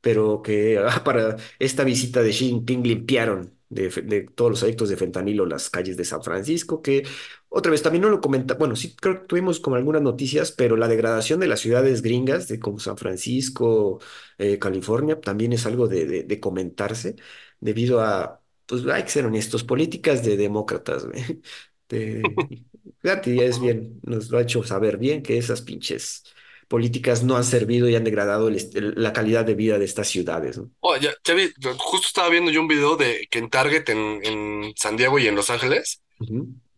[0.00, 4.90] pero que ah, para esta visita de Xi Jinping limpiaron de, de todos los adictos
[4.90, 7.06] de fentanilo las calles de San Francisco, que
[7.48, 10.76] otra vez también no lo comenta, bueno, sí creo que tuvimos como algunas noticias, pero
[10.76, 14.00] la degradación de las ciudades gringas, de como San Francisco,
[14.38, 17.16] eh, California, también es algo de, de, de comentarse,
[17.60, 21.06] debido a, pues hay que ser honestos, políticas de demócratas,
[23.02, 26.24] Gatti ya es bien, nos lo ha hecho saber bien que esas pinches
[26.70, 29.84] políticas no han servido y han degradado el est- el- la calidad de vida de
[29.84, 30.70] estas ciudades, ¿no?
[30.80, 34.20] Oh, ya, ya vi, justo estaba viendo yo un video de que en Target en,
[34.24, 36.02] en San Diego y en Los Ángeles,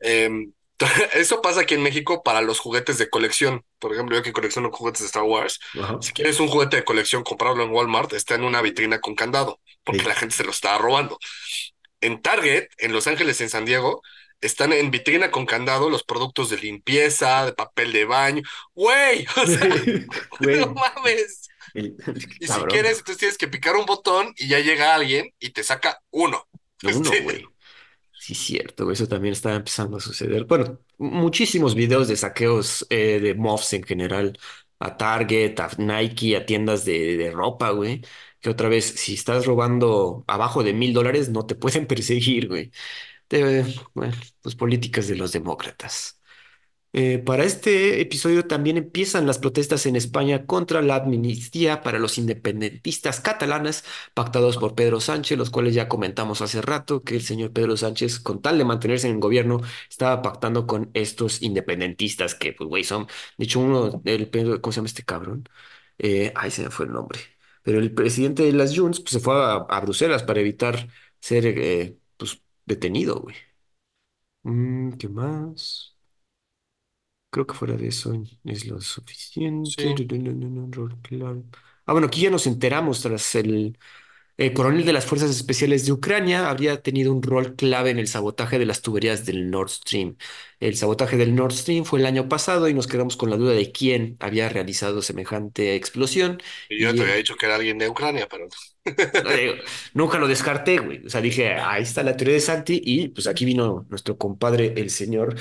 [0.01, 0.53] em,
[1.15, 3.65] eso pasa aquí en México para los juguetes de colección.
[3.79, 5.99] Por ejemplo, yo que colecciono juguetes de Star Wars, Ajá.
[6.01, 9.61] si quieres un juguete de colección, comprarlo en Walmart, está en una vitrina con candado,
[9.85, 11.19] porque la gente se lo está robando.
[12.01, 14.03] En Target, en Los Ángeles, en San Diego,
[14.43, 18.43] están en vitrina con candado los productos de limpieza, de papel de baño.
[18.75, 19.69] Güey, o sea,
[20.49, 21.49] no Güey, mames.
[21.75, 21.97] el-
[22.41, 25.63] Y si quieres, entonces tienes que picar un botón y ya llega alguien y te
[25.65, 26.49] saca uno.
[26.83, 27.51] Uno, Este, güey.
[28.19, 30.45] Sí, cierto, eso también está empezando a suceder.
[30.45, 34.39] Bueno, muchísimos videos de saqueos eh, de mobs en general,
[34.79, 38.03] a Target, a Nike, a tiendas de, de ropa, güey.
[38.41, 42.71] Que otra vez, si estás robando abajo de mil dólares, no te pueden perseguir, güey.
[43.33, 43.65] Te-
[43.95, 46.21] bueno, pues políticas de los demócratas.
[46.93, 52.19] Eh, para este episodio también empiezan las protestas en España contra la amnistía para los
[52.19, 53.85] independentistas catalanas
[54.15, 58.21] pactados por Pedro Sánchez, los cuales ya comentamos hace rato que el señor Pedro Sánchez,
[58.21, 59.61] con tal de mantenerse en el gobierno,
[59.91, 63.07] estaba pactando con estos independentistas que, pues, güey, son,
[63.39, 64.31] de hecho, uno, el,
[64.61, 65.49] ¿cómo se llama este cabrón?
[65.99, 67.21] Eh, ay, se me fue el nombre.
[67.63, 70.89] Pero el presidente de las Junts, pues, se fue a, Bruselas para evitar
[71.21, 71.99] ser, eh,
[72.67, 73.37] detenido, güey.
[74.45, 75.97] Mm, ¿qué más?
[77.31, 78.13] Creo que fuera de eso
[78.45, 79.97] es lo suficiente.
[79.97, 80.07] sí.
[80.71, 81.45] Rol clave.
[81.87, 83.79] Ah, bueno, aquí ya nos enteramos tras el,
[84.37, 88.09] El coronel de las Fuerzas Especiales de Ucrania habría tenido un rol clave en el
[88.09, 90.17] sabotaje de las tuberías del Nord Stream.
[90.59, 93.53] El sabotaje del Nord Stream fue el año pasado y nos quedamos con la duda
[93.53, 96.39] de quién había realizado semejante explosión.
[96.69, 98.49] Y yo te había dicho que era alguien de Ucrania, pero
[99.29, 99.61] eh,
[99.95, 101.05] nunca lo descarté, güey.
[101.07, 104.75] O sea, dije, ahí está la teoría de Santi y pues aquí vino nuestro compadre,
[104.77, 105.37] el señor.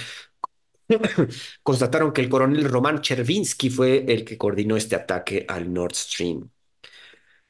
[1.63, 6.49] Constataron que el coronel Roman Chervinsky fue el que coordinó este ataque al Nord Stream.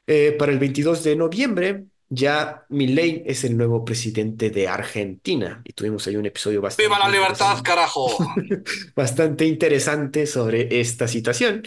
[0.06, 5.72] Eh, para el 22 de noviembre, ya Milei es el nuevo presidente de Argentina y
[5.72, 8.10] tuvimos ahí un episodio ¡Viva bastante la libertad, carajo!
[8.96, 11.62] bastante interesante sobre esta situación.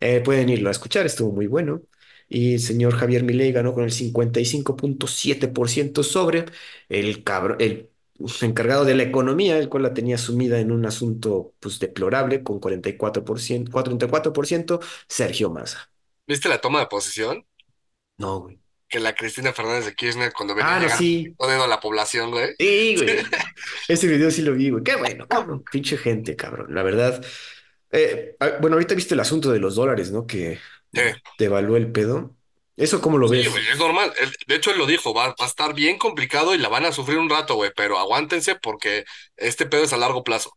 [0.00, 1.82] Eh, pueden irlo a escuchar, estuvo muy bueno.
[2.28, 6.46] Y el señor Javier Milei ganó con el 55.7% sobre
[6.88, 7.90] el cabro, el
[8.40, 12.60] encargado de la economía, el cual la tenía sumida en un asunto pues deplorable con
[12.60, 15.90] 44%, 44%, Sergio Massa.
[16.26, 17.44] ¿Viste la toma de posesión?
[18.20, 18.58] No, güey.
[18.88, 21.34] Que la Cristina Fernández de Kirchner cuando venía Ah, no, sí.
[21.38, 22.54] a la población, güey.
[22.58, 23.18] Sí, güey.
[23.88, 24.82] Ese video sí lo vi, güey.
[24.82, 25.64] Qué bueno, cabrón.
[25.70, 26.74] Pinche gente, cabrón.
[26.74, 27.24] La verdad.
[27.92, 30.26] Eh, ah, bueno, ahorita viste el asunto de los dólares, ¿no?
[30.26, 30.58] Que
[30.92, 31.00] Sí,
[31.38, 32.36] devaluó el pedo.
[32.76, 33.72] ¿Eso cómo lo sí, güey, ves?
[33.74, 34.12] es normal.
[34.46, 36.92] De hecho, él lo dijo, va, va a estar bien complicado y la van a
[36.92, 39.04] sufrir un rato, güey, pero aguántense porque
[39.36, 40.56] este pedo es a largo plazo.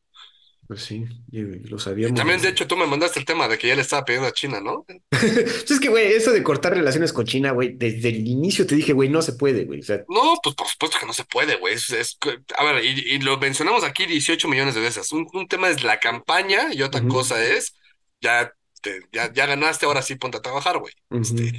[0.73, 3.67] Pues sí, lo Y sabíamos también, de hecho, tú me mandaste el tema de que
[3.67, 4.83] ya le estaba pidiendo a China, ¿no?
[5.11, 8.75] Pues es que, güey, eso de cortar relaciones con China, güey, desde el inicio te
[8.75, 9.81] dije, güey, no se puede, güey.
[9.81, 11.75] O sea, No, pues por supuesto que no se puede, güey.
[11.75, 12.17] Es, es
[12.57, 15.11] a ver, y, y lo mencionamos aquí 18 millones de veces.
[15.11, 17.75] Un, un tema es la campaña y otra cosa es,
[18.19, 18.51] ya,
[18.81, 20.93] te- ya, ya ganaste, ahora sí ponte a trabajar, güey.
[21.11, 21.53] Este,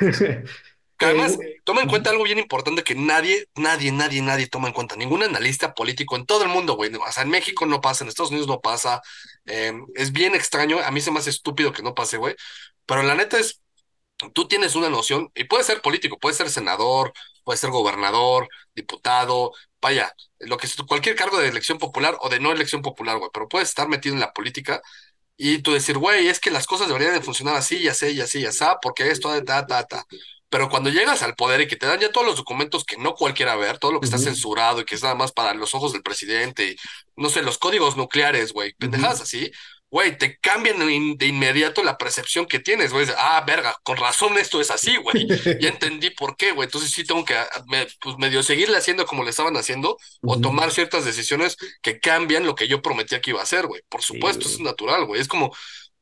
[0.00, 0.44] ujú.
[0.98, 4.74] que además, toma en cuenta algo bien importante que nadie, nadie, nadie, nadie toma en
[4.74, 4.96] cuenta.
[4.96, 6.90] Ningún analista político en todo el mundo, güey.
[6.94, 9.02] O sea, en México no pasa, en Estados Unidos no pasa.
[9.46, 10.78] eh, es bien extraño.
[10.80, 12.34] A mí se me hace estúpido que no pase, güey.
[12.86, 13.60] Pero la neta es
[14.34, 17.12] tú tienes una noción, y puede ser político, puede ser senador,
[17.44, 22.40] puede ser gobernador, diputado, vaya, lo que es cualquier cargo de elección popular o de
[22.40, 24.82] no elección popular, güey, pero puedes estar metido en la política
[25.36, 28.26] y tú decir, güey, es que las cosas deberían de funcionar así, ya sé, ya
[28.26, 30.04] sé, ya sé, porque esto, ta, ta, ta.
[30.56, 33.14] Pero cuando llegas al poder y que te dan ya todos los documentos que no
[33.14, 35.92] cualquiera ver, todo lo que está censurado y que es nada más para los ojos
[35.92, 36.76] del presidente, y,
[37.16, 39.24] no sé, los códigos nucleares, güey, pendejadas ujú.
[39.24, 39.50] así,
[39.90, 43.06] güey, te cambian de in- de inmediato la percepción que tienes, güey.
[43.18, 45.26] Ah, verga, con razón esto es así, güey.
[45.60, 46.66] Ya entendí por qué, güey.
[46.66, 50.36] Entonces sí tengo que, ah, me- pues medio seguirle haciendo como le estaban haciendo o
[50.36, 50.40] Ujú.
[50.40, 53.82] tomar ciertas decisiones que cambian lo que yo prometía que iba a hacer, güey.
[53.88, 55.20] Por Sí, supuesto, eso es natural, güey.
[55.20, 55.54] Es como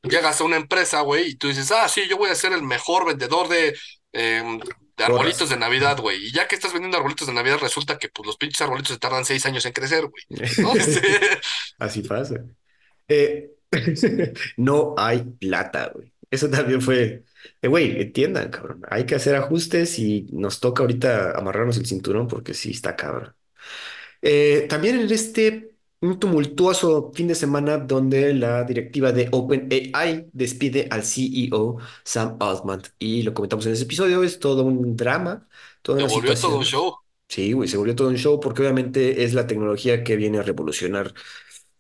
[0.02, 2.62] llegas a una empresa, güey, y tú dices, ah, sí, yo voy a ser el
[2.62, 3.74] mejor vendedor de,
[4.14, 4.58] em,
[4.96, 6.26] de arbolitos de Navidad, güey.
[6.26, 8.98] Y ya que estás vendiendo arbolitos de Navidad, resulta que pues los pinches arbolitos se
[8.98, 10.24] tardan seis años en crecer, güey.
[10.58, 10.72] ¿No?
[11.78, 12.36] Así pasa.
[13.08, 13.50] Eh,
[14.56, 16.12] no hay plata, güey.
[16.30, 17.24] Eso también fue,
[17.60, 18.82] eh, güey, entiendan, cabrón.
[18.88, 23.34] Hay que hacer ajustes y nos toca ahorita amarrarnos el cinturón porque sí está cabrón.
[24.22, 25.73] Eh, también en este
[26.08, 32.82] un tumultuoso fin de semana donde la directiva de OpenAI despide al CEO Sam Altman
[32.98, 35.48] y lo comentamos en ese episodio, es todo un drama,
[35.82, 36.64] toda se una volvió todo un situación.
[36.64, 36.94] show.
[37.28, 40.42] Sí, güey, se volvió todo un show porque obviamente es la tecnología que viene a
[40.42, 41.14] revolucionar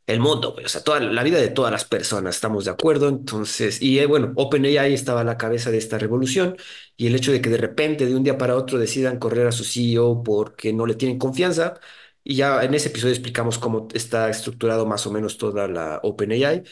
[0.06, 0.66] el mundo, güey.
[0.66, 3.08] O sea, toda la vida de todas las personas, estamos de acuerdo.
[3.08, 6.56] Entonces, y eh, bueno, OpenAI estaba a la cabeza de esta revolución
[6.96, 9.52] y el hecho de que de repente, de un día para otro, decidan correr a
[9.52, 11.80] su CEO porque no le tienen confianza.
[12.24, 16.64] Y ya en ese episodio explicamos cómo está estructurado más o menos toda la OpenAI.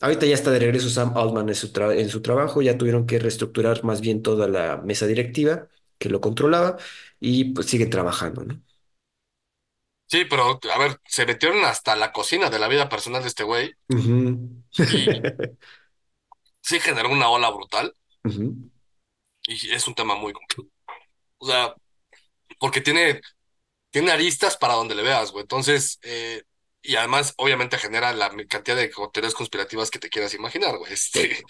[0.00, 3.06] Ahorita ya está de regreso Sam Altman en su, tra- en su trabajo, ya tuvieron
[3.06, 5.68] que reestructurar más bien toda la mesa directiva
[5.98, 6.76] que lo controlaba
[7.20, 8.62] y pues siguen trabajando, ¿no?
[10.08, 13.44] Sí, pero a ver, se metieron hasta la cocina de la vida personal de este
[13.44, 13.72] güey
[14.84, 15.26] y
[16.62, 17.94] sí generó una ola brutal
[19.46, 20.70] y es un tema muy complejo.
[21.38, 21.74] O sea,
[22.60, 23.20] porque tiene,
[23.90, 25.42] tiene aristas para donde le veas, güey.
[25.42, 26.42] Entonces, eh,
[26.82, 30.92] y además, obviamente genera la cantidad de teorías conspirativas que te quieras imaginar, güey.
[30.92, 31.42] Este, es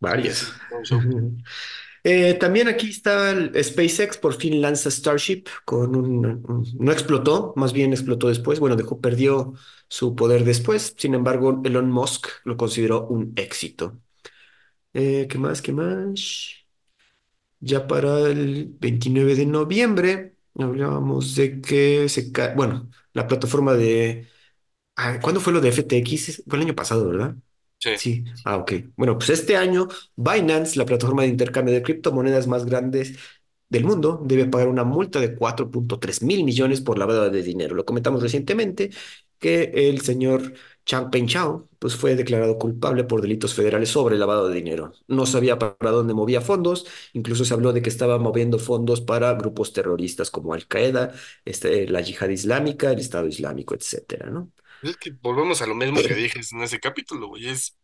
[0.00, 0.52] varias.
[2.04, 7.52] Eh, también aquí está el SpaceX, por fin lanza Starship con un, un- no explotó,
[7.56, 9.54] más bien explotó después, bueno, dejó, perdió
[9.88, 14.00] su poder después, sin embargo, Elon Musk lo consideró un éxito.
[14.94, 15.62] Eh, ¿qué más?
[15.62, 16.50] ¿Qué más?
[17.60, 24.28] Ya para el 29 de noviembre hablábamos de que se cae, bueno, la plataforma de,
[24.96, 26.44] ah, ¿cuándo fue lo de FTX?
[26.48, 27.36] Fue el año pasado, ¿verdad?
[27.80, 27.90] Sí.
[27.94, 28.72] Sí, ah, ok.
[28.96, 33.18] Bueno, pues este año Binance, la plataforma de intercambio de criptomonedas más grandes
[33.68, 37.42] del mundo, debe pagar una multa de cuatro punto tres mil millones por lavado de
[37.42, 37.74] dinero.
[37.74, 38.90] Lo comentamos recientemente
[39.38, 40.54] que el señor
[40.88, 44.92] Chang Peng-chao pues fue declarado culpable por delitos federales sobre lavado de dinero.
[45.08, 49.34] No sabía para dónde movía fondos, incluso se habló de que estaba moviendo fondos para
[49.34, 51.12] grupos terroristas como Al-Qaeda,
[51.44, 54.52] este, la Yihad Islámica, el Estado Islámico, etcétera, ¿no?
[54.80, 57.48] Es que volvemos a lo mismo que dije en ese capítulo, güey.
[57.48, 57.76] Es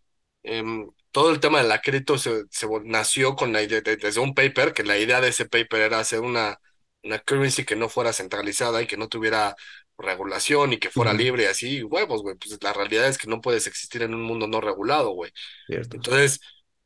[0.44, 4.34] em, todo el tema del acredito se, se nació con la idea de- desde un
[4.34, 6.60] paper, que la idea de ese paper era hacer una,
[7.02, 9.56] una currency que no fuera centralizada y que no tuviera
[9.98, 12.36] regulación y que fuera libre, así, huevos, güey.
[12.36, 15.30] Pues la realidad es que no puedes existir en un mundo no regulado, güey.
[15.66, 15.96] Cierto.
[15.96, 16.40] Entonces,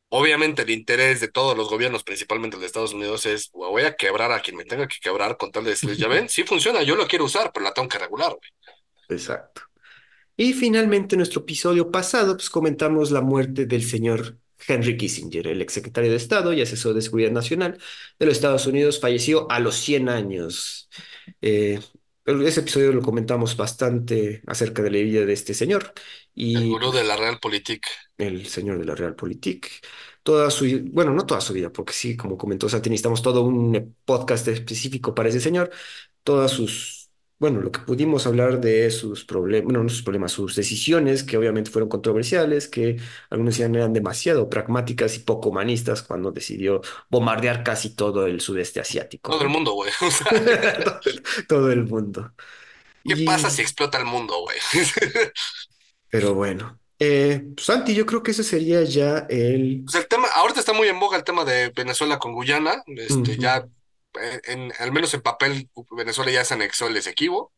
[0.09, 3.83] obviamente el interés de todos los gobiernos, principalmente el de Estados Unidos, es "Güey, voy
[3.85, 6.45] a quebrar a quien me tenga que quebrar con tal de decirles, ya ven, sí
[6.45, 8.51] funciona, yo lo quiero usar, pero la tengo que regular, güey.
[9.09, 9.63] Exacto.
[10.37, 15.63] Y finalmente, en nuestro episodio pasado, pues comentamos la muerte del señor Henry Kissinger, el
[15.63, 17.79] exsecretario de Estado y asesor de Seguridad Nacional
[18.19, 20.89] de los Estados Unidos, falleció a los 100 años.
[21.43, 21.81] Eh,
[22.47, 25.93] ese episodio lo comentamos bastante acerca de la vida de este señor
[26.53, 27.87] El y gurú de la Realpolitik.
[28.19, 29.69] el señor de la Realpolitik.
[30.23, 33.97] Toda su, bueno, no toda su vida, porque sí, como comentó Santi, necesitamos todo un
[34.05, 35.71] podcast específico para ese señor,
[36.23, 36.98] todas sus,
[37.39, 41.37] bueno, lo que pudimos hablar de sus problemas, bueno, no sus problemas, sus decisiones, que
[41.37, 42.97] obviamente fueron controversiales, que
[43.31, 48.81] algunos decían eran demasiado pragmáticas y poco humanistas cuando decidió bombardear casi todo el sudeste
[48.81, 49.91] asiático, Todo el mundo, güey.
[50.01, 50.27] O sea,
[50.85, 52.33] Todo el, todo el mundo.
[53.05, 54.59] ¿qué Y, pasa si explota el mundo, güey?
[56.11, 59.83] pero bueno, eh, Santi, yo creo que ese sería ya el...
[59.85, 62.83] Pues el tema, ahorita está muy en boga el tema de Venezuela con Guyana.
[62.87, 63.65] Este, ya,
[64.45, 67.53] en, al menos en papel, Venezuela ya se anexó el Esequibo.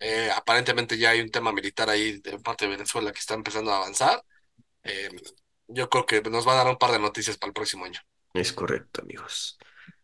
[0.00, 3.72] Eh, aparentemente ya hay un tema militar ahí de parte de Venezuela que está empezando
[3.72, 4.22] a avanzar.
[4.82, 5.10] Eh,
[5.68, 8.00] yo creo que nos va a dar un par de noticias para el próximo año.
[8.32, 9.58] Es correcto, amigos.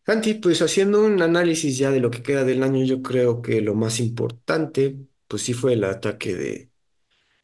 [0.05, 3.61] Santi, pues haciendo un análisis ya de lo que queda del año, yo creo que
[3.61, 4.97] lo más importante,
[5.29, 6.71] pues sí fue el ataque de,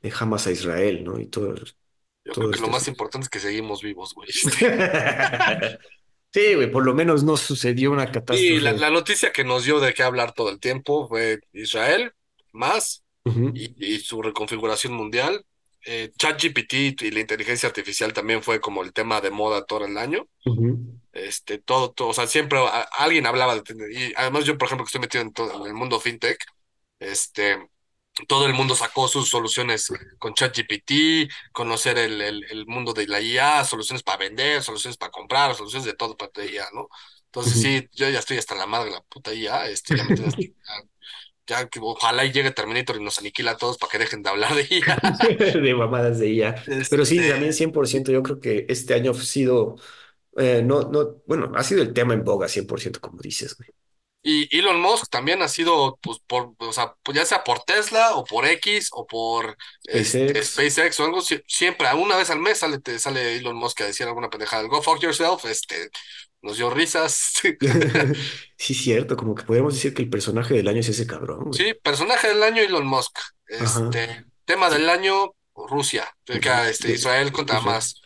[0.03, 1.19] de Hamas a Israel, ¿no?
[1.19, 4.29] Y todo, Yo creo que lo este más importante es que seguimos vivos, güey.
[6.37, 8.79] Sí, güey, por lo menos no sucedió una Y la, catástrofe.
[8.79, 12.13] la noticia que nos dio de qué hablar todo el tiempo fue Israel,
[12.53, 13.03] más
[13.55, 15.47] y, y su reconfiguración mundial.
[15.87, 19.97] Eh, ChatGPT y la inteligencia artificial también fue como el tema de moda todo el
[19.97, 20.27] año.
[21.13, 24.85] Este, todo, todo, o sea, siempre a- alguien hablaba de, y además yo, por ejemplo,
[24.85, 26.45] que estoy metido en todo en el mundo fintech,
[26.99, 27.57] este,
[28.29, 33.21] todo el mundo sacó sus soluciones con ChatGPT, conocer el, el, el mundo de la
[33.21, 36.89] IA, soluciones para vender, soluciones para comprar, soluciones de todo para la IA, ¿no?
[37.27, 40.13] Entonces sí, yo ya estoy hasta la madre de la puta IA, este, ya me
[40.15, 40.37] tienes,
[41.47, 44.23] ya, ya que ojalá y llegue Terminator y nos aniquila a todos para que dejen
[44.23, 44.99] de hablar de IA.
[45.63, 46.55] De mamadas de IA.
[46.89, 49.77] Pero sí, Este, también 100%, yo creo que este año ha sido,
[50.39, 53.71] eh, no, no, bueno, ha sido el tema en boga 100%, como dices, güey.
[54.29, 58.17] Y Elon Musk también ha sido, pues, por, o sea, pues, ya sea por Tesla
[58.17, 60.99] o por X o por este, SpaceX.
[61.01, 64.07] O algo, sie- siempre, una vez al mes sale, te sale Elon Musk a decir
[64.07, 65.91] alguna pendejada, go fuck yourself, este,
[66.43, 67.35] nos dio risas.
[68.59, 71.65] Sí, cierto, como que podríamos decir que el personaje del año es ese cabrón, güey.
[71.65, 73.19] Sí, personaje del año Elon Musk.
[73.59, 73.91] Ajá.
[73.91, 76.39] Este, tema del año Rusia, que,
[76.71, 78.01] este, Israel contra más.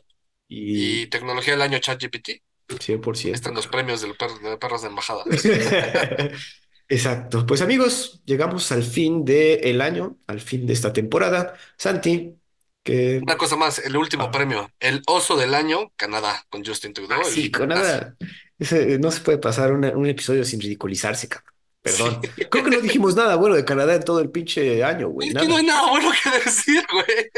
[0.48, 2.42] Y Y tecnología del año ChatGPT.
[2.70, 5.24] Ahí 100%, están los premios del de perros de embajada.
[6.88, 7.46] Exacto.
[7.46, 11.54] Pues amigos, llegamos al fin del año, al fin de esta temporada.
[11.76, 12.34] Santi,
[12.82, 13.20] que...
[13.22, 16.94] Una cosa más, el último Ah, premio, el oso del año, Canadá, con Justin ah,
[16.94, 18.16] Trudeau, el sí, nada.
[18.58, 21.52] ese- no se puede pasar una- un episodio sin ridiculizarse, cabrón.
[21.84, 21.92] Sí.
[22.02, 22.20] Perdón.
[22.50, 25.28] Creo que no dijimos nada bueno de Canadá en todo el pinche año, güey.
[25.28, 25.80] Es que no hay Nada.
[25.82, 27.30] nada bueno que decir, güey.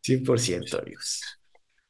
[0.00, 1.20] 100%, amigos.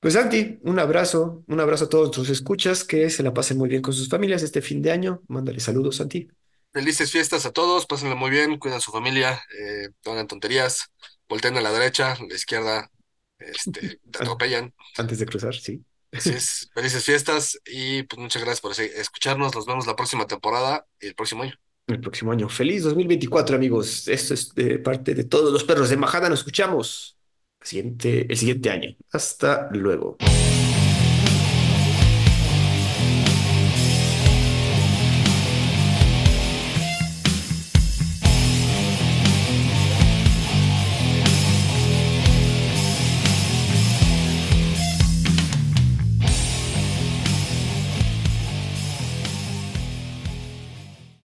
[0.02, 3.68] Pues Santi, un abrazo, un abrazo a todos tus escuchas, que se la pasen muy
[3.68, 5.22] bien con sus familias este fin de año.
[5.28, 6.26] Mándale saludos, Santi.
[6.72, 10.90] Felices fiestas a todos, pásenla muy bien, cuidan su familia, eh, no hagan tonterías,
[11.28, 12.90] volteen a la derecha, a la izquierda,
[13.38, 13.80] este,
[14.10, 14.74] te An- atropellan.
[14.98, 15.84] Antes de cruzar, sí.
[16.10, 19.54] Así es, felices fiestas y pues muchas gracias por escucharnos.
[19.54, 21.54] Nos vemos la próxima temporada y el próximo año.
[21.86, 22.48] El próximo año.
[22.48, 24.08] Feliz 2024, amigos.
[24.08, 26.28] Esto es de parte de todos los perros de Majada.
[26.28, 27.16] Nos escuchamos
[27.62, 28.96] siguiente, el siguiente año.
[29.12, 30.16] Hasta luego.